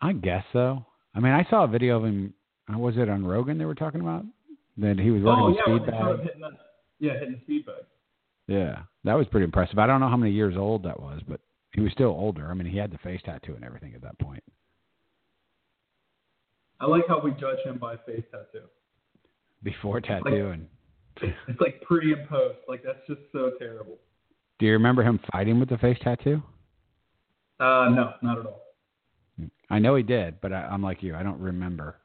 I 0.00 0.12
guess 0.14 0.44
so. 0.52 0.84
I 1.14 1.20
mean, 1.20 1.32
I 1.32 1.46
saw 1.48 1.62
a 1.64 1.68
video 1.68 1.98
of 1.98 2.04
him. 2.04 2.34
uh, 2.72 2.76
Was 2.78 2.96
it 2.96 3.08
on 3.08 3.24
Rogan 3.24 3.56
they 3.58 3.64
were 3.66 3.74
talking 3.76 4.00
about? 4.00 4.24
That 4.78 4.98
he 4.98 5.10
was 5.10 5.22
working 5.22 5.42
oh 5.44 5.48
with 5.50 5.56
yeah, 5.58 5.62
speed 5.64 5.92
when 5.92 6.52
they 7.02 7.08
started 7.08 7.20
bag. 7.20 7.28
hitting 7.28 7.38
that, 7.46 7.46
yeah, 7.46 7.58
hitting 7.58 7.64
the 7.64 7.64
speed. 7.64 7.64
Yeah, 8.48 8.82
that 9.04 9.14
was 9.14 9.26
pretty 9.28 9.44
impressive. 9.44 9.78
I 9.78 9.86
don't 9.86 10.00
know 10.00 10.08
how 10.08 10.16
many 10.16 10.32
years 10.32 10.56
old 10.56 10.82
that 10.84 11.00
was, 11.00 11.20
but 11.28 11.40
he 11.72 11.80
was 11.80 11.92
still 11.92 12.08
older. 12.08 12.46
I 12.50 12.54
mean, 12.54 12.66
he 12.66 12.78
had 12.78 12.90
the 12.90 12.98
face 12.98 13.20
tattoo 13.24 13.54
and 13.54 13.64
everything 13.64 13.94
at 13.94 14.02
that 14.02 14.18
point. 14.18 14.42
I 16.80 16.86
like 16.86 17.06
how 17.08 17.20
we 17.20 17.30
judge 17.32 17.58
him 17.64 17.78
by 17.78 17.96
face 18.06 18.24
tattoo. 18.30 18.66
Before 19.62 20.00
tattooing. 20.00 20.66
and 21.22 21.34
It's 21.46 21.60
like 21.60 21.80
pre 21.82 22.12
and 22.12 22.28
post. 22.28 22.58
Like 22.68 22.82
that's 22.82 22.98
just 23.06 23.20
so 23.30 23.52
terrible. 23.58 23.98
Do 24.58 24.66
you 24.66 24.72
remember 24.72 25.02
him 25.02 25.20
fighting 25.32 25.60
with 25.60 25.68
the 25.68 25.78
face 25.78 25.98
tattoo? 26.02 26.42
Uh, 27.60 27.88
no, 27.90 28.14
not 28.22 28.38
at 28.38 28.46
all. 28.46 28.62
I 29.70 29.78
know 29.78 29.94
he 29.94 30.02
did, 30.02 30.40
but 30.40 30.52
I, 30.52 30.62
I'm 30.62 30.82
like 30.82 31.02
you. 31.02 31.14
I 31.14 31.22
don't 31.22 31.40
remember. 31.40 31.96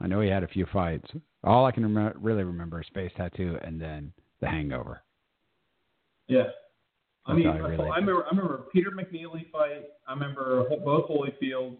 I 0.00 0.06
know 0.06 0.20
he 0.20 0.28
had 0.30 0.42
a 0.42 0.48
few 0.48 0.66
fights. 0.72 1.10
All 1.44 1.66
I 1.66 1.72
can 1.72 1.94
rem- 1.94 2.14
really 2.20 2.42
remember 2.42 2.80
is 2.80 2.86
face 2.94 3.12
tattoo 3.16 3.58
and 3.62 3.80
then 3.80 4.12
the 4.40 4.48
Hangover. 4.48 5.02
Yeah. 6.28 6.44
I 7.26 7.32
mean, 7.32 7.46
I 7.46 7.56
relate 7.56 7.88
I 7.90 7.96
remember, 7.96 8.24
I 8.24 8.28
remember 8.30 8.64
Peter 8.72 8.90
McNeeley 8.90 9.50
fight. 9.50 9.84
I 10.06 10.12
remember 10.12 10.64
both 10.84 11.08
Holyfields. 11.08 11.78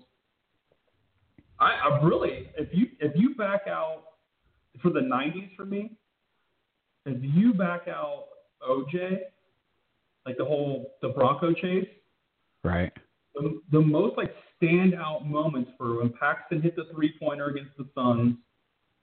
I, 1.61 1.73
I 1.73 2.01
really, 2.03 2.49
if 2.57 2.69
you 2.73 2.87
if 2.99 3.12
you 3.14 3.35
back 3.35 3.62
out 3.69 4.05
for 4.83 4.90
the 4.90 5.01
'90s 5.01 5.55
for 5.55 5.64
me, 5.67 5.93
if 7.05 7.19
you 7.23 7.53
back 7.53 7.88
out 7.88 8.25
OJ, 8.67 9.19
like 10.27 10.37
the 10.38 10.45
whole 10.45 10.95
the 11.03 11.09
Bronco 11.11 11.53
chase, 11.53 11.88
Right. 12.64 12.93
the, 13.35 13.61
the 13.71 13.81
most 13.81 14.17
like 14.17 14.35
standout 14.61 15.27
moments 15.27 15.71
for 15.77 15.99
when 15.99 16.12
Paxson 16.19 16.62
hit 16.62 16.75
the 16.77 16.87
three 16.95 17.14
pointer 17.21 17.47
against 17.49 17.77
the 17.77 17.87
Suns, 17.95 18.37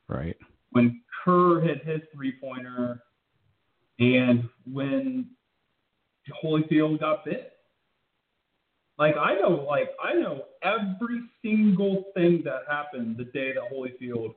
Right. 0.09 0.35
when 0.71 1.01
Kerr 1.23 1.61
hit 1.61 1.85
his 1.85 2.01
three 2.13 2.33
pointer, 2.41 3.03
and 4.01 4.49
when 4.71 5.27
Holyfield 6.43 6.99
got 6.99 7.23
bit. 7.23 7.53
Like 8.97 9.15
I 9.17 9.35
know, 9.35 9.65
like 9.67 9.89
I 10.03 10.13
know 10.13 10.43
every 10.61 11.21
single 11.41 12.05
thing 12.13 12.41
that 12.45 12.61
happened 12.69 13.17
the 13.17 13.23
day 13.25 13.53
that 13.53 13.63
Holyfield 13.73 14.35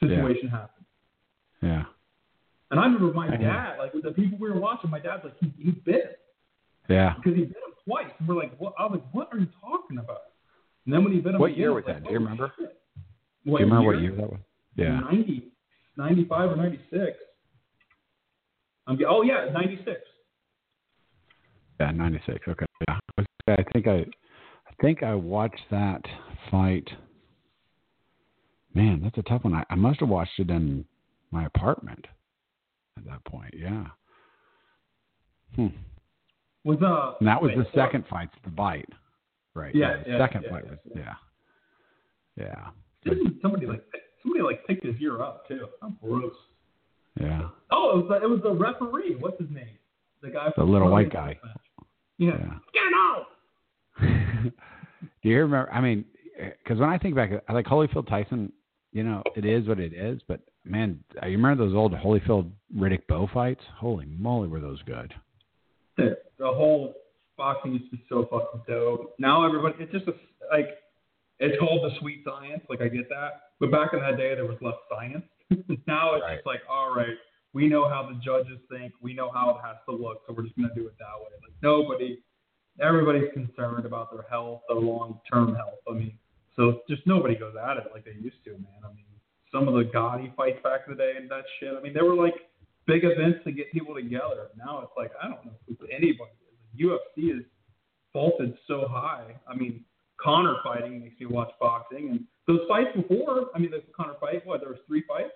situation 0.00 0.48
happened. 0.48 0.86
Yeah. 1.62 1.84
And 2.70 2.80
I 2.80 2.84
remember 2.84 3.12
my 3.12 3.28
I 3.28 3.36
dad, 3.36 3.76
like 3.78 3.94
with 3.94 4.04
the 4.04 4.10
people 4.12 4.38
we 4.40 4.50
were 4.50 4.58
watching, 4.58 4.90
my 4.90 4.98
dad's 4.98 5.22
like 5.24 5.34
he, 5.38 5.52
he 5.58 5.70
bit 5.70 5.94
him 6.88 6.96
Yeah. 6.96 7.14
because 7.16 7.36
he 7.38 7.44
bit 7.44 7.56
him 7.56 7.74
twice. 7.84 8.10
And 8.18 8.26
we're 8.28 8.34
like, 8.34 8.58
what? 8.58 8.74
I 8.78 8.84
was 8.84 8.92
like, 9.00 9.04
what 9.14 9.28
are 9.32 9.38
you 9.38 9.46
talking 9.60 9.98
about? 9.98 10.22
And 10.86 10.92
then 10.94 11.04
when 11.04 11.12
he 11.12 11.20
bit 11.20 11.34
him, 11.34 11.40
What 11.40 11.50
again, 11.50 11.60
year 11.60 11.72
was 11.74 11.84
like, 11.86 11.96
that? 11.96 12.04
Do 12.04 12.12
you 12.12 12.18
remember? 12.18 12.52
shit." 12.58 12.80
Do 13.44 13.50
you 13.50 13.56
remember 13.58 13.86
what 13.92 14.00
year 14.00 14.16
that 14.16 14.30
was? 14.30 14.40
Yeah. 14.76 15.00
90, 15.00 15.52
95 15.96 16.50
or 16.50 16.56
96. 16.56 17.16
I'm, 18.86 18.96
ge- 18.98 19.04
oh, 19.08 19.22
yeah, 19.22 19.46
96. 19.52 20.00
Yeah, 21.80 21.90
96. 21.90 22.38
Okay. 22.48 22.66
Yeah. 22.88 22.98
I 23.48 23.62
think 23.72 23.86
I 23.86 23.96
I 23.96 24.82
think 24.82 25.02
I 25.02 25.14
watched 25.14 25.62
that 25.70 26.02
fight. 26.50 26.88
Man, 28.74 29.00
that's 29.02 29.18
a 29.18 29.22
tough 29.22 29.44
one. 29.44 29.54
I, 29.54 29.64
I 29.70 29.74
must 29.74 30.00
have 30.00 30.08
watched 30.08 30.38
it 30.38 30.50
in 30.50 30.84
my 31.30 31.44
apartment 31.46 32.06
at 32.96 33.04
that 33.04 33.24
point. 33.24 33.54
Yeah. 33.56 33.86
Hmm. 35.56 35.66
Was, 36.64 36.78
uh, 36.82 37.16
And 37.20 37.28
that 37.28 37.40
was 37.40 37.50
wait, 37.50 37.58
the 37.58 37.64
hold 37.64 37.74
second 37.74 38.04
fight, 38.08 38.30
the 38.44 38.50
bite. 38.50 38.88
Right. 39.54 39.74
Yeah, 39.74 40.02
the 40.04 40.10
yeah, 40.12 40.18
second 40.18 40.42
yeah, 40.44 40.50
fight 40.50 40.64
yeah, 40.64 40.70
was 40.70 40.78
yeah. 40.96 41.14
Yeah. 42.36 42.66
Didn't 43.04 43.40
somebody 43.42 43.66
like 43.66 43.84
somebody 44.22 44.42
like 44.42 44.66
picked 44.66 44.84
his 44.84 44.96
ear 45.00 45.22
up 45.22 45.46
too? 45.46 45.66
How 45.80 45.92
gross. 46.02 46.32
Yeah. 47.20 47.48
Oh, 47.70 47.90
it 47.90 47.96
was 47.96 48.06
the, 48.08 48.26
it 48.26 48.28
was 48.28 48.40
the 48.42 48.52
referee. 48.52 49.16
What's 49.18 49.40
his 49.40 49.50
name? 49.50 49.78
The 50.22 50.30
guy. 50.30 50.50
The 50.56 50.64
little 50.64 50.90
white 50.90 51.12
guy. 51.12 51.38
Yeah. 52.18 52.30
Yeah. 52.38 52.54
Get 52.72 52.92
out. 52.94 53.26
Do 55.22 55.28
you 55.28 55.38
remember? 55.38 55.70
I 55.72 55.80
mean, 55.80 56.04
because 56.62 56.78
when 56.78 56.88
I 56.88 56.98
think 56.98 57.14
back, 57.14 57.30
I 57.48 57.52
like 57.52 57.66
Holyfield 57.66 58.08
Tyson. 58.08 58.52
You 58.92 59.02
know, 59.02 59.22
it 59.36 59.44
is 59.44 59.66
what 59.66 59.80
it 59.80 59.92
is. 59.92 60.20
But 60.28 60.40
man, 60.64 61.02
uh, 61.22 61.26
you 61.26 61.36
remember 61.36 61.64
those 61.64 61.74
old 61.74 61.92
Holyfield 61.92 62.50
Riddick 62.76 63.06
Bowe 63.08 63.28
fights? 63.32 63.62
Holy 63.76 64.06
moly, 64.06 64.48
were 64.48 64.60
those 64.60 64.80
good? 64.82 65.12
The, 65.96 66.16
the 66.38 66.46
whole 66.46 66.94
boxing 67.36 67.72
used 67.72 67.90
to 67.90 67.96
be 67.96 68.04
so 68.08 68.28
fucking 68.30 68.62
dope. 68.68 69.14
Now 69.18 69.44
everybody, 69.44 69.74
it's 69.80 69.92
just 69.92 70.06
a, 70.06 70.12
like, 70.52 70.68
it's 71.40 71.58
called 71.58 71.82
the 71.82 71.98
sweet 72.00 72.22
science. 72.24 72.62
Like 72.68 72.80
I 72.80 72.88
get 72.88 73.08
that, 73.08 73.50
but 73.58 73.70
back 73.70 73.90
in 73.92 74.00
that 74.00 74.16
day 74.16 74.34
there 74.34 74.46
was 74.46 74.58
less 74.60 74.74
science. 74.88 75.24
now 75.86 76.14
it's 76.14 76.22
Right. 76.22 76.36
just 76.36 76.46
like, 76.46 76.60
all 76.70 76.94
right, 76.94 77.16
we 77.52 77.68
know 77.68 77.88
how 77.88 78.02
the 78.08 78.18
judges 78.24 78.58
think, 78.70 78.92
we 79.00 79.14
know 79.14 79.30
how 79.30 79.50
it 79.50 79.56
has 79.64 79.76
to 79.88 79.94
look, 79.94 80.22
so 80.26 80.32
we're 80.32 80.42
just 80.44 80.56
gonna 80.56 80.74
do 80.74 80.86
it 80.86 80.94
that 80.98 81.16
way. 81.18 81.30
Like 81.42 81.54
nobody, 81.62 82.18
everybody's 82.80 83.32
concerned 83.32 83.86
about 83.86 84.12
their 84.12 84.24
health, 84.28 84.62
their 84.68 84.78
long-term 84.78 85.54
health. 85.54 85.78
I 85.88 85.92
mean, 85.92 86.18
so 86.56 86.80
just 86.88 87.06
nobody 87.06 87.34
goes 87.36 87.54
at 87.56 87.76
it 87.76 87.84
like 87.92 88.04
they 88.04 88.12
used 88.12 88.42
to, 88.44 88.52
man. 88.52 88.82
I 88.84 88.88
mean, 88.88 89.04
some 89.52 89.68
of 89.68 89.74
the 89.74 89.84
Gatti 89.84 90.32
fights 90.36 90.58
back 90.64 90.80
in 90.86 90.94
the 90.94 90.98
day 90.98 91.14
and 91.16 91.30
that 91.30 91.44
shit. 91.60 91.74
I 91.76 91.80
mean, 91.80 91.94
they 91.94 92.02
were 92.02 92.14
like 92.14 92.34
big 92.86 93.04
events 93.04 93.40
to 93.44 93.52
get 93.52 93.70
people 93.72 93.94
together. 93.94 94.48
Now 94.56 94.80
it's 94.80 94.92
like 94.96 95.12
I 95.22 95.28
don't 95.28 95.44
know 95.44 95.52
who 95.68 95.86
anybody 95.86 96.32
is. 96.76 96.86
UFC 96.86 97.38
is 97.38 97.44
vaulted 98.12 98.56
so 98.66 98.86
high. 98.88 99.36
I 99.48 99.54
mean, 99.54 99.84
Conor 100.20 100.56
fighting 100.64 101.00
makes 101.00 101.18
me 101.20 101.26
watch 101.26 101.50
boxing, 101.60 102.08
and 102.10 102.20
those 102.46 102.60
fights 102.68 102.90
before. 102.94 103.46
I 103.54 103.58
mean, 103.58 103.70
the 103.70 103.82
Conor 103.96 104.14
fight. 104.20 104.46
What? 104.46 104.60
There 104.60 104.70
was 104.70 104.78
three 104.86 105.04
fights. 105.08 105.32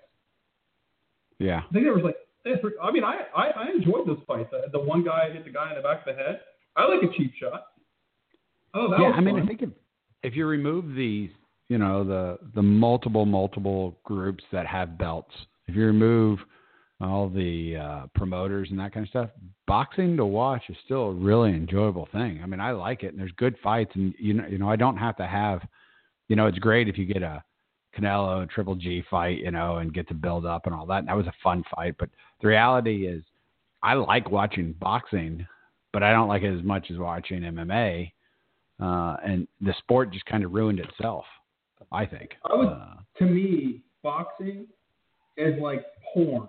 Yeah. 1.39 1.61
I 1.69 1.73
think 1.73 1.85
there 1.85 1.93
was 1.93 2.03
like. 2.03 2.17
they 2.43 2.51
I 2.81 2.91
mean, 2.91 3.03
I, 3.03 3.21
I 3.35 3.49
I 3.49 3.69
enjoyed 3.75 4.07
those 4.07 4.19
fights. 4.27 4.49
The, 4.51 4.69
the 4.71 4.79
one 4.83 5.03
guy 5.03 5.31
hit 5.31 5.45
the 5.45 5.51
guy 5.51 5.69
in 5.69 5.77
the 5.77 5.81
back 5.81 6.07
of 6.07 6.15
the 6.15 6.21
head. 6.21 6.41
I 6.75 6.85
like 6.85 7.03
a 7.03 7.17
cheap 7.17 7.33
shot. 7.39 7.65
Oh, 8.73 8.89
that 8.91 8.99
yeah, 8.99 9.07
was 9.07 9.15
I 9.17 9.21
mean, 9.21 9.35
fun. 9.35 9.43
I 9.43 9.47
think 9.47 9.61
if 9.61 9.69
if 10.23 10.35
you 10.35 10.45
remove 10.45 10.95
these, 10.95 11.31
you 11.69 11.77
know, 11.77 12.03
the 12.03 12.37
the 12.55 12.61
multiple 12.61 13.25
multiple 13.25 13.97
groups 14.03 14.43
that 14.51 14.67
have 14.67 14.97
belts, 14.97 15.33
if 15.67 15.75
you 15.75 15.85
remove 15.85 16.39
all 17.01 17.29
the 17.29 17.77
uh, 17.77 18.07
promoters 18.13 18.67
and 18.71 18.79
that 18.79 18.93
kind 18.93 19.05
of 19.05 19.09
stuff, 19.09 19.29
boxing 19.67 20.17
to 20.17 20.25
watch 20.25 20.63
is 20.67 20.75
still 20.83 21.03
a 21.05 21.13
really 21.13 21.51
enjoyable 21.51 22.09
thing. 22.11 22.41
I 22.43 22.45
mean, 22.45 22.59
I 22.59 22.71
like 22.71 23.03
it, 23.03 23.07
and 23.07 23.19
there's 23.19 23.31
good 23.37 23.55
fights, 23.63 23.91
and 23.95 24.13
you 24.19 24.33
know, 24.33 24.45
you 24.47 24.57
know, 24.57 24.69
I 24.69 24.75
don't 24.75 24.97
have 24.97 25.15
to 25.17 25.25
have, 25.25 25.61
you 26.29 26.35
know, 26.37 26.47
it's 26.47 26.57
great 26.59 26.87
if 26.87 26.97
you 26.97 27.05
get 27.05 27.21
a 27.21 27.43
Canelo 27.97 28.49
Triple 28.49 28.75
G 28.75 29.03
fight, 29.09 29.39
you 29.39 29.51
know, 29.51 29.77
and 29.77 29.93
get 29.93 30.07
to 30.07 30.13
build 30.13 30.45
up 30.45 30.65
and 30.65 30.73
all 30.75 30.85
that. 30.85 30.99
And 30.99 31.07
that 31.09 31.17
was 31.17 31.27
a 31.27 31.33
fun 31.43 31.63
fight, 31.75 31.95
but 31.99 32.09
the 32.41 32.47
reality 32.47 33.05
is, 33.07 33.23
I 33.83 33.93
like 33.95 34.29
watching 34.31 34.73
boxing, 34.73 35.45
but 35.91 36.03
I 36.03 36.11
don't 36.11 36.27
like 36.27 36.43
it 36.43 36.57
as 36.57 36.63
much 36.63 36.91
as 36.91 36.97
watching 36.97 37.41
MMA 37.41 38.11
uh, 38.79 39.17
and 39.25 39.47
the 39.59 39.73
sport 39.79 40.11
just 40.13 40.25
kind 40.25 40.43
of 40.45 40.53
ruined 40.53 40.79
itself. 40.79 41.25
I 41.91 42.05
think. 42.05 42.31
I 42.49 42.55
would- 42.55 42.67
Uh, 42.67 42.95
to 43.17 43.25
me, 43.25 43.81
boxing 44.03 44.67
is 45.37 45.59
like 45.61 45.83
porn. 46.13 46.47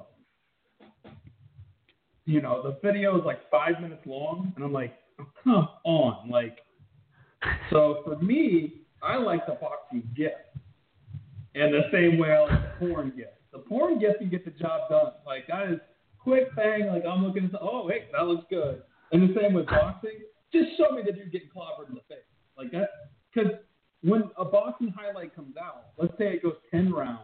You 2.26 2.40
know, 2.42 2.62
the 2.62 2.78
video 2.86 3.18
is 3.18 3.24
like 3.24 3.48
five 3.50 3.80
minutes 3.80 4.02
long, 4.06 4.52
and 4.56 4.64
I'm 4.64 4.72
like, 4.72 4.94
oh, 5.20 5.26
come 5.44 5.68
on. 5.84 6.28
Like, 6.30 6.58
so 7.70 8.02
for 8.04 8.16
me, 8.22 8.74
I 9.02 9.16
like 9.16 9.46
the 9.46 9.54
boxing 9.54 10.08
gift. 10.16 10.34
And 11.54 11.74
the 11.74 11.82
same 11.92 12.18
way 12.18 12.32
I 12.32 12.40
like 12.40 12.80
the 12.80 12.86
porn 12.86 13.12
gift. 13.16 13.32
The 13.52 13.58
porn 13.58 13.98
gift, 13.98 14.20
you 14.20 14.28
get 14.28 14.44
the 14.44 14.52
job 14.52 14.88
done. 14.88 15.12
Like, 15.26 15.46
that 15.48 15.72
is 15.72 15.80
quick 16.18 16.54
bang. 16.54 16.86
Like, 16.86 17.04
I'm 17.04 17.24
looking 17.24 17.44
at, 17.46 17.60
oh, 17.60 17.86
wait, 17.86 18.12
that 18.12 18.26
looks 18.26 18.44
good. 18.48 18.82
And 19.12 19.28
the 19.28 19.40
same 19.40 19.54
with 19.54 19.66
boxing. 19.66 20.20
Just 20.52 20.76
show 20.76 20.94
me 20.94 21.02
the 21.04 21.12
dude 21.12 21.32
getting 21.32 21.48
clobbered 21.48 21.88
in 21.88 21.94
the 21.94 22.02
face. 22.08 22.18
Like, 22.56 22.70
that, 22.72 22.88
because 23.34 23.52
when 24.02 24.30
a 24.38 24.44
boxing 24.44 24.94
highlight 24.96 25.34
comes 25.34 25.56
out, 25.56 25.86
let's 25.98 26.16
say 26.18 26.34
it 26.34 26.42
goes 26.42 26.54
10 26.70 26.92
rounds, 26.92 27.20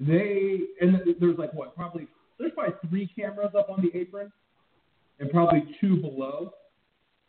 they, 0.00 0.60
and 0.80 1.00
there's 1.20 1.38
like 1.38 1.54
what, 1.54 1.74
probably, 1.74 2.06
there's 2.38 2.52
probably 2.52 2.74
three 2.88 3.10
cameras 3.16 3.52
up 3.56 3.70
on 3.70 3.80
the 3.80 3.96
apron 3.98 4.32
and 5.20 5.30
probably 5.30 5.62
two 5.80 5.96
below. 5.96 6.52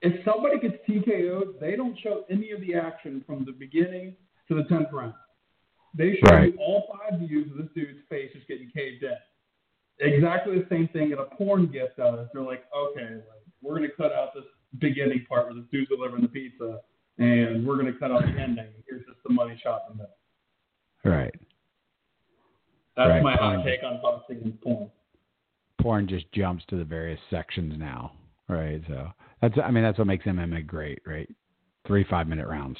If 0.01 0.23
somebody 0.25 0.59
gets 0.59 0.75
TKO'd, 0.87 1.59
they 1.59 1.75
don't 1.75 1.97
show 1.99 2.25
any 2.29 2.51
of 2.51 2.61
the 2.61 2.75
action 2.75 3.23
from 3.25 3.45
the 3.45 3.51
beginning 3.51 4.15
to 4.47 4.55
the 4.55 4.63
10th 4.63 4.91
round. 4.91 5.13
They 5.97 6.15
show 6.17 6.35
Right. 6.35 6.53
you 6.53 6.59
all 6.59 6.87
five 6.91 7.19
views 7.19 7.49
of 7.51 7.57
this 7.57 7.71
dude's 7.73 8.01
face 8.09 8.31
just 8.33 8.47
getting 8.47 8.69
caved 8.71 9.03
in. 9.03 9.15
Exactly 9.99 10.59
the 10.59 10.67
same 10.69 10.89
thing 10.89 11.09
that 11.11 11.19
a 11.19 11.25
porn 11.35 11.67
gift 11.67 11.97
does. 11.97 12.27
They're 12.33 12.41
like, 12.43 12.65
okay, 12.75 13.15
like, 13.15 13.43
we're 13.61 13.77
going 13.77 13.89
to 13.89 13.95
cut 13.95 14.11
out 14.11 14.33
this 14.33 14.43
beginning 14.79 15.25
part 15.29 15.45
where 15.45 15.55
this 15.55 15.63
dude's 15.71 15.87
delivering 15.89 16.21
the 16.23 16.27
pizza, 16.27 16.81
and 17.17 17.65
we're 17.65 17.77
going 17.77 17.91
to 17.91 17.97
cut 17.97 18.11
out 18.11 18.21
the 18.23 18.39
ending. 18.39 18.67
Here's 18.89 19.05
just 19.05 19.19
the 19.25 19.33
money 19.33 19.57
shot 19.63 19.83
in 19.89 19.97
the 19.97 20.03
middle. 20.03 20.17
right. 21.05 21.33
That's 22.97 23.09
Right. 23.09 23.23
my 23.23 23.35
hot 23.35 23.63
take 23.65 23.83
on 23.83 24.01
boxing 24.01 24.41
and 24.43 24.61
porn. 24.61 24.91
Porn 25.81 26.07
just 26.07 26.31
jumps 26.31 26.65
to 26.65 26.77
the 26.77 26.83
various 26.85 27.19
sections 27.29 27.77
now. 27.77 28.13
Right. 28.47 28.81
So 28.87 29.11
that's 29.49 29.59
I 29.63 29.71
mean 29.71 29.83
that's 29.83 29.97
what 29.97 30.07
makes 30.07 30.25
MMA 30.25 30.65
great. 30.65 31.01
Right. 31.05 31.29
Three 31.87 32.05
five 32.09 32.27
minute 32.27 32.47
rounds 32.47 32.77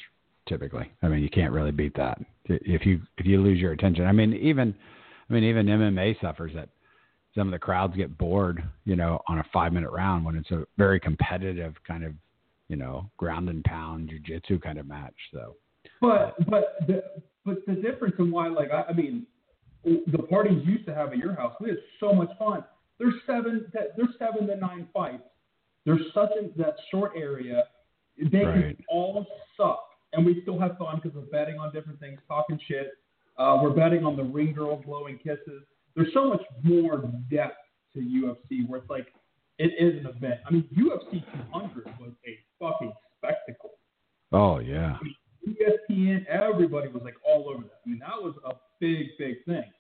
typically. 0.48 0.92
I 1.02 1.08
mean 1.08 1.22
you 1.22 1.30
can't 1.30 1.54
really 1.54 1.72
beat 1.72 1.96
that. 1.96 2.20
If 2.46 2.86
you 2.86 3.02
if 3.18 3.26
you 3.26 3.42
lose 3.42 3.60
your 3.60 3.72
attention. 3.72 4.06
I 4.06 4.12
mean 4.12 4.34
even 4.34 4.76
I 5.30 5.34
mean 5.34 5.44
even 5.44 5.66
MMA 5.66 6.20
suffers 6.22 6.52
that 6.56 6.70
some 7.36 7.48
of 7.48 7.52
the 7.52 7.60
crowds 7.60 7.96
get 7.96 8.18
bored, 8.18 8.64
you 8.86 8.96
know, 8.96 9.20
on 9.28 9.40
a 9.40 9.44
five 9.52 9.74
minute 9.74 9.92
round 9.92 10.26
when 10.26 10.36
it's 10.36 10.52
a 10.52 10.66
very 10.78 11.00
competitive 11.00 11.74
kind 11.86 12.04
of, 12.04 12.14
you 12.70 12.78
know, 12.78 13.10
ground 13.18 13.50
and 13.50 13.64
pound 13.66 14.10
jujitsu 14.10 14.62
kind 14.62 14.80
of 14.80 14.88
match. 14.88 15.16
So 15.34 15.56
But 16.02 16.36
but 16.50 16.78
the 16.88 17.04
but 17.46 17.58
the 17.68 17.76
difference 17.76 18.16
in 18.20 18.32
why 18.32 18.48
like 18.48 18.72
I, 18.72 18.84
I 18.90 18.94
mean 18.94 19.28
the 19.84 20.24
parties 20.30 20.66
used 20.66 20.86
to 20.88 20.96
have 20.96 21.10
at 21.12 21.18
your 21.18 21.36
house, 21.36 21.54
we 21.60 21.70
had 21.70 21.78
so 22.00 22.12
much 22.12 22.30
fun. 22.40 22.64
There's 22.98 23.14
seven 23.28 23.72
there's 23.74 24.16
seven 24.18 24.48
to 24.48 24.56
nine 24.56 24.88
fights. 24.94 25.24
There's 25.86 26.02
such 26.14 26.32
a 26.42 26.50
that 26.58 26.76
short 26.92 27.14
area. 27.16 27.68
They 28.18 28.46
Right. 28.46 28.76
can 28.78 28.86
all 28.90 29.26
suck, 29.58 29.86
and 30.14 30.26
we 30.26 30.42
still 30.42 30.58
have 30.60 30.78
fun 30.78 31.00
because 31.02 31.16
we're 31.16 31.30
betting 31.32 31.60
on 31.60 31.72
different 31.74 32.00
things, 32.00 32.20
talking 32.28 32.58
shit. 32.68 32.94
Uh, 33.38 33.60
we're 33.62 33.72
betting 33.74 34.06
on 34.06 34.16
the 34.16 34.24
ring 34.24 34.54
girl 34.54 34.78
blowing 34.78 35.18
kisses. 35.18 35.64
There's 35.96 36.14
so 36.14 36.30
much 36.30 36.42
more 36.64 36.98
depth 37.30 37.58
to 37.94 38.00
UFC 38.00 38.68
where 38.68 38.80
it's 38.80 38.90
like 38.90 39.08
it 39.58 39.74
is 39.78 40.00
an 40.00 40.08
event. 40.08 40.42
I 40.46 40.52
mean, 40.52 40.64
UFC 40.76 41.24
200 41.52 41.86
was 42.00 42.12
a 42.26 42.40
fucking 42.60 42.94
spectacle. 43.18 43.72
Oh 44.32 44.60
yeah. 44.60 44.98
E 45.48 45.56
ESPN, 45.62 46.26
everybody 46.28 46.88
was 46.88 47.04
like 47.04 47.16
all 47.24 47.50
over 47.50 47.64
that. 47.64 47.80
I 47.86 47.90
mean, 47.90 48.00
that 48.00 48.22
was 48.22 48.36
a 48.46 48.54
big, 48.80 49.10
big 49.20 49.44
thing. 49.46 49.72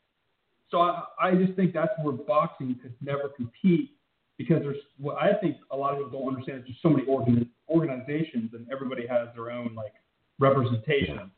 So 0.69 0.79
I, 0.81 1.03
I 1.19 1.35
just 1.35 1.53
think 1.53 1.73
that's 1.73 1.91
where 2.03 2.13
boxing 2.13 2.75
could 2.81 2.95
never 3.01 3.29
compete 3.29 3.91
because 4.37 4.61
there's 4.61 4.77
what 4.99 5.17
I 5.21 5.33
think 5.33 5.57
a 5.71 5.75
lot 5.77 5.93
of 5.93 5.99
people 6.03 6.19
don't 6.19 6.29
understand 6.35 6.61
is 6.61 6.67
just 6.67 6.81
so 6.81 6.89
many 6.89 7.05
organ, 7.05 7.49
organizations 7.69 8.51
and 8.53 8.67
everybody 8.71 9.07
has 9.07 9.27
their 9.35 9.51
own 9.51 9.73
like 9.75 9.93
representation. 10.39 11.31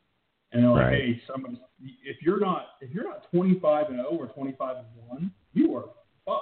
And 0.54 0.64
they're 0.64 0.72
like, 0.72 0.86
Right. 0.86 0.93
hey, 0.93 1.22
somebody, 1.32 1.60
if 2.06 2.18
you're 2.22 2.39
not 2.39 2.68
if 2.82 2.91
you're 2.91 3.04
not 3.04 3.30
25 3.32 3.88
and 3.88 3.98
0 3.98 4.08
or 4.12 4.28
25 4.28 4.78
and 4.78 4.86
1, 5.10 5.32
you 5.54 5.76
are 5.76 5.84
fucked. 6.26 6.41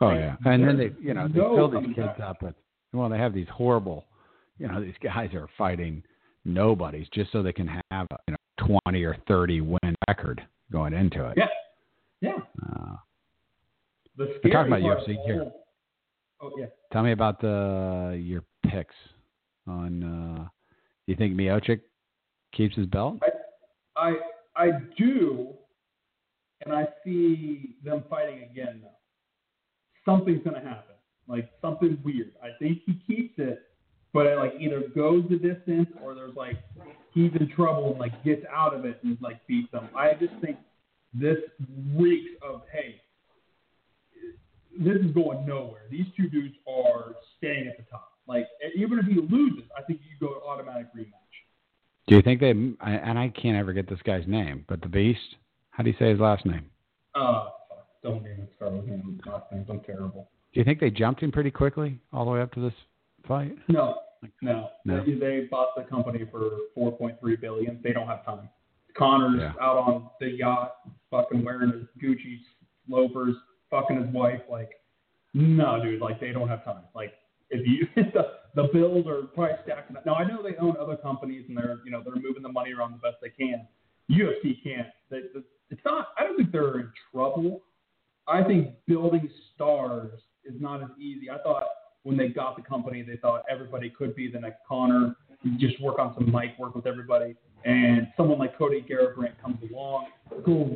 Oh 0.00 0.10
yeah, 0.10 0.36
and 0.44 0.66
then 0.66 0.76
they, 0.78 0.90
you 1.00 1.12
know, 1.14 1.26
they 1.28 1.38
No 1.40 1.56
fill 1.56 1.80
these 1.80 1.94
kids 1.94 2.06
back. 2.18 2.20
up 2.20 2.42
with. 2.42 2.54
Well, 2.92 3.08
they 3.08 3.18
have 3.18 3.34
these 3.34 3.48
horrible, 3.52 4.04
you 4.58 4.68
know, 4.68 4.80
these 4.80 4.94
guys 5.02 5.34
are 5.34 5.48
fighting 5.58 6.02
nobodies 6.44 7.06
just 7.12 7.32
so 7.32 7.42
they 7.42 7.52
can 7.52 7.66
have 7.90 8.06
a 8.12 8.16
you 8.28 8.32
know 8.34 8.68
twenty 8.84 9.02
or 9.02 9.16
thirty 9.26 9.60
win 9.60 9.94
record 10.08 10.40
going 10.70 10.92
into 10.92 11.26
it. 11.28 11.34
Yeah. 11.36 11.48
Yeah. 12.20 12.36
Uh, 12.62 12.96
The 14.16 14.24
We're 14.24 14.38
scary 14.38 14.52
talking 14.52 14.72
about 14.72 14.82
part 14.82 15.08
UFC 15.08 15.26
here. 15.26 15.52
Oh 16.40 16.50
yeah. 16.58 16.66
tell 16.92 17.02
me 17.02 17.12
about 17.12 17.40
the 17.40 18.18
your 18.22 18.44
picks 18.66 18.94
on. 19.66 20.02
uh 20.02 20.48
You 21.06 21.16
think 21.16 21.34
Miocic 21.34 21.80
keeps 22.54 22.76
his 22.76 22.86
belt? 22.86 23.18
I 23.96 24.14
I 24.54 24.70
do, 24.96 25.54
and 26.64 26.74
I 26.74 26.86
see 27.04 27.76
them 27.84 28.04
fighting 28.08 28.42
again 28.50 28.80
now. 28.82 28.90
Something's 30.04 30.42
gonna 30.44 30.60
happen, 30.60 30.94
like 31.28 31.50
something 31.60 31.98
weird. 32.04 32.32
I 32.42 32.50
think 32.58 32.80
he 32.86 32.94
keeps 33.06 33.34
it, 33.38 33.62
but 34.12 34.26
it 34.26 34.36
like 34.36 34.54
either 34.58 34.82
goes 34.94 35.24
the 35.28 35.36
distance 35.36 35.88
or 36.02 36.14
there's 36.14 36.36
like 36.36 36.56
he's 37.12 37.32
in 37.38 37.50
trouble 37.54 37.90
and 37.90 37.98
like 37.98 38.22
gets 38.24 38.44
out 38.54 38.74
of 38.74 38.84
it 38.84 38.98
and 39.02 39.18
like 39.20 39.46
beats 39.46 39.70
them. 39.72 39.88
I 39.96 40.14
just 40.14 40.34
think 40.40 40.56
this 41.12 41.38
reeks 41.94 42.30
of 42.42 42.62
hey, 42.72 43.00
this 44.78 44.96
is 44.96 45.10
going 45.12 45.46
nowhere. 45.46 45.82
These 45.90 46.06
two 46.16 46.28
dudes 46.28 46.54
are 46.68 47.14
staying 47.38 47.66
at 47.68 47.76
the 47.76 47.84
top. 47.90 48.12
Like 48.26 48.46
even 48.74 48.98
if 48.98 49.06
he 49.06 49.14
loses, 49.14 49.64
I 49.76 49.82
think 49.82 50.00
you 50.02 50.16
go 50.26 50.34
to 50.34 50.40
automatic 50.40 50.86
rematch. 50.96 51.12
Do 52.08 52.16
you 52.16 52.22
think 52.22 52.40
they? 52.40 52.50
And 52.50 52.76
I 53.18 53.32
can't 53.40 53.56
ever 53.56 53.72
get 53.72 53.88
this 53.88 53.98
guy's 54.04 54.26
name, 54.26 54.64
but 54.68 54.80
the 54.80 54.88
Beast. 54.88 55.36
How 55.70 55.82
do 55.82 55.90
you 55.90 55.96
say 55.98 56.10
his 56.10 56.20
last 56.20 56.46
name? 56.46 56.66
Uh, 57.14 57.48
don't 58.02 58.20
even 58.20 58.48
start 58.56 58.72
with 58.72 58.86
him. 58.86 59.20
Last 59.26 59.44
names, 59.52 59.66
I'm 59.68 59.80
terrible. 59.80 60.28
Do 60.54 60.60
you 60.60 60.64
think 60.64 60.80
they 60.80 60.90
jumped 60.90 61.22
him 61.22 61.30
pretty 61.32 61.50
quickly 61.50 61.98
all 62.12 62.24
the 62.24 62.30
way 62.30 62.40
up 62.40 62.52
to 62.54 62.60
this 62.60 62.72
fight? 63.28 63.54
No, 63.68 63.96
no. 64.40 64.70
No. 64.84 65.04
They, 65.04 65.14
they 65.14 65.40
bought 65.50 65.76
the 65.76 65.82
company 65.82 66.24
for 66.30 66.50
4.3 66.76 67.40
billion. 67.40 67.78
They 67.82 67.92
don't 67.92 68.06
have 68.06 68.24
time. 68.24 68.48
Conor's 68.96 69.40
Yeah. 69.40 69.52
out 69.60 69.76
on 69.76 70.08
the 70.20 70.28
yacht, 70.30 70.76
fucking 71.10 71.44
wearing 71.44 71.70
his 71.72 71.82
Gucci 72.02 72.38
loafers, 72.88 73.34
fucking 73.70 74.02
his 74.04 74.12
wife. 74.14 74.40
Like, 74.50 74.70
no, 75.34 75.82
dude. 75.82 76.00
Like, 76.00 76.20
they 76.20 76.32
don't 76.32 76.48
have 76.48 76.64
time. 76.64 76.82
Like, 76.94 77.12
if 77.50 77.66
you 77.66 77.86
the 78.12 78.32
the 78.54 78.68
bills 78.72 79.06
are 79.06 79.22
probably 79.34 79.56
stacking 79.64 79.96
up. 79.96 80.06
Now 80.06 80.14
I 80.14 80.24
know 80.26 80.42
they 80.42 80.56
own 80.56 80.76
other 80.80 80.96
companies 80.96 81.44
and 81.48 81.56
they're 81.56 81.78
you 81.84 81.90
know 81.90 82.02
they're 82.04 82.14
moving 82.16 82.42
the 82.42 82.48
money 82.52 82.72
around 82.72 82.92
the 82.92 82.98
best 82.98 83.16
they 83.22 83.30
can. 83.30 83.66
UFC 84.10 84.62
can't. 84.62 84.88
They, 85.10 85.20
they- 85.34 85.40
it's 85.68 85.80
not. 85.84 86.08
I 86.16 86.22
don't 86.22 86.36
think 86.36 86.52
they're 86.52 86.78
in 86.78 86.92
trouble. 87.12 87.62
I 88.28 88.42
think 88.44 88.74
building 88.86 89.28
stars 89.54 90.12
is 90.44 90.54
not 90.60 90.80
as 90.80 90.90
easy. 90.96 91.28
I 91.28 91.38
thought 91.38 91.64
when 92.04 92.16
they 92.16 92.28
got 92.28 92.54
the 92.56 92.62
company, 92.62 93.02
they 93.02 93.16
thought 93.16 93.42
everybody 93.50 93.90
could 93.90 94.14
be 94.14 94.30
the 94.30 94.38
next 94.38 94.58
Conor. 94.68 95.16
Just 95.58 95.80
work 95.82 95.98
on 95.98 96.14
some 96.14 96.30
mic 96.30 96.56
work 96.58 96.76
with 96.76 96.86
everybody, 96.86 97.34
and 97.64 98.06
someone 98.16 98.38
like 98.38 98.56
Cody 98.56 98.84
Garbrandt 98.88 99.40
comes 99.42 99.58
along, 99.70 100.06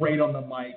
great 0.01 0.21
on 0.21 0.33
the 0.33 0.41
mic, 0.41 0.75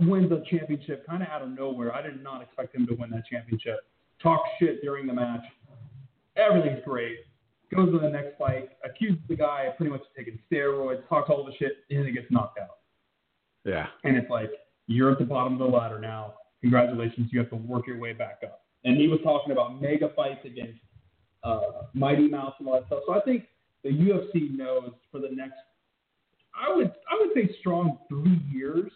wins 0.00 0.30
a 0.32 0.42
championship 0.50 1.06
kind 1.06 1.22
of 1.22 1.28
out 1.28 1.42
of 1.42 1.50
nowhere. 1.50 1.94
I 1.94 2.02
did 2.02 2.22
not 2.22 2.42
expect 2.42 2.74
him 2.74 2.86
to 2.86 2.94
win 2.94 3.10
that 3.10 3.26
championship. 3.26 3.80
Talk 4.22 4.42
shit 4.58 4.82
during 4.82 5.06
the 5.06 5.14
match. 5.14 5.42
Everything's 6.36 6.82
great. 6.84 7.18
Goes 7.74 7.92
to 7.92 7.98
the 7.98 8.08
next 8.08 8.38
fight, 8.38 8.70
accuses 8.84 9.20
the 9.28 9.36
guy 9.36 9.64
of 9.64 9.76
pretty 9.76 9.90
much 9.90 10.02
taking 10.16 10.38
steroids, 10.50 11.06
talks 11.08 11.28
all 11.28 11.44
the 11.44 11.52
shit, 11.58 11.72
and 11.90 12.06
he 12.06 12.12
gets 12.12 12.26
knocked 12.30 12.58
out. 12.58 12.78
Yeah. 13.64 13.86
And 14.04 14.16
it's 14.16 14.30
like, 14.30 14.50
you're 14.86 15.12
at 15.12 15.18
the 15.18 15.24
bottom 15.24 15.54
of 15.54 15.58
the 15.58 15.66
ladder 15.66 15.98
now. 15.98 16.34
Congratulations, 16.62 17.28
you 17.30 17.38
have 17.40 17.50
to 17.50 17.56
work 17.56 17.86
your 17.86 17.98
way 17.98 18.14
back 18.14 18.38
up. 18.42 18.62
And 18.84 18.96
he 18.96 19.06
was 19.06 19.20
talking 19.22 19.52
about 19.52 19.80
mega 19.80 20.10
fights 20.16 20.40
against 20.44 20.80
uh, 21.44 21.82
Mighty 21.92 22.28
Mouse 22.28 22.54
and 22.58 22.68
all 22.68 22.74
that 22.74 22.86
stuff. 22.86 23.00
So 23.06 23.12
I 23.12 23.20
think 23.20 23.44
the 23.84 23.90
UFC 23.90 24.56
knows 24.56 24.92
for 25.10 25.20
the 25.20 25.28
next, 25.30 25.56
I 26.54 26.74
would 26.74 26.92
I 27.10 27.18
would 27.20 27.30
say 27.34 27.54
strong 27.60 27.98
three 28.08 28.40
years, 28.52 28.90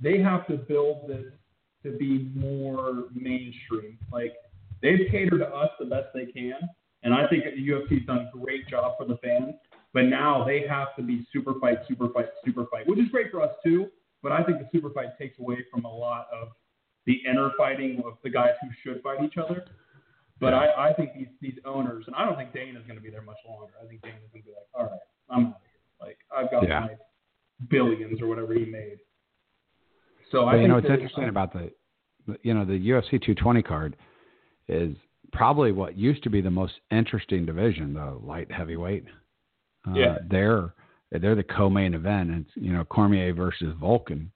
they 0.00 0.18
have 0.20 0.46
to 0.48 0.56
build 0.56 1.08
this 1.08 1.26
to 1.84 1.96
be 1.96 2.30
more 2.34 3.04
mainstream. 3.14 3.98
Like 4.12 4.34
they've 4.82 5.06
catered 5.10 5.40
to 5.40 5.48
us 5.48 5.70
the 5.78 5.86
best 5.86 6.08
they 6.14 6.26
can, 6.26 6.58
and 7.02 7.14
I 7.14 7.26
think 7.28 7.44
the 7.44 7.68
UFC's 7.68 8.06
done 8.06 8.28
a 8.32 8.38
great 8.38 8.68
job 8.68 8.94
for 8.98 9.06
the 9.06 9.16
fans. 9.18 9.54
But 9.94 10.02
now 10.04 10.44
they 10.44 10.66
have 10.68 10.94
to 10.96 11.02
be 11.02 11.26
super 11.32 11.54
fight, 11.60 11.78
super 11.88 12.08
fight, 12.10 12.26
super 12.44 12.66
fight, 12.70 12.86
which 12.86 12.98
is 12.98 13.08
great 13.10 13.30
for 13.30 13.40
us 13.42 13.52
too. 13.64 13.86
But 14.22 14.32
I 14.32 14.42
think 14.42 14.58
the 14.58 14.68
super 14.72 14.90
fight 14.90 15.16
takes 15.18 15.38
away 15.38 15.64
from 15.72 15.84
a 15.84 15.92
lot 15.92 16.26
of 16.32 16.48
the 17.06 17.14
inner 17.28 17.52
fighting 17.56 18.02
of 18.04 18.18
the 18.22 18.28
guys 18.30 18.52
who 18.60 18.68
should 18.82 19.02
fight 19.02 19.22
each 19.24 19.38
other. 19.38 19.64
But 20.40 20.52
I, 20.54 20.90
I 20.90 20.92
think 20.92 21.14
these 21.14 21.28
these 21.40 21.58
owners, 21.64 22.04
and 22.06 22.14
I 22.14 22.24
don't 22.26 22.36
think 22.36 22.52
Dana's 22.52 22.84
going 22.86 22.96
to 22.98 23.02
be 23.02 23.10
there 23.10 23.22
much 23.22 23.38
longer. 23.48 23.72
I 23.82 23.86
think 23.86 24.02
Dana's 24.02 24.20
going 24.32 24.42
to 24.42 24.48
be 24.50 24.54
like, 24.54 24.68
all 24.74 24.84
right, 24.84 25.00
I'm 25.30 25.46
out 25.46 25.56
of 25.56 25.62
here. 25.62 26.06
Like 26.06 26.18
I've 26.36 26.50
got 26.50 26.68
Yeah. 26.68 26.80
my 26.80 26.96
billions 27.70 28.20
or 28.22 28.26
whatever 28.28 28.54
he 28.54 28.64
made. 28.66 28.98
So 30.30 30.44
I 30.46 30.52
But 30.52 30.56
you 30.56 30.62
think 30.62 30.68
know 30.68 30.80
that- 30.80 30.90
interesting 30.92 31.28
about 31.28 31.52
the, 31.52 31.72
the- 32.26 32.38
you 32.42 32.54
know, 32.54 32.64
the 32.64 32.78
UFC 32.90 33.10
220 33.20 33.62
card 33.62 33.96
is 34.68 34.94
probably 35.32 35.72
what 35.72 35.96
used 35.96 36.22
to 36.24 36.30
be 36.30 36.40
the 36.40 36.50
most 36.50 36.74
interesting 36.90 37.44
division, 37.46 37.94
the 37.94 38.10
light 38.22 38.50
heavyweight. 38.50 39.04
Uh, 39.86 39.92
Yeah. 39.94 40.18
They're 40.28 40.74
they're 41.10 41.34
the 41.34 41.42
co-main 41.42 41.94
event, 41.94 42.30
and 42.30 42.44
you 42.54 42.70
know 42.72 42.84
Cormier 42.84 43.32
versus 43.32 43.74
Volkan. 43.80 44.28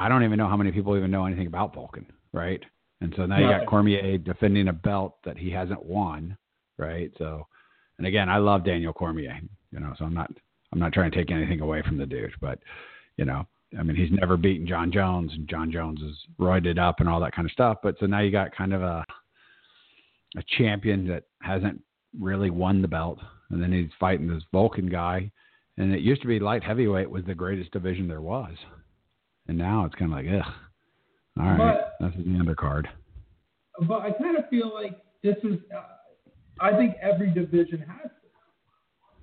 I 0.00 0.08
don't 0.08 0.24
even 0.24 0.36
know 0.36 0.48
how 0.48 0.56
many 0.56 0.72
people 0.72 0.96
even 0.96 1.12
know 1.12 1.24
anything 1.24 1.46
about 1.46 1.72
Volkan, 1.74 2.06
right? 2.32 2.60
And 3.00 3.14
so 3.16 3.26
now 3.26 3.38
you 3.38 3.46
got 3.58 3.66
Cormier 3.66 4.18
defending 4.18 4.66
a 4.68 4.72
belt 4.72 5.18
that 5.24 5.36
he 5.38 5.50
hasn't 5.50 5.84
won, 5.84 6.36
right? 6.78 7.12
So, 7.18 7.46
and 7.98 8.06
again, 8.08 8.28
I 8.28 8.38
love 8.38 8.64
Daniel 8.64 8.92
Cormier, 8.92 9.38
you 9.70 9.78
know, 9.78 9.92
so 9.96 10.04
I'm 10.04 10.14
not 10.14 10.30
I'm 10.72 10.80
not 10.80 10.92
trying 10.92 11.10
to 11.12 11.16
take 11.16 11.30
anything 11.30 11.60
away 11.60 11.82
from 11.82 11.96
the 11.98 12.06
dude, 12.06 12.32
but 12.40 12.58
you 13.16 13.24
know, 13.24 13.46
I 13.78 13.82
mean, 13.82 13.96
he's 13.96 14.10
never 14.12 14.36
beaten 14.36 14.66
Jon 14.66 14.92
Jones, 14.92 15.32
and 15.34 15.48
Jon 15.48 15.70
Jones 15.72 16.00
is 16.02 16.16
roided 16.40 16.78
up 16.78 17.00
and 17.00 17.08
all 17.08 17.20
that 17.20 17.34
kind 17.34 17.46
of 17.46 17.52
stuff. 17.52 17.78
But 17.82 17.96
so 17.98 18.06
now 18.06 18.20
you 18.20 18.30
got 18.30 18.54
kind 18.54 18.72
of 18.72 18.82
a 18.82 19.04
a 20.36 20.42
champion 20.58 21.06
that 21.08 21.24
hasn't 21.42 21.80
really 22.18 22.50
won 22.50 22.80
the 22.82 22.88
belt, 22.88 23.18
and 23.50 23.62
then 23.62 23.72
he's 23.72 23.90
fighting 24.00 24.26
this 24.28 24.42
Volkan 24.54 24.90
guy. 24.90 25.30
And 25.78 25.92
it 25.94 26.00
used 26.00 26.22
to 26.22 26.28
be 26.28 26.38
light 26.38 26.62
heavyweight 26.62 27.10
was 27.10 27.24
the 27.24 27.34
greatest 27.34 27.70
division 27.72 28.08
there 28.08 28.20
was, 28.20 28.54
and 29.48 29.56
now 29.58 29.84
it's 29.86 29.94
kind 29.94 30.12
of 30.12 30.18
like, 30.18 30.26
ugh, 30.28 30.52
all 31.38 31.44
right, 31.46 31.58
But- 31.58 31.96
this 32.00 32.18
is 32.18 32.24
the 32.26 32.32
undercard. 32.38 32.86
but 33.88 34.02
I 34.02 34.10
kind 34.12 34.36
of 34.36 34.48
feel 34.50 34.72
like 34.72 34.98
this 35.22 35.36
is. 35.44 35.58
Uh, 35.74 35.80
I 36.60 36.76
think 36.76 36.94
every 37.00 37.30
division 37.30 37.80
has 37.80 38.10
this. 38.22 38.32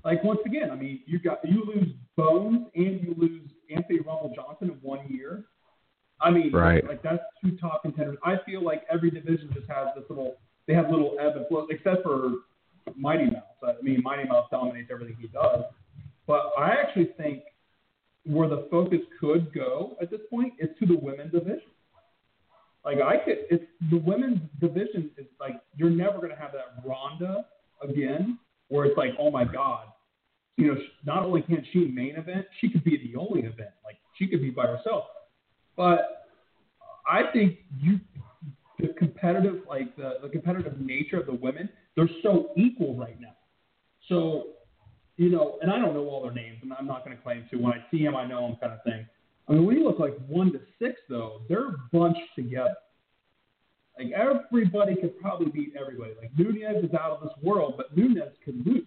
Like 0.04 0.24
once 0.24 0.40
again, 0.46 0.72
I 0.72 0.76
mean, 0.76 1.02
you 1.06 1.20
got 1.20 1.40
you 1.48 1.64
lose 1.66 1.90
Bones 2.18 2.68
and 2.76 3.02
you 3.02 3.14
lose 3.18 3.50
Anthony 3.74 4.00
Rumble 4.00 4.32
Johnson 4.36 4.72
in 4.72 4.78
one 4.82 5.08
year. 5.10 5.46
I 6.22 6.32
mean, 6.32 6.52
Right. 6.52 6.86
like 6.86 7.02
that's 7.02 7.24
two 7.42 7.58
top 7.58 7.82
contenders. 7.84 8.18
I 8.24 8.38
feel 8.46 8.62
like 8.62 8.86
every 8.92 9.10
division 9.10 9.50
just 9.54 9.68
has 9.68 9.88
this 9.96 10.04
little. 10.10 10.38
They 10.68 10.74
have 10.74 10.90
little 10.92 11.16
ebb 11.20 11.38
and 11.38 11.48
flow, 11.48 11.66
except 11.70 12.04
for 12.04 12.32
Mighty 12.96 13.26
Mouse. 13.26 13.44
I 13.64 13.74
mean, 13.82 14.04
Mighty 14.04 14.28
Mouse 14.28 14.48
dominates 14.52 14.90
everything 14.92 15.16
he 15.20 15.28
does. 15.28 15.64
But 16.28 16.52
I 16.58 16.72
actually 16.72 17.10
think 17.18 17.44
where 18.26 18.48
the 18.48 18.68
focus 18.70 19.00
could 19.20 19.52
go 19.54 19.98
at 20.02 20.12
this 20.12 20.22
point 20.30 20.54
is 20.60 20.70
to 20.80 20.86
the 20.86 20.96
women's 20.96 21.32
division. 21.32 21.72
Like 22.86 23.00
I 23.02 23.18
could, 23.18 23.40
it's 23.50 23.64
the 23.90 23.98
women's 23.98 24.40
division 24.60 25.10
is 25.18 25.26
like 25.40 25.60
you're 25.76 25.90
never 25.90 26.18
going 26.18 26.30
to 26.30 26.36
have 26.36 26.52
that 26.52 26.84
Ronda 26.86 27.46
again, 27.82 28.38
where 28.68 28.86
it's 28.86 28.98
like, 28.98 29.12
oh 29.18 29.32
my 29.32 29.44
god, 29.44 29.86
you 30.60 30.74
know, 30.74 30.82
not 31.06 31.24
only 31.24 31.42
can't 31.42 31.66
she 31.72 31.86
main 31.86 32.16
event, 32.18 32.46
she 32.60 32.70
could 32.70 32.84
be 32.84 32.98
the 32.98 33.18
only 33.18 33.42
event. 33.42 33.72
Like 33.84 33.96
she 34.18 34.28
could 34.28 34.42
be 34.42 34.50
by 34.50 34.68
herself. 34.68 35.06
But 35.78 36.26
I 37.10 37.32
think 37.32 37.60
you, 37.80 38.00
the 38.78 38.90
competitive, 38.90 39.62
like 39.70 39.96
the, 39.96 40.16
the 40.22 40.28
competitive 40.28 40.80
nature 40.82 41.18
of 41.18 41.28
the 41.28 41.34
women, 41.34 41.70
they're 41.96 42.10
so 42.22 42.52
equal 42.58 42.96
right 42.96 43.20
now. 43.20 43.36
So, 44.10 44.48
you 45.16 45.30
know, 45.30 45.60
and 45.62 45.72
I 45.72 45.80
don't 45.80 45.94
know 45.94 46.08
all 46.10 46.22
their 46.22 46.34
names, 46.34 46.58
and 46.62 46.74
I'm 46.74 46.88
not 46.88 47.06
going 47.06 47.16
to 47.16 47.24
claim 47.24 47.46
to. 47.52 47.58
When 47.58 47.72
I 47.72 47.86
see 47.90 48.04
them, 48.04 48.16
I 48.16 48.28
know 48.28 48.42
them, 48.42 48.58
kind 48.60 48.74
of 48.74 48.84
thing. 48.84 49.08
I 49.48 49.54
mean, 49.54 49.66
when 49.66 49.78
you 49.78 49.86
look 49.86 50.00
like 50.00 50.18
one 50.28 50.52
to 50.52 50.60
six, 50.78 51.00
though, 51.10 51.42
they're 51.48 51.76
bunched 51.94 52.20
together. 52.36 52.76
Like 53.98 54.12
everybody 54.12 54.96
could 54.96 55.20
probably 55.20 55.52
beat 55.52 55.74
everybody. 55.80 56.14
Like 56.20 56.32
Nunes 56.38 56.84
is 56.84 56.94
out 56.94 57.12
of 57.12 57.22
this 57.22 57.34
world, 57.42 57.76
but 57.78 57.96
Nunes 57.96 58.20
could 58.44 58.66
lose. 58.66 58.86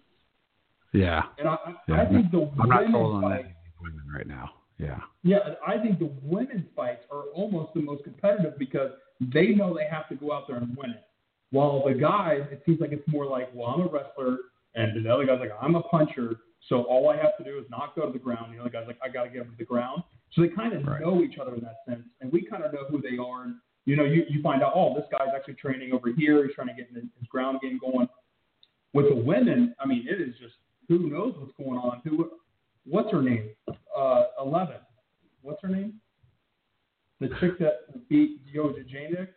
Yeah, 0.92 1.22
And 1.38 1.48
I, 1.48 1.54
I, 1.54 1.74
Yeah, 1.88 2.02
I 2.02 2.06
think 2.06 2.30
the 2.30 2.50
I'm 2.60 2.68
not 2.68 2.80
women's 2.80 2.94
sold 2.94 3.14
on 3.16 3.22
fight, 3.22 3.44
that 3.44 3.54
women 3.82 4.02
right 4.14 4.26
now. 4.26 4.50
Yeah, 4.78 4.98
yeah, 5.22 5.38
I 5.66 5.78
think 5.78 5.98
the 5.98 6.10
women's 6.22 6.66
fights 6.74 7.04
are 7.10 7.24
almost 7.34 7.72
the 7.74 7.80
most 7.80 8.02
competitive 8.04 8.58
because 8.58 8.90
they 9.32 9.48
know 9.48 9.72
they 9.74 9.86
have 9.90 10.08
to 10.08 10.16
go 10.16 10.32
out 10.32 10.48
there 10.48 10.56
and 10.56 10.76
win 10.76 10.90
it. 10.90 11.04
While 11.50 11.84
the 11.86 11.94
guys, 11.94 12.40
it 12.50 12.62
seems 12.66 12.80
like 12.80 12.92
it's 12.92 13.06
more 13.06 13.26
like, 13.26 13.48
well, 13.54 13.68
I'm 13.68 13.82
a 13.82 13.88
wrestler, 13.88 14.38
and 14.74 15.04
the 15.04 15.08
other 15.12 15.24
guy's 15.26 15.38
like, 15.40 15.52
I'm 15.60 15.76
a 15.76 15.82
puncher, 15.82 16.36
so 16.68 16.82
all 16.84 17.10
I 17.10 17.16
have 17.16 17.36
to 17.38 17.44
do 17.44 17.58
is 17.58 17.64
not 17.70 17.94
go 17.94 18.06
to 18.06 18.12
the 18.12 18.18
ground. 18.18 18.54
The 18.54 18.60
other 18.60 18.70
guy's 18.70 18.86
like, 18.86 18.98
I 19.04 19.08
got 19.08 19.24
to 19.24 19.28
get 19.30 19.42
him 19.42 19.50
to 19.52 19.56
the 19.58 19.64
ground. 19.64 20.02
So 20.32 20.42
they 20.42 20.48
kind 20.48 20.72
of 20.72 20.84
Right. 20.84 21.00
know 21.00 21.22
each 21.22 21.38
other 21.38 21.54
in 21.54 21.60
that 21.60 21.76
sense, 21.86 22.04
and 22.20 22.32
we 22.32 22.42
kind 22.44 22.64
of 22.64 22.72
know 22.72 22.84
who 22.90 23.00
they 23.00 23.18
are. 23.18 23.44
And 23.44 23.56
you 23.84 23.96
know, 23.96 24.04
you 24.04 24.24
you 24.28 24.42
find 24.42 24.62
out, 24.62 24.72
oh, 24.74 24.94
this 24.94 25.04
guy's 25.12 25.28
actually 25.34 25.54
training 25.54 25.92
over 25.92 26.10
here. 26.12 26.44
He's 26.44 26.54
trying 26.54 26.68
to 26.68 26.74
get 26.74 26.88
his 26.92 27.04
ground 27.28 27.60
game 27.62 27.78
going. 27.78 28.08
With 28.94 29.08
the 29.10 29.14
women, 29.16 29.74
I 29.78 29.86
mean, 29.86 30.06
it 30.08 30.20
is 30.20 30.34
just 30.40 30.54
who 30.88 31.10
knows 31.10 31.34
what's 31.38 31.52
going 31.56 31.78
on. 31.78 32.00
Who, 32.04 32.30
what's 32.84 33.10
her 33.12 33.22
name? 33.22 33.50
Uh, 33.96 34.22
Eleven. 34.40 34.76
What's 35.42 35.60
her 35.62 35.68
name? 35.68 35.94
The 37.20 37.28
chick 37.40 37.58
that 37.60 38.08
beat 38.08 38.40
Yo 38.52 38.72
Janic. 38.92 39.28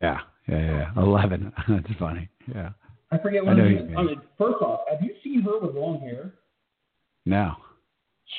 yeah, 0.00 0.20
yeah, 0.48 0.90
yeah. 0.96 1.02
Eleven. 1.02 1.52
That's 1.68 1.86
funny. 1.98 2.28
Yeah. 2.54 2.70
I 3.10 3.18
forget 3.18 3.42
I 3.42 3.44
what 3.46 3.56
know 3.56 3.64
her 3.64 3.70
name 3.70 3.78
is. 3.90 3.94
I 3.96 4.00
mean. 4.02 4.06
mean, 4.06 4.20
first 4.38 4.56
off, 4.62 4.80
have 4.90 5.00
you 5.02 5.14
seen 5.22 5.42
her 5.42 5.58
with 5.60 5.74
long 5.74 6.00
hair? 6.00 6.34
No. 7.24 7.54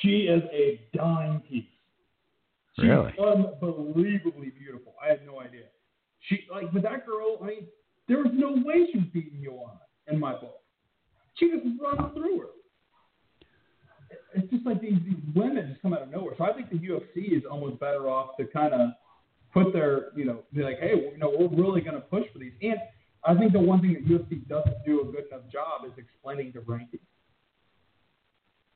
She 0.01 0.27
is 0.29 0.43
a 0.53 0.81
dime 0.95 1.41
piece. 1.41 1.63
She's 2.75 2.85
Really? 2.89 3.13
unbelievably 3.19 4.51
beautiful. 4.59 4.93
I 5.03 5.07
had 5.09 5.25
no 5.25 5.39
idea. 5.39 5.63
She 6.27 6.41
like 6.51 6.71
with 6.73 6.83
that 6.83 7.05
girl. 7.05 7.37
I 7.41 7.45
mean, 7.47 7.67
there 8.07 8.17
was 8.17 8.27
no 8.33 8.51
way 8.63 8.87
she 8.91 8.99
was 8.99 9.07
beating 9.13 9.41
Joanna 9.43 9.79
in 10.11 10.19
my 10.19 10.33
book. 10.33 10.59
She 11.37 11.49
just 11.51 11.65
runs 11.81 12.13
through 12.13 12.39
her. 12.39 12.45
It's 14.35 14.49
just 14.51 14.65
like 14.65 14.81
these, 14.81 14.97
these 15.05 15.17
women 15.35 15.69
just 15.69 15.81
come 15.81 15.93
out 15.93 16.01
of 16.03 16.09
nowhere. 16.09 16.33
So 16.37 16.43
I 16.45 16.53
think 16.53 16.69
the 16.69 16.77
UFC 16.77 17.35
is 17.37 17.43
almost 17.49 17.79
better 17.79 18.07
off 18.09 18.37
to 18.37 18.45
kind 18.45 18.73
of 18.73 18.89
put 19.53 19.73
their, 19.73 20.07
you 20.15 20.25
know, 20.25 20.39
be 20.53 20.63
like, 20.63 20.79
hey, 20.79 20.93
you 21.11 21.17
know, 21.17 21.33
we're 21.37 21.47
really 21.47 21.81
going 21.81 21.95
to 21.95 22.01
push 22.01 22.23
for 22.31 22.39
these. 22.39 22.53
And 22.61 22.77
I 23.23 23.35
think 23.35 23.53
the 23.53 23.59
one 23.59 23.81
thing 23.81 23.93
that 23.93 24.05
UFC 24.07 24.47
doesn't 24.47 24.85
do 24.85 25.01
a 25.01 25.05
good 25.05 25.25
enough 25.31 25.49
job 25.51 25.85
is 25.85 25.91
explaining 25.97 26.51
the 26.53 26.59
rankings. 26.59 26.99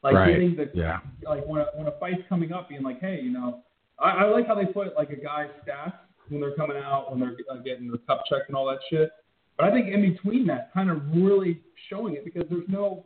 Like 0.03 0.15
Right. 0.15 0.31
getting 0.31 0.55
the 0.55 0.71
Yeah. 0.73 0.99
like 1.23 1.45
when 1.45 1.61
a, 1.61 1.65
when 1.75 1.87
a 1.87 1.91
fight's 1.99 2.23
coming 2.27 2.51
up, 2.51 2.69
being 2.69 2.81
like, 2.81 2.99
hey, 2.99 3.21
you 3.21 3.31
know, 3.31 3.63
I, 3.99 4.11
I 4.11 4.23
like 4.29 4.47
how 4.47 4.55
they 4.55 4.65
put 4.65 4.95
like 4.95 5.11
a 5.11 5.15
guy's 5.15 5.49
stats 5.67 5.93
when 6.29 6.41
they're 6.41 6.55
coming 6.55 6.77
out, 6.77 7.11
when 7.11 7.19
they're 7.19 7.35
uh, 7.51 7.57
getting 7.57 7.87
their 7.87 7.99
cup 7.99 8.23
checked 8.27 8.47
and 8.47 8.55
all 8.55 8.65
that 8.67 8.79
shit. 8.89 9.11
But 9.57 9.67
I 9.67 9.71
think 9.71 9.93
in 9.93 10.01
between 10.13 10.47
that, 10.47 10.73
kind 10.73 10.89
of 10.89 11.01
really 11.13 11.61
showing 11.89 12.15
it 12.15 12.25
because 12.25 12.43
there's 12.49 12.67
no 12.67 13.05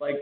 like 0.00 0.16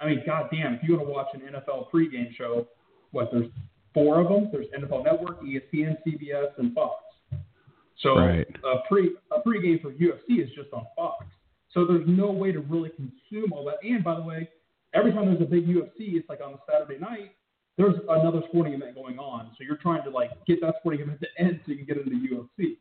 I 0.00 0.06
mean, 0.06 0.22
goddamn, 0.26 0.74
if 0.74 0.82
you 0.82 0.96
want 0.96 1.06
to 1.06 1.12
watch 1.12 1.28
an 1.34 1.40
NFL 1.40 1.90
pregame 1.90 2.34
show, 2.36 2.66
what 3.12 3.30
there's 3.32 3.48
four 3.94 4.20
of 4.20 4.28
them. 4.28 4.50
There's 4.52 4.66
NFL 4.78 5.04
Network, 5.04 5.42
ESPN, 5.42 5.96
CBS, 6.06 6.58
and 6.58 6.74
Fox. 6.74 7.02
So 8.00 8.16
Right. 8.18 8.46
a 8.64 8.86
pre 8.88 9.16
a 9.30 9.40
pregame 9.40 9.80
for 9.80 9.90
UFC 9.92 10.40
is 10.42 10.50
just 10.54 10.72
on 10.72 10.86
Fox. 10.94 11.24
So 11.70 11.86
there's 11.86 12.06
no 12.06 12.30
way 12.30 12.52
to 12.52 12.60
really 12.60 12.90
consume 12.90 13.52
all 13.52 13.64
that. 13.64 13.76
And 13.82 14.04
by 14.04 14.14
the 14.14 14.22
way, 14.22 14.50
every 14.92 15.12
time 15.12 15.26
there's 15.26 15.40
a 15.40 15.46
big 15.46 15.66
UFC, 15.66 16.16
it's 16.16 16.28
like 16.28 16.40
on 16.44 16.54
a 16.54 16.58
Saturday 16.70 16.98
night, 16.98 17.32
there's 17.76 17.94
another 18.08 18.42
sporting 18.48 18.74
event 18.74 18.94
going 18.94 19.18
on. 19.18 19.50
So 19.56 19.64
you're 19.64 19.76
trying 19.76 20.02
to 20.04 20.10
like 20.10 20.30
get 20.46 20.60
that 20.60 20.74
sporting 20.80 21.00
event 21.00 21.20
to 21.20 21.26
end 21.38 21.60
so 21.64 21.72
you 21.72 21.78
can 21.78 21.86
get 21.86 21.96
into 21.98 22.10
UFC. 22.16 22.76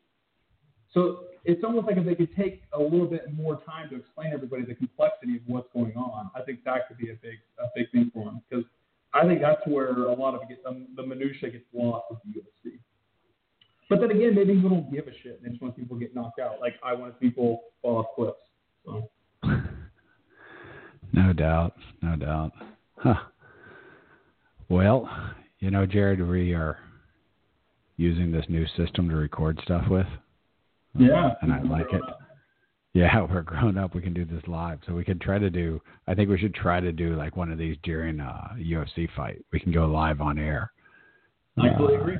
So 0.93 1.23
it's 1.45 1.63
almost 1.63 1.87
like 1.87 1.97
if 1.97 2.05
they 2.05 2.15
could 2.15 2.35
take 2.35 2.63
a 2.73 2.79
little 2.79 3.05
bit 3.05 3.21
more 3.33 3.61
time 3.65 3.89
to 3.89 3.95
explain 3.95 4.33
everybody 4.33 4.63
the 4.65 4.75
complexity 4.75 5.37
of 5.37 5.41
what's 5.45 5.67
going 5.73 5.95
on, 5.95 6.31
I 6.35 6.41
think 6.41 6.63
that 6.65 6.87
could 6.87 6.97
be 6.97 7.11
a 7.11 7.15
big 7.15 7.37
a 7.59 7.67
big 7.75 7.91
thing 7.91 8.11
for 8.13 8.25
them 8.25 8.41
because 8.49 8.65
I 9.13 9.25
think 9.25 9.41
that's 9.41 9.61
where 9.65 9.89
a 9.89 10.13
lot 10.13 10.35
of 10.35 10.41
it 10.41 10.49
gets, 10.49 10.61
um, 10.67 10.87
the 10.95 11.05
minutia 11.05 11.49
gets 11.49 11.65
lost 11.73 12.05
with 12.09 12.19
the 12.25 12.41
UFC. 12.41 12.79
But 13.89 14.01
then 14.01 14.11
again, 14.11 14.35
maybe 14.35 14.55
people 14.55 14.71
don't 14.71 14.91
give 14.91 15.07
a 15.07 15.11
shit. 15.23 15.41
They 15.43 15.49
just 15.49 15.61
want 15.61 15.77
people 15.77 15.97
to 15.97 16.01
get 16.03 16.15
knocked 16.15 16.39
out. 16.39 16.59
Like 16.59 16.73
I 16.83 16.93
want 16.93 17.19
people 17.19 17.61
fall 17.81 17.99
off 17.99 18.07
cliffs. 18.15 18.37
So 18.85 19.09
No 21.13 21.31
doubt, 21.31 21.75
no 22.01 22.15
doubt. 22.15 22.51
Huh. 22.97 23.15
Well, 24.67 25.09
you 25.59 25.71
know, 25.71 25.85
Jared, 25.85 26.27
we 26.27 26.53
are 26.53 26.77
using 27.97 28.31
this 28.31 28.45
new 28.49 28.65
system 28.75 29.07
to 29.09 29.15
record 29.15 29.59
stuff 29.63 29.85
with. 29.89 30.07
Yeah, 30.97 31.33
and 31.41 31.51
I 31.53 31.61
like 31.61 31.91
it. 31.93 32.01
Yeah, 32.93 33.21
we're 33.29 33.41
grown 33.41 33.77
up. 33.77 33.93
We 33.95 34.01
can 34.01 34.13
do 34.13 34.25
this 34.25 34.41
live, 34.47 34.79
so 34.87 34.93
we 34.93 35.03
can 35.03 35.19
try 35.19 35.37
to 35.39 35.49
do. 35.49 35.81
I 36.07 36.15
think 36.15 36.29
we 36.29 36.37
should 36.37 36.55
try 36.55 36.79
to 36.79 36.91
do 36.91 37.15
like 37.15 37.35
one 37.35 37.51
of 37.51 37.57
these 37.57 37.75
during 37.83 38.19
a 38.19 38.51
UFC 38.59 39.07
fight. 39.15 39.43
We 39.51 39.59
can 39.59 39.71
go 39.71 39.85
live 39.85 40.21
on 40.21 40.37
air. 40.39 40.71
I 41.57 41.69
Uh, 41.69 41.85
agree. 41.85 42.17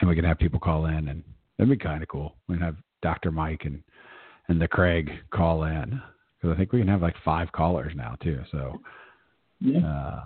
and 0.00 0.08
we 0.08 0.14
can 0.16 0.24
have 0.24 0.38
people 0.38 0.60
call 0.60 0.86
in, 0.86 1.08
and 1.08 1.22
that'd 1.58 1.70
be 1.70 1.76
kind 1.82 2.02
of 2.02 2.08
cool. 2.08 2.36
We 2.48 2.56
can 2.56 2.64
have 2.64 2.76
Dr. 3.02 3.30
Mike 3.30 3.64
and 3.64 3.82
and 4.48 4.60
the 4.60 4.68
Craig 4.68 5.10
call 5.30 5.64
in 5.64 6.00
because 6.36 6.54
I 6.54 6.56
think 6.58 6.72
we 6.72 6.78
can 6.80 6.88
have 6.88 7.00
like 7.00 7.16
five 7.24 7.50
callers 7.52 7.94
now 7.96 8.14
too. 8.22 8.42
So 8.52 8.78
Yeah. 9.60 9.86
uh, 9.86 10.24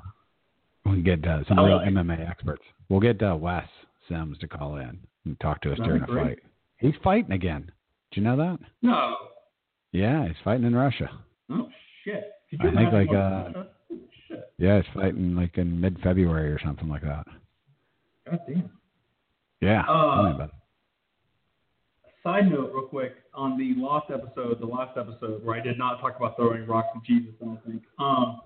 we 0.85 0.93
can 0.95 1.03
get 1.05 1.25
uh, 1.25 1.45
some 1.47 1.59
real 1.61 1.77
like. 1.77 1.89
MMA 1.89 2.29
experts. 2.29 2.63
We'll 2.89 2.99
get 3.01 3.23
uh, 3.23 3.37
Wes 3.37 3.65
Sims 4.09 4.37
to 4.39 4.49
call 4.49 4.77
in 4.79 4.99
and 5.25 5.39
talk 5.41 5.61
to 5.63 5.71
us 5.73 5.79
That'd 5.79 5.85
during 5.85 6.03
a 6.03 6.07
fight. 6.25 6.39
He's 6.79 6.95
fighting 7.03 7.33
again. 7.33 7.71
Did 8.13 8.21
you 8.21 8.23
know 8.23 8.37
that? 8.37 8.59
No. 8.83 9.17
Yeah, 9.93 10.27
he's 10.27 10.37
fighting 10.45 10.65
in 10.67 10.75
Russia. 10.75 11.11
Oh 11.51 11.69
shit. 12.05 12.33
I 12.61 12.71
think, 12.75 12.93
like, 12.93 13.11
uh, 13.15 13.65
shit. 14.27 14.53
Yeah, 14.59 14.81
he's 14.81 14.95
fighting 14.95 15.35
like 15.35 15.59
in 15.59 15.81
mid 15.81 15.99
February 16.03 16.51
or 16.53 16.59
something 16.65 16.89
like 16.89 17.03
that. 17.03 17.27
God 18.31 18.39
damn. 18.47 18.71
Yeah. 19.61 19.83
Uh, 19.89 20.15
tell 20.15 20.23
me 20.25 20.31
about 20.35 20.49
it. 20.49 20.55
Side 22.23 22.51
note, 22.51 22.73
real 22.75 22.87
quick, 22.87 23.15
on 23.35 23.57
the 23.57 23.75
lost 23.81 24.11
episode, 24.13 24.61
the 24.61 24.67
last 24.67 24.97
episode 24.99 25.45
where 25.45 25.57
I 25.57 25.61
did 25.61 25.79
not 25.79 26.01
talk 26.01 26.17
about 26.17 26.37
throwing 26.37 26.67
rocks 26.67 26.89
at 26.95 27.03
Jesus, 27.05 27.33
I 27.41 27.45
don't 27.45 27.65
think. 27.65 27.83
Um, 27.99 28.41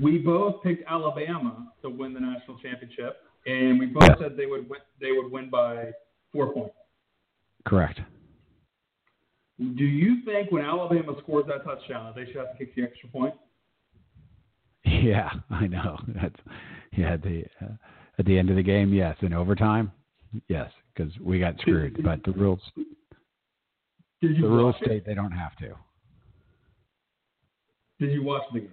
we 0.00 0.18
both 0.18 0.62
picked 0.62 0.84
Alabama 0.88 1.72
to 1.82 1.90
win 1.90 2.14
the 2.14 2.20
national 2.20 2.58
championship, 2.58 3.16
and 3.46 3.78
we 3.78 3.86
both 3.86 4.04
Yeah. 4.08 4.14
said 4.20 4.36
they 4.36 4.46
would 4.46 4.68
win. 4.68 4.80
They 5.00 5.12
would 5.12 5.30
win 5.30 5.50
by 5.50 5.92
four 6.32 6.52
points. 6.52 6.74
Correct. 7.68 8.00
Do 9.58 9.84
you 9.84 10.24
think 10.24 10.50
when 10.50 10.64
Alabama 10.64 11.14
scores 11.22 11.46
that 11.48 11.64
touchdown, 11.64 12.12
they 12.16 12.24
should 12.26 12.36
have 12.36 12.52
to 12.52 12.58
kick 12.58 12.74
the 12.74 12.82
extra 12.82 13.08
point? 13.10 13.34
Yeah, 14.84 15.30
I 15.50 15.66
know. 15.66 15.98
That's 16.20 16.36
yeah. 16.96 17.14
At 17.14 17.22
the 17.22 17.44
uh, 17.60 17.72
at 18.18 18.24
the 18.24 18.38
end 18.38 18.50
of 18.50 18.56
the 18.56 18.62
game, 18.62 18.94
yes. 18.94 19.16
In 19.20 19.34
overtime, 19.34 19.92
yes, 20.48 20.70
because 20.94 21.12
we 21.20 21.40
got 21.40 21.58
screwed. 21.60 22.02
But 22.02 22.22
the 22.24 22.32
rules 22.32 22.60
Did 24.22 24.36
you 24.36 24.42
the 24.42 24.48
rules 24.48 24.76
it? 24.80 24.84
state 24.86 25.06
they 25.06 25.14
don't 25.14 25.32
have 25.32 25.54
to. 25.56 25.74
Did 28.00 28.12
you 28.12 28.22
watch 28.22 28.44
the 28.54 28.60
game? 28.60 28.70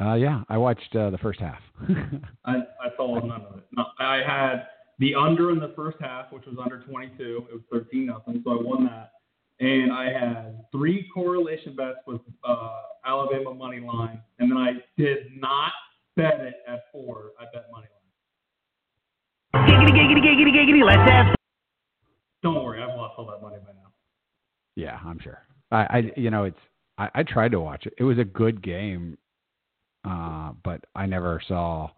Uh, 0.00 0.14
yeah, 0.14 0.42
I 0.48 0.58
watched 0.58 0.94
uh, 0.94 1.10
the 1.10 1.18
first 1.18 1.40
half. 1.40 1.60
I, 2.44 2.56
I 2.56 2.96
saw 2.96 3.18
none 3.18 3.42
of 3.42 3.58
it. 3.58 3.64
No, 3.76 3.84
I 3.98 4.16
had 4.16 4.66
the 4.98 5.14
under 5.14 5.50
in 5.50 5.58
the 5.58 5.72
first 5.76 5.98
half, 6.00 6.32
which 6.32 6.44
was 6.46 6.56
under 6.62 6.80
22. 6.80 7.46
It 7.50 7.52
was 7.52 7.62
13 7.70 8.06
nothing, 8.06 8.42
so 8.44 8.58
I 8.58 8.62
won 8.62 8.84
that. 8.86 9.12
And 9.60 9.92
I 9.92 10.04
had 10.12 10.64
three 10.72 11.08
correlation 11.12 11.74
bets 11.74 11.98
with 12.06 12.20
uh, 12.44 12.80
Alabama 13.04 13.54
money 13.54 13.80
line, 13.80 14.20
and 14.38 14.50
then 14.50 14.58
I 14.58 14.74
did 14.96 15.40
not 15.40 15.72
bet 16.16 16.40
it 16.40 16.54
at 16.66 16.84
four. 16.92 17.32
I 17.40 17.44
bet 17.52 17.66
money 17.72 17.86
line. 17.86 17.98
Let's 20.84 21.10
have 21.10 21.34
Don't 22.42 22.64
worry, 22.64 22.82
I've 22.82 22.96
lost 22.96 23.14
all 23.18 23.26
that 23.26 23.42
money 23.42 23.56
by 23.64 23.72
now. 23.72 23.92
yeah, 24.76 24.98
I'm 25.04 25.18
sure. 25.18 25.42
I, 25.70 25.76
I 25.76 26.12
you 26.16 26.30
know 26.30 26.44
it's 26.44 26.58
I, 26.98 27.08
I 27.14 27.22
tried 27.22 27.52
to 27.52 27.60
watch 27.60 27.86
it. 27.86 27.94
It 27.98 28.04
was 28.04 28.18
a 28.18 28.24
good 28.24 28.62
game, 28.62 29.18
uh, 30.04 30.52
but 30.62 30.84
I 30.94 31.06
never 31.06 31.42
saw 31.48 31.90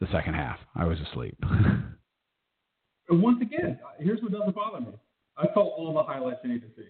the 0.00 0.06
second 0.12 0.34
half. 0.34 0.58
I 0.74 0.84
was 0.84 0.98
asleep. 1.10 1.36
And 3.08 3.22
once 3.22 3.38
again, 3.40 3.78
here's 3.98 4.20
what 4.22 4.32
doesn't 4.32 4.54
bother 4.54 4.80
me. 4.80 4.92
I 5.36 5.46
saw 5.54 5.60
all 5.60 5.94
the 5.94 6.02
highlights 6.02 6.40
I 6.44 6.48
need 6.48 6.62
to 6.62 6.68
see. 6.76 6.88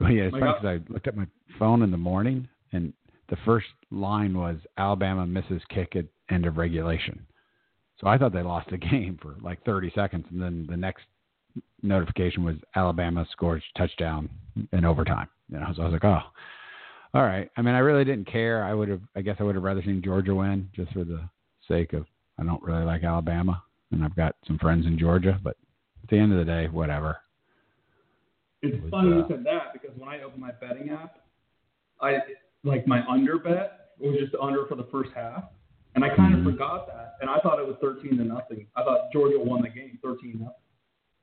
Well, 0.00 0.10
yeah, 0.10 0.24
it's 0.24 0.32
Like, 0.32 0.42
funny 0.42 0.52
because 0.60 0.80
I 0.88 0.92
looked 0.92 1.08
at 1.08 1.16
my 1.16 1.26
phone 1.58 1.82
in 1.82 1.90
the 1.90 1.96
morning, 1.96 2.48
and 2.72 2.92
the 3.28 3.36
first 3.44 3.66
line 3.90 4.36
was 4.36 4.56
Alabama 4.78 5.26
misses 5.26 5.62
kick 5.68 5.96
at 5.96 6.06
end 6.30 6.46
of 6.46 6.56
regulation. 6.56 7.26
So 8.00 8.08
I 8.08 8.18
thought 8.18 8.32
they 8.32 8.42
lost 8.42 8.70
the 8.70 8.76
game 8.90 9.18
for 9.20 9.36
like 9.42 9.64
30 9.64 9.92
seconds, 9.94 10.26
and 10.30 10.40
then 10.40 10.66
the 10.68 10.76
next 10.76 11.04
notification 11.82 12.44
was 12.44 12.56
Alabama 12.74 13.26
scores 13.30 13.62
touchdown 13.76 14.28
in 14.72 14.84
overtime. 14.84 15.28
You 15.48 15.60
know, 15.60 15.66
so 15.76 15.82
I 15.82 15.84
was 15.86 15.92
like, 15.92 16.04
oh, 16.04 16.20
all 17.12 17.22
right. 17.22 17.48
I 17.56 17.62
mean, 17.62 17.74
I 17.74 17.78
really 17.78 18.04
didn't 18.04 18.30
care. 18.30 18.64
I 18.64 18.74
would 18.74 18.88
have, 18.88 19.02
I 19.14 19.20
guess, 19.20 19.36
I 19.38 19.44
would 19.44 19.54
have 19.54 19.64
rather 19.64 19.82
seen 19.82 20.02
Georgia 20.02 20.34
win 20.34 20.68
just 20.74 20.92
for 20.92 21.04
the 21.04 21.20
sake 21.68 21.92
of 21.92 22.06
I 22.38 22.42
don't 22.44 22.62
really 22.62 22.84
like 22.84 23.04
Alabama, 23.04 23.62
and 23.94 24.04
I've 24.04 24.16
got 24.16 24.36
some 24.46 24.58
friends 24.58 24.86
in 24.86 24.98
Georgia, 24.98 25.38
but 25.42 25.56
at 26.02 26.10
the 26.10 26.18
end 26.18 26.32
of 26.32 26.38
the 26.38 26.44
day, 26.44 26.66
whatever. 26.68 27.16
It's 28.62 28.80
was, 28.82 28.90
funny 28.90 29.12
uh, 29.12 29.16
you 29.16 29.24
said 29.28 29.44
that 29.44 29.72
because 29.72 29.96
when 29.96 30.08
I 30.08 30.22
opened 30.22 30.40
my 30.40 30.52
betting 30.52 30.90
app, 30.90 31.18
I 32.00 32.18
like 32.64 32.86
my 32.86 33.06
under 33.06 33.38
bet 33.38 33.90
was 33.98 34.16
just 34.18 34.34
under 34.40 34.66
for 34.66 34.74
the 34.74 34.88
first 34.90 35.10
half, 35.14 35.44
and 35.94 36.04
I 36.04 36.14
kind 36.14 36.34
of 36.34 36.40
Mhm. 36.40 36.52
forgot 36.52 36.86
that, 36.88 37.16
and 37.20 37.30
I 37.30 37.38
thought 37.40 37.58
it 37.58 37.66
was 37.66 37.76
thirteen 37.80 38.16
to 38.18 38.24
nothing. 38.24 38.66
I 38.74 38.82
thought 38.82 39.12
Georgia 39.12 39.38
won 39.38 39.62
the 39.62 39.68
game, 39.68 39.98
thirteen 40.02 40.40
nothing. 40.40 40.64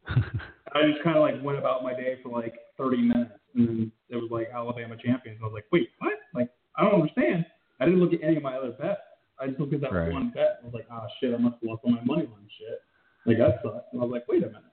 I 0.74 0.90
just 0.90 1.04
kind 1.04 1.18
of 1.18 1.22
like 1.24 1.42
went 1.44 1.58
about 1.58 1.84
my 1.84 1.94
day 1.94 2.20
for 2.24 2.30
like 2.30 2.56
thirty 2.78 3.02
minutes, 3.02 3.32
and 3.56 3.68
then 3.68 3.92
it 4.10 4.16
was 4.16 4.32
like 4.32 4.50
Alabama 4.54 4.96
champions. 4.96 5.40
I 5.42 5.46
was 5.46 5.54
like, 5.54 5.66
wait, 5.72 5.90
what? 6.00 6.14
Like 6.34 6.50
I 6.76 6.84
don't 6.84 7.02
understand. 7.02 7.46
I 7.80 7.86
didn't 7.86 8.00
look 8.00 8.14
at 8.14 8.22
any 8.24 8.38
of 8.38 8.44
my 8.44 8.56
other 8.56 8.72
bets. 8.72 9.02
I 9.42 9.48
just 9.48 9.60
looked 9.60 9.74
at 9.74 9.82
that 9.82 9.92
Right. 9.94 10.12
one 10.12 10.30
bet. 10.30 10.60
I 10.62 10.66
was 10.66 10.74
like, 10.74 10.88
ah, 10.92 11.08
shit, 11.20 11.34
I 11.34 11.38
must 11.38 11.56
have 11.56 11.64
lost 11.64 11.82
all 11.84 11.92
my 11.92 12.04
money 12.04 12.28
on 12.28 12.48
shit. 12.58 12.82
Like 13.26 13.38
that 13.40 13.62
sucks. 13.64 13.86
And 13.92 14.02
I 14.02 14.06
was 14.06 14.12
like, 14.12 14.28
wait 14.28 14.44
a 14.44 14.48
minute. 14.48 14.64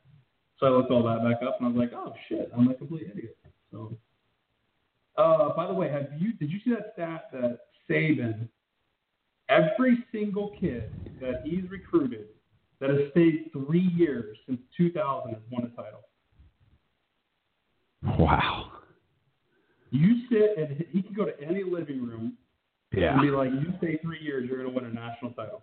So 0.59 0.67
I 0.67 0.71
looked 0.71 0.91
all 0.91 1.03
that 1.05 1.23
back 1.23 1.43
up, 1.47 1.59
and 1.59 1.67
I 1.69 1.71
was 1.71 1.79
like, 1.79 1.93
oh 1.95 2.13
shit, 2.29 2.51
I'm 2.57 2.69
a 2.69 2.75
complete 2.75 3.09
idiot. 3.11 3.37
So, 3.71 3.97
uh, 5.17 5.55
by 5.55 5.67
the 5.67 5.75
way, 5.75 5.89
have 5.91 6.09
you 6.19 6.33
did 6.35 6.51
you 6.51 6.59
see 6.65 6.71
that 6.71 6.93
stat 6.95 7.31
that 7.33 7.59
Saban, 7.89 8.49
every 9.49 10.05
single 10.13 10.55
kid 10.61 10.91
that 11.21 11.43
he's 11.45 11.69
recruited 11.71 12.27
that 12.81 12.91
has 12.91 13.11
stayed 13.13 13.51
three 13.53 13.89
years 13.97 14.37
since 14.47 14.61
2000 14.77 15.33
has 15.33 15.43
won 15.51 15.65
a 15.65 15.69
title. 15.77 16.03
wow. 18.19 18.73
You 19.91 20.29
sit 20.31 20.57
and 20.59 20.85
he 20.91 21.03
can 21.03 21.15
go 21.15 21.25
to 21.25 21.41
any 21.41 21.65
living 21.65 22.05
room 22.07 22.35
Yeah. 22.93 23.13
and 23.13 23.23
be 23.23 23.31
like, 23.31 23.51
you 23.51 23.73
stay 23.79 23.99
three 24.03 24.21
years, 24.21 24.49
you're 24.49 24.63
going 24.63 24.71
to 24.71 24.75
win 24.75 24.91
a 24.91 24.95
national 24.95 25.33
title. 25.33 25.63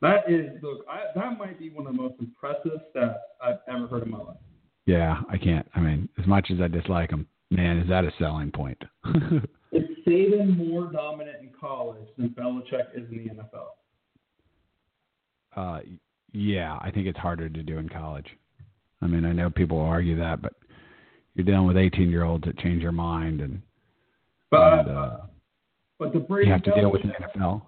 That 0.00 0.28
is, 0.28 0.50
look, 0.62 0.84
I, 0.90 1.04
that 1.14 1.38
might 1.38 1.58
be 1.58 1.70
one 1.70 1.86
of 1.86 1.96
the 1.96 2.02
most 2.02 2.14
impressive 2.20 2.80
stats 2.94 3.18
I've 3.42 3.58
ever 3.68 3.86
heard 3.86 4.02
in 4.04 4.10
my 4.10 4.18
life. 4.18 4.36
Yeah, 4.86 5.20
I 5.30 5.38
can't. 5.38 5.66
I 5.74 5.80
mean, 5.80 6.08
as 6.18 6.26
much 6.26 6.50
as 6.52 6.60
I 6.60 6.68
dislike 6.68 7.10
him, 7.10 7.26
man, 7.50 7.78
is 7.78 7.88
that 7.88 8.04
a 8.04 8.12
selling 8.18 8.50
point? 8.50 8.82
Is 9.72 9.84
Saban 10.06 10.54
more 10.58 10.92
dominant 10.92 11.36
in 11.40 11.48
college 11.58 12.06
than 12.18 12.28
Belichick 12.30 12.94
is 12.94 13.08
in 13.10 13.24
the 13.24 13.42
NFL? 13.42 13.68
uh, 15.56 15.80
yeah, 16.32 16.78
I 16.82 16.90
think 16.90 17.06
it's 17.06 17.18
harder 17.18 17.48
to 17.48 17.62
do 17.62 17.78
in 17.78 17.88
college. 17.88 18.26
I 19.00 19.06
mean, 19.06 19.24
I 19.24 19.32
know 19.32 19.50
people 19.50 19.80
argue 19.80 20.16
that, 20.18 20.42
but 20.42 20.54
you're 21.34 21.44
dealing 21.44 21.66
with 21.66 21.76
18 21.76 22.10
year 22.10 22.24
olds 22.24 22.44
that 22.44 22.58
change 22.58 22.82
their 22.82 22.92
mind, 22.92 23.40
and, 23.40 23.62
But 24.50 24.80
and 24.80 24.88
uh, 24.90 25.16
but 26.02 26.12
the 26.12 26.18
Brady 26.20 26.46
you 26.48 26.52
have 26.52 26.62
to 26.64 26.72
deal 26.74 26.90
with 26.90 27.02
the 27.02 27.08
NFL. 27.08 27.62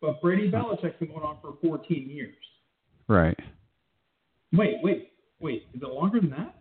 but 0.00 0.20
Brady 0.20 0.50
Belichick's 0.50 0.98
been 0.98 1.08
going 1.08 1.22
on 1.22 1.36
for 1.40 1.54
14 1.62 2.08
years. 2.10 2.34
Right. 3.08 3.38
Wait, 4.52 4.76
wait, 4.82 5.10
wait. 5.40 5.66
Is 5.74 5.82
it 5.82 5.88
longer 5.88 6.20
than 6.20 6.30
that? 6.30 6.54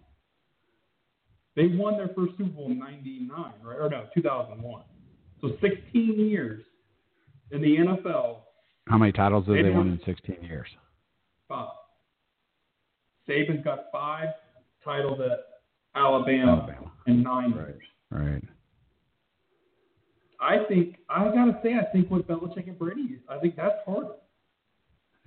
They 1.55 1.67
won 1.67 1.97
their 1.97 2.09
first 2.09 2.33
Super 2.37 2.49
Bowl 2.49 2.71
in 2.71 2.79
'99, 2.79 3.29
right? 3.63 3.77
Or 3.79 3.89
no, 3.89 4.05
2001. 4.13 4.83
So 5.41 5.49
16 5.61 6.19
years 6.19 6.63
in 7.51 7.61
the 7.61 7.75
NFL. 7.77 8.37
How 8.87 8.97
many 8.97 9.11
titles 9.11 9.45
have 9.45 9.55
Maybe 9.55 9.69
they 9.69 9.75
won 9.75 9.87
in 9.89 9.99
16 10.05 10.37
years? 10.43 10.67
Five. 11.47 11.69
Saban's 13.29 13.63
got 13.63 13.85
five 13.91 14.29
titles 14.83 15.19
at 15.21 15.39
Alabama, 15.95 16.51
Alabama. 16.63 16.91
in 17.07 17.21
nine 17.23 17.51
Right. 17.51 17.67
years. 17.67 17.83
Right. 18.09 18.43
I 20.43 20.65
think 20.67 20.97
I 21.09 21.23
gotta 21.25 21.57
say 21.63 21.75
I 21.75 21.85
think 21.91 22.11
with 22.11 22.27
Belichick 22.27 22.67
and 22.67 22.77
Brady, 22.77 23.19
I 23.29 23.37
think 23.39 23.55
that's 23.55 23.75
harder. 23.85 24.15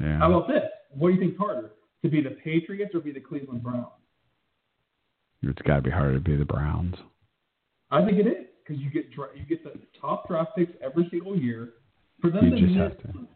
Yeah. 0.01 0.19
How 0.19 0.31
about 0.33 0.49
this? 0.49 0.63
What 0.91 1.09
do 1.09 1.15
you 1.15 1.21
think's 1.21 1.39
harder? 1.39 1.71
To 2.03 2.11
be 2.11 2.21
the 2.23 2.31
Patriots 2.45 2.95
or 2.95 3.01
be 3.01 3.13
the 3.13 3.21
Cleveland 3.21 3.63
Browns? 3.63 3.87
It's 5.43 5.63
got 5.63 5.77
to 5.77 5.83
be 5.83 5.91
harder 5.91 6.15
to 6.15 6.21
be 6.21 6.37
the 6.37 6.45
Browns. 6.45 6.95
I 7.91 8.05
think 8.05 8.19
it 8.19 8.27
is 8.27 8.47
because 8.63 8.83
you 8.83 8.91
get 8.91 9.07
you 9.17 9.45
get 9.49 9.65
the 9.65 9.73
top 10.01 10.29
draft 10.29 10.51
picks 10.57 10.73
every 10.83 11.09
single 11.11 11.37
year. 11.37 11.71
For 12.21 12.31
them 12.31 12.45
You 12.47 12.51
to 12.51 12.61
just 12.61 12.73
miss 12.73 12.83
have 12.83 12.99
to. 13.15 13.29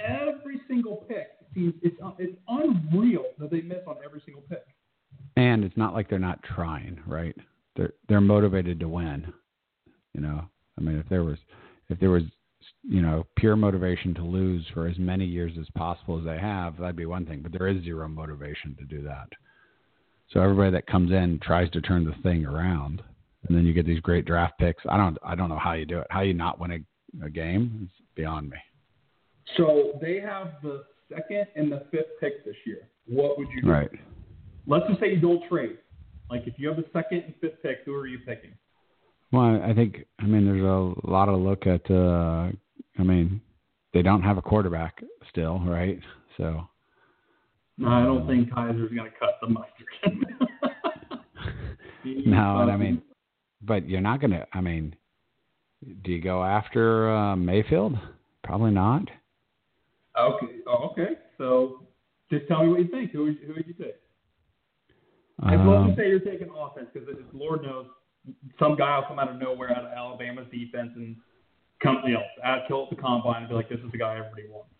every 0.00 0.60
single 0.68 1.04
pick 1.08 1.28
seems 1.54 1.74
it's 1.82 1.96
it's 2.18 2.36
unreal 2.48 3.24
that 3.38 3.50
they 3.50 3.60
miss 3.60 3.78
on 3.86 3.96
every 4.04 4.22
single 4.24 4.42
pick. 4.48 4.64
And 5.36 5.64
it's 5.64 5.76
not 5.76 5.92
like 5.94 6.08
they're 6.08 6.18
not 6.18 6.42
trying, 6.42 7.00
right? 7.06 7.36
They're 7.76 7.92
they're 8.08 8.20
motivated 8.20 8.80
to 8.80 8.88
win. 8.88 9.32
You 10.14 10.20
know, 10.20 10.44
I 10.78 10.80
mean, 10.80 10.98
if 10.98 11.08
there 11.08 11.24
was 11.24 11.38
if 11.88 11.98
there 12.00 12.10
was 12.10 12.22
you 12.82 13.02
know 13.02 13.26
pure 13.36 13.56
motivation 13.56 14.14
to 14.14 14.22
lose 14.22 14.64
for 14.74 14.86
as 14.86 14.98
many 14.98 15.24
years 15.24 15.52
as 15.60 15.66
possible 15.76 16.18
as 16.18 16.24
they 16.24 16.38
have, 16.38 16.76
that'd 16.78 16.96
be 16.96 17.06
one 17.06 17.26
thing. 17.26 17.40
But 17.42 17.52
there 17.52 17.68
is 17.68 17.82
zero 17.82 18.08
motivation 18.08 18.76
to 18.78 18.84
do 18.84 19.02
that. 19.02 19.28
So 20.32 20.40
everybody 20.40 20.70
that 20.72 20.86
comes 20.86 21.10
in 21.10 21.38
tries 21.42 21.70
to 21.70 21.80
turn 21.80 22.04
the 22.04 22.14
thing 22.22 22.46
around, 22.46 23.02
and 23.46 23.56
then 23.56 23.66
you 23.66 23.74
get 23.74 23.86
these 23.86 24.00
great 24.00 24.24
draft 24.24 24.58
picks. 24.58 24.82
I 24.88 24.96
don't 24.96 25.18
I 25.24 25.34
don't 25.34 25.48
know 25.48 25.58
how 25.58 25.72
you 25.72 25.84
do 25.84 25.98
it. 25.98 26.06
How 26.10 26.22
you 26.22 26.34
not 26.34 26.58
win 26.58 26.72
a, 26.72 27.26
a 27.26 27.30
game 27.30 27.80
is 27.84 28.04
beyond 28.14 28.50
me. 28.50 28.56
So 29.56 29.98
they 30.00 30.20
have 30.20 30.52
the 30.62 30.84
second 31.14 31.46
and 31.56 31.70
the 31.70 31.84
fifth 31.90 32.18
pick 32.20 32.44
this 32.44 32.56
year. 32.64 32.88
What 33.06 33.38
would 33.38 33.48
you 33.54 33.62
do? 33.62 33.68
Right. 33.68 33.90
Let's 34.66 34.86
just 34.88 35.00
say 35.00 35.10
you 35.10 35.20
don't 35.20 35.46
trade. 35.48 35.78
Like 36.30 36.46
if 36.46 36.54
you 36.56 36.68
have 36.68 36.76
the 36.76 36.86
second 36.92 37.24
and 37.26 37.34
fifth 37.40 37.62
pick, 37.62 37.78
who 37.84 37.94
are 37.94 38.06
you 38.06 38.20
picking? 38.20 38.52
Well, 39.32 39.62
I 39.62 39.72
think 39.74 40.04
I 40.20 40.26
mean 40.26 40.44
there's 40.44 40.62
a 40.62 40.92
lot 41.10 41.28
of 41.28 41.40
look 41.40 41.66
at. 41.66 41.90
Uh, 41.90 42.50
I 42.98 43.02
mean, 43.02 43.40
they 43.94 44.02
don't 44.02 44.22
have 44.22 44.36
a 44.36 44.42
quarterback 44.42 45.02
still, 45.30 45.58
right? 45.60 45.98
So 46.36 46.68
No, 47.78 47.88
I 47.88 48.02
don't 48.02 48.26
think 48.26 48.50
Kizer's 48.50 48.92
going 48.94 49.10
to 49.10 49.18
cut 49.18 49.38
the 49.40 49.48
mustard. 49.48 49.86
no, 52.26 52.60
and 52.60 52.70
I 52.70 52.76
mean, 52.76 53.02
but 53.62 53.88
you're 53.88 54.00
not 54.02 54.20
gonna. 54.20 54.46
I 54.52 54.60
mean, 54.60 54.94
do 56.04 56.12
you 56.12 56.20
go 56.20 56.44
after 56.44 57.10
uh, 57.10 57.34
Mayfield? 57.36 57.98
Probably 58.44 58.72
not. 58.72 59.02
okay, 60.18 60.46
oh, 60.66 60.90
okay. 60.92 61.14
So 61.38 61.86
just 62.30 62.46
tell 62.48 62.64
me 62.64 62.68
what 62.70 62.80
you 62.80 62.88
think. 62.88 63.12
Who 63.12 63.24
would, 63.24 63.38
who 63.46 63.54
would 63.54 63.66
you 63.66 63.74
take? 63.74 63.96
Let's 65.42 65.56
Um, 65.60 65.86
just 65.88 65.98
say 65.98 66.08
you're 66.08 66.20
taking 66.20 66.50
offense 66.54 66.88
because 66.92 67.08
Lord 67.32 67.62
knows 67.62 67.86
some 68.58 68.76
guy 68.76 68.96
will 68.98 69.04
come 69.06 69.18
out 69.18 69.28
of 69.28 69.36
nowhere 69.40 69.70
out 69.76 69.84
of 69.84 69.92
Alabama's 69.92 70.46
defense 70.52 70.90
and 70.96 71.16
come, 71.82 72.02
you 72.06 72.14
know, 72.14 72.22
out 72.44 72.66
kill 72.68 72.84
at 72.84 72.90
the 72.96 73.02
combine 73.02 73.42
and 73.42 73.48
be 73.48 73.54
like, 73.54 73.68
this 73.68 73.80
is 73.80 73.90
the 73.90 73.98
guy 73.98 74.16
everybody 74.18 74.44
wants. 74.48 74.70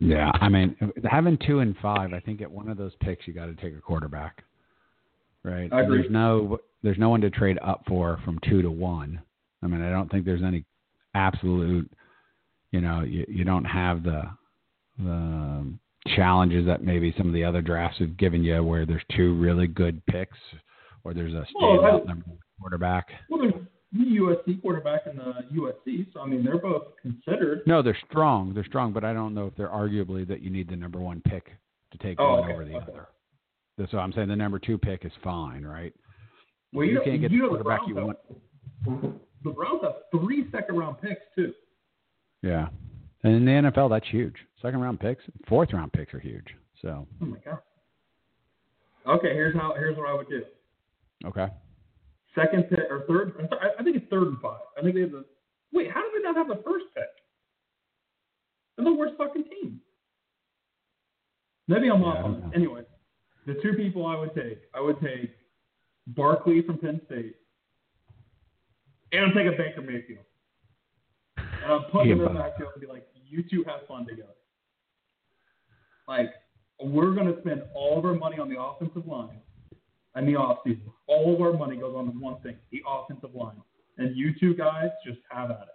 yeah, 0.00 0.30
I 0.34 0.48
mean, 0.48 0.76
having 1.10 1.38
two 1.46 1.60
and 1.60 1.74
five, 1.80 2.12
I 2.12 2.20
think 2.20 2.42
at 2.42 2.50
one 2.50 2.68
of 2.68 2.76
those 2.76 2.92
picks 3.00 3.26
you 3.26 3.32
got 3.32 3.46
to 3.46 3.54
take 3.54 3.74
a 3.76 3.80
quarterback, 3.80 4.42
right? 5.44 5.72
I 5.72 5.82
agree. 5.82 5.98
There's 6.02 6.10
no 6.12 6.58
there's 6.82 6.98
no 6.98 7.08
one 7.10 7.20
to 7.22 7.30
trade 7.30 7.58
up 7.62 7.82
for 7.86 8.18
from 8.24 8.38
two 8.48 8.60
to 8.62 8.70
one. 8.70 9.22
I 9.62 9.66
mean, 9.68 9.80
I 9.82 9.90
don't 9.90 10.10
think 10.10 10.24
there's 10.24 10.42
any 10.42 10.64
absolute, 11.14 11.88
you 12.72 12.80
know, 12.80 13.02
you, 13.02 13.24
you 13.28 13.44
don't 13.44 13.64
have 13.64 14.02
the 14.02 14.22
the 14.98 15.72
challenges 16.16 16.66
that 16.66 16.82
maybe 16.82 17.14
some 17.16 17.28
of 17.28 17.32
the 17.32 17.44
other 17.44 17.62
drafts 17.62 17.98
have 18.00 18.16
given 18.16 18.42
you, 18.44 18.62
where 18.62 18.84
there's 18.84 19.02
two 19.16 19.38
really 19.38 19.66
good 19.68 20.04
picks, 20.06 20.36
or 21.04 21.14
there's 21.14 21.32
a 21.32 21.46
Well, 21.54 21.78
standout 21.78 22.02
I- 22.02 22.04
number 22.06 22.26
quarterback. 22.62 23.08
Well, 23.28 23.42
the 23.92 23.98
USC 23.98 24.62
quarterback 24.62 25.02
and 25.06 25.18
the 25.18 25.34
USC, 25.54 26.06
so 26.14 26.20
I 26.20 26.26
mean 26.26 26.42
they're 26.44 26.56
both 26.58 26.84
considered. 27.02 27.60
No, 27.66 27.82
they're 27.82 27.98
strong. 28.08 28.54
They're 28.54 28.64
strong, 28.64 28.92
but 28.92 29.04
I 29.04 29.12
don't 29.12 29.34
know 29.34 29.46
if 29.48 29.56
they're 29.56 29.68
arguably 29.68 30.26
that 30.28 30.40
you 30.40 30.48
need 30.50 30.70
the 30.70 30.76
number 30.76 30.98
one 30.98 31.20
pick 31.26 31.50
to 31.90 31.98
take 31.98 32.18
Oh, 32.18 32.36
one 32.36 32.44
okay, 32.44 32.52
over 32.54 32.64
the 32.64 32.76
okay. 32.76 32.86
other. 32.90 33.08
That's 33.76 33.92
what 33.92 34.00
I'm 34.00 34.12
saying. 34.12 34.28
The 34.28 34.36
number 34.36 34.58
two 34.58 34.78
pick 34.78 35.04
is 35.04 35.12
fine, 35.22 35.62
right? 35.64 35.92
Well, 36.72 36.86
You 36.86 36.94
know- 36.94 37.04
can't 37.04 37.20
get 37.20 37.30
you 37.30 37.42
the 37.42 37.48
quarterback 37.48 37.80
you 37.86 37.94
Browns 37.94 38.16
want. 38.86 39.02
have- 39.04 39.12
The 39.44 39.50
Browns 39.50 39.80
have 39.82 39.94
three 40.10 40.50
second 40.52 40.76
round 40.78 41.00
picks 41.02 41.20
too. 41.34 41.52
Yeah. 42.42 42.68
And 43.24 43.34
in 43.34 43.44
the 43.44 43.70
NFL, 43.70 43.88
that's 43.90 44.06
huge. 44.08 44.36
Second 44.62 44.80
round 44.80 45.00
picks, 45.00 45.22
fourth 45.48 45.72
round 45.72 45.92
picks 45.92 46.14
are 46.14 46.18
huge. 46.20 46.54
So, 46.80 47.06
Oh 47.20 47.24
my 47.26 47.38
god. 47.44 47.58
Okay, 49.06 49.34
here's 49.34 49.54
how. 49.54 49.74
Here's 49.74 49.96
what 49.96 50.08
I 50.08 50.14
would 50.14 50.28
do. 50.28 50.44
okay. 51.26 51.48
Second 52.34 52.64
pick 52.70 52.90
or 52.90 53.04
third? 53.06 53.48
I- 53.78 53.82
think 53.82 53.96
it's 53.96 54.06
third 54.08 54.28
and 54.28 54.40
five. 54.40 54.60
I 54.78 54.82
think 54.82 54.94
they 54.94 55.02
have 55.02 55.12
the. 55.12 55.24
Wait, 55.72 55.90
how 55.90 56.00
do 56.02 56.10
they 56.16 56.22
not 56.22 56.36
have 56.36 56.48
the 56.48 56.62
first 56.64 56.86
pick? 56.94 57.04
They're 58.76 58.84
the 58.84 58.94
worst 58.94 59.14
fucking 59.18 59.44
team. 59.44 59.80
Maybe 61.68 61.88
I'm 61.90 62.00
Yeah, 62.00 62.06
off 62.06 62.24
on 62.24 62.40
this. 62.40 62.50
Anyway, 62.54 62.84
the 63.46 63.54
two 63.62 63.74
people 63.74 64.06
I 64.06 64.16
would 64.18 64.34
take, 64.34 64.58
I 64.74 64.80
would 64.80 65.00
take 65.00 65.30
Barkley 66.08 66.62
from 66.62 66.78
Penn 66.78 67.00
State, 67.06 67.36
and 69.12 69.24
I'm 69.26 69.32
taking 69.34 69.56
Baker 69.56 69.82
Mayfield. 69.82 70.24
And 71.36 71.72
I'm 71.72 71.84
putting 71.90 72.08
Yeah, 72.08 72.14
them 72.16 72.26
in 72.28 72.32
the 72.34 72.40
but- 72.40 72.48
backfield 72.50 72.72
and 72.74 72.80
be 72.80 72.86
like, 72.86 73.06
you 73.24 73.42
two 73.42 73.62
have 73.64 73.86
fun 73.86 74.06
together. 74.06 74.34
Like, 76.08 76.34
we're 76.80 77.14
going 77.14 77.32
to 77.32 77.40
spend 77.40 77.62
all 77.74 77.98
of 77.98 78.04
our 78.04 78.14
money 78.14 78.38
on 78.38 78.48
the 78.48 78.60
offensive 78.60 79.06
line 79.06 79.40
in 80.16 80.26
the 80.26 80.32
offseason. 80.32 80.82
All 81.06 81.34
of 81.34 81.40
our 81.40 81.52
money 81.52 81.76
goes 81.76 81.94
on 81.96 82.04
to 82.06 82.10
one 82.12 82.40
thing, 82.42 82.56
the 82.70 82.82
offensive 82.88 83.34
line. 83.34 83.56
And 83.98 84.16
you 84.16 84.32
two 84.38 84.54
guys 84.54 84.88
just 85.06 85.18
have 85.30 85.50
at 85.50 85.66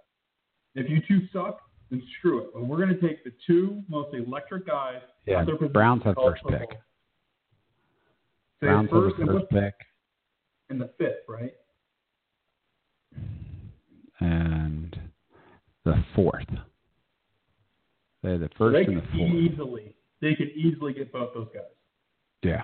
it. 0.76 0.80
If 0.84 0.90
you 0.90 1.02
two 1.08 1.28
suck, 1.34 1.62
then 1.90 2.02
screw 2.18 2.40
it. 2.40 2.48
But 2.54 2.66
we're 2.66 2.78
going 2.78 2.90
to 2.90 3.02
take 3.02 3.24
the 3.24 3.32
two 3.46 3.84
most 3.88 4.14
electric 4.14 4.68
guys. 4.68 5.02
Yeah, 5.26 5.44
Browns 5.72 6.04
have 6.04 6.16
first 6.16 6.42
football. 6.44 6.60
pick. 6.60 6.70
Say 8.60 8.68
Browns 8.68 8.90
have 8.90 9.00
first 9.04 9.16
and 9.20 9.28
first 9.30 9.50
pick, 9.50 9.74
in 10.70 10.80
the 10.80 10.90
fifth, 10.98 11.28
right? 11.28 11.54
and 14.20 15.00
the 15.86 16.04
fourth. 16.16 16.44
They 18.24 18.32
have 18.32 18.40
the 18.40 18.50
So 18.54 18.58
first 18.58 18.74
they 18.74 18.86
and 18.92 18.98
the 18.98 19.08
fourth. 19.16 19.32
easily, 19.32 19.96
they 20.22 20.34
could 20.36 20.50
easily 20.50 20.94
get 20.94 21.12
both 21.12 21.34
those 21.34 21.48
guys. 21.54 21.64
Yeah. 22.44 22.64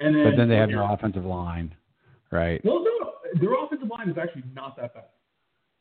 And 0.00 0.14
then, 0.14 0.24
But 0.24 0.36
then 0.36 0.48
they 0.48 0.56
have 0.56 0.68
no 0.68 0.92
offensive 0.92 1.24
line, 1.24 1.74
right? 2.30 2.60
Well, 2.64 2.84
no, 2.84 3.12
their 3.40 3.64
offensive 3.64 3.88
line 3.88 4.08
is 4.10 4.16
actually 4.18 4.44
not 4.54 4.76
that 4.76 4.94
bad. 4.94 5.04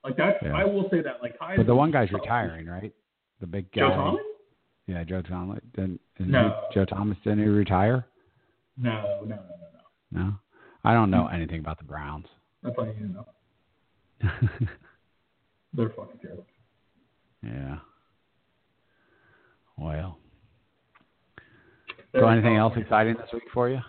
Like 0.04 0.18
that's, 0.18 0.38
Yeah. 0.42 0.56
I 0.56 0.64
will 0.64 0.88
say 0.90 1.02
that. 1.02 1.22
Like 1.22 1.38
Kizer, 1.40 1.58
But 1.58 1.68
the 1.68 1.76
one 1.76 1.92
guy's 1.92 2.12
retiring, 2.12 2.68
right? 2.68 2.94
The 3.42 3.48
big 3.48 3.72
guy. 3.72 3.82
Joe 3.82 3.90
Thomas? 3.90 4.22
Yeah, 4.88 5.04
Joe 5.04 5.22
Thomas. 5.22 5.60
Didn't, 5.76 6.00
didn't 6.18 6.32
No. 6.32 6.62
he, 6.70 6.76
Joe 6.76 6.86
Thomas 6.86 7.18
didn't 7.24 7.40
he 7.40 7.46
retire? 7.46 8.06
No, 8.78 9.20
no, 9.22 9.26
no, 9.26 9.36
no, 9.36 9.42
no. 10.12 10.24
No. 10.24 10.34
I 10.84 10.94
don't 10.94 11.10
know 11.10 11.28
hmm. 11.28 11.36
anything 11.36 11.60
about 11.60 11.78
the 11.80 11.84
Browns. 11.84 12.28
That's 12.62 12.76
all 12.78 12.86
you 12.86 13.08
know. 13.08 13.26
They're 15.74 15.90
fucking 15.90 16.20
terrible. 16.22 16.46
yeah. 17.44 17.78
Well. 19.78 20.20
They're 22.14 22.22
So 22.22 22.28
anything 22.28 22.56
else 22.56 22.74
exciting 22.78 23.16
this 23.16 23.28
week 23.34 23.44
for 23.54 23.70
you? 23.70 23.80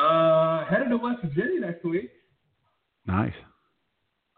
Uh, 0.00 0.64
headed 0.64 0.88
to 0.88 0.96
West 0.96 1.18
Virginia 1.22 1.60
next 1.60 1.84
week. 1.84 2.10
Nice. 3.06 3.34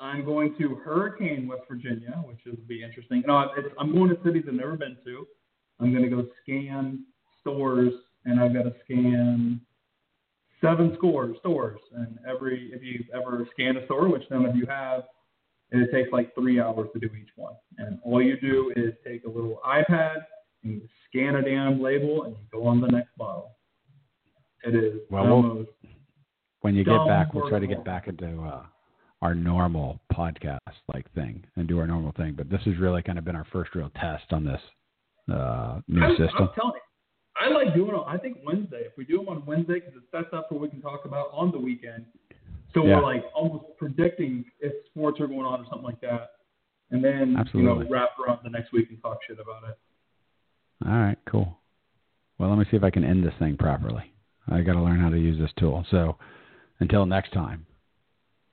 I'm 0.00 0.24
going 0.24 0.56
to 0.58 0.74
Hurricane, 0.76 1.46
West 1.46 1.62
Virginia, 1.68 2.22
which 2.26 2.38
will 2.44 2.56
be 2.66 2.82
interesting. 2.82 3.22
No, 3.26 3.40
it's, 3.56 3.68
I'm 3.78 3.94
going 3.94 4.10
to 4.10 4.16
cities 4.24 4.42
I've 4.48 4.54
never 4.54 4.76
been 4.76 4.96
to. 5.04 5.26
I'm 5.78 5.92
going 5.92 6.02
to 6.02 6.08
go 6.08 6.26
scan 6.42 7.04
stores, 7.40 7.92
and 8.24 8.40
I've 8.40 8.52
got 8.52 8.64
to 8.64 8.74
scan 8.84 9.60
seven 10.60 10.94
scores 10.96 11.36
stores. 11.38 11.80
And 11.94 12.18
every 12.28 12.70
if 12.72 12.82
you've 12.82 13.06
ever 13.14 13.46
scanned 13.52 13.76
a 13.76 13.84
store, 13.84 14.08
which 14.08 14.24
none 14.30 14.44
of 14.44 14.56
you 14.56 14.66
have, 14.66 15.02
it 15.70 15.92
takes 15.92 16.10
like 16.12 16.34
three 16.34 16.60
hours 16.60 16.88
to 16.92 16.98
do 16.98 17.06
each 17.14 17.30
one. 17.36 17.54
And 17.78 18.00
all 18.04 18.20
you 18.20 18.38
do 18.40 18.72
is 18.74 18.94
take 19.06 19.24
a 19.24 19.30
little 19.30 19.60
iPad 19.64 20.16
and 20.64 20.74
you 20.74 20.88
scan 21.08 21.36
a 21.36 21.42
damn 21.42 21.80
label, 21.80 22.24
and 22.24 22.34
you 22.34 22.42
go 22.52 22.66
on 22.66 22.80
the 22.80 22.88
next 22.88 23.16
bottle. 23.16 23.52
It 24.64 24.74
is 24.74 25.00
Well, 25.10 25.26
we'll- 25.42 25.66
When 26.60 26.74
you 26.76 26.84
get 26.84 27.04
back, 27.06 27.34
we'll 27.34 27.48
try 27.48 27.58
to 27.58 27.66
get 27.66 27.84
back 27.84 28.06
into 28.06 28.40
uh, 28.42 28.64
our 29.20 29.34
normal 29.34 30.00
podcast 30.12 30.58
like 30.92 31.10
thing 31.12 31.44
and 31.56 31.66
do 31.66 31.78
our 31.80 31.86
normal 31.86 32.12
thing. 32.12 32.34
But 32.36 32.48
this 32.50 32.60
has 32.62 32.76
really 32.78 33.02
kind 33.02 33.18
of 33.18 33.24
been 33.24 33.34
our 33.36 33.46
first 33.52 33.74
real 33.74 33.90
test 34.00 34.32
on 34.32 34.44
this 34.44 34.60
uh, 35.32 35.80
new 35.88 36.02
I'm, 36.02 36.10
system. 36.16 36.36
I'm 36.38 36.48
telling 36.54 36.74
you, 36.74 36.80
I 37.40 37.48
like 37.52 37.74
doing 37.74 37.94
it. 37.96 38.02
I 38.06 38.16
think 38.18 38.38
Wednesday. 38.44 38.82
If 38.86 38.92
we 38.96 39.04
do 39.04 39.18
them 39.18 39.28
on 39.28 39.44
Wednesday, 39.44 39.74
because 39.80 39.94
it 39.96 40.02
sets 40.12 40.32
up 40.32 40.48
for 40.48 40.54
what 40.56 40.62
we 40.62 40.68
can 40.68 40.80
talk 40.82 41.04
about 41.04 41.30
on 41.32 41.50
the 41.50 41.58
weekend. 41.58 42.04
So 42.74 42.84
Yeah. 42.86 42.96
we're 42.98 43.02
like 43.02 43.24
almost 43.34 43.64
predicting 43.78 44.44
if 44.60 44.72
sports 44.86 45.16
sports 45.16 45.20
are 45.20 45.26
going 45.26 45.46
on 45.46 45.60
or 45.60 45.64
something 45.64 45.82
like 45.84 46.00
that, 46.02 46.30
and 46.90 47.02
then 47.02 47.36
Absolutely. 47.36 47.60
you 47.62 47.84
know 47.84 47.90
wrap 47.90 48.10
around 48.20 48.40
the 48.44 48.50
next 48.50 48.72
week 48.72 48.88
and 48.90 49.00
talk 49.02 49.18
shit 49.26 49.38
about 49.40 49.64
it. 49.68 49.78
All 50.86 50.92
right, 50.92 51.18
cool. 51.26 51.58
Well, 52.38 52.50
let 52.50 52.58
me 52.58 52.64
see 52.70 52.76
if 52.76 52.84
I 52.84 52.90
can 52.90 53.04
end 53.04 53.24
this 53.24 53.34
thing 53.38 53.56
properly. 53.56 54.11
I 54.48 54.60
got 54.62 54.72
to 54.74 54.80
learn 54.82 55.00
how 55.00 55.08
to 55.08 55.18
use 55.18 55.38
this 55.38 55.50
tool. 55.58 55.84
So, 55.90 56.16
until 56.80 57.06
next 57.06 57.32
time. 57.32 57.64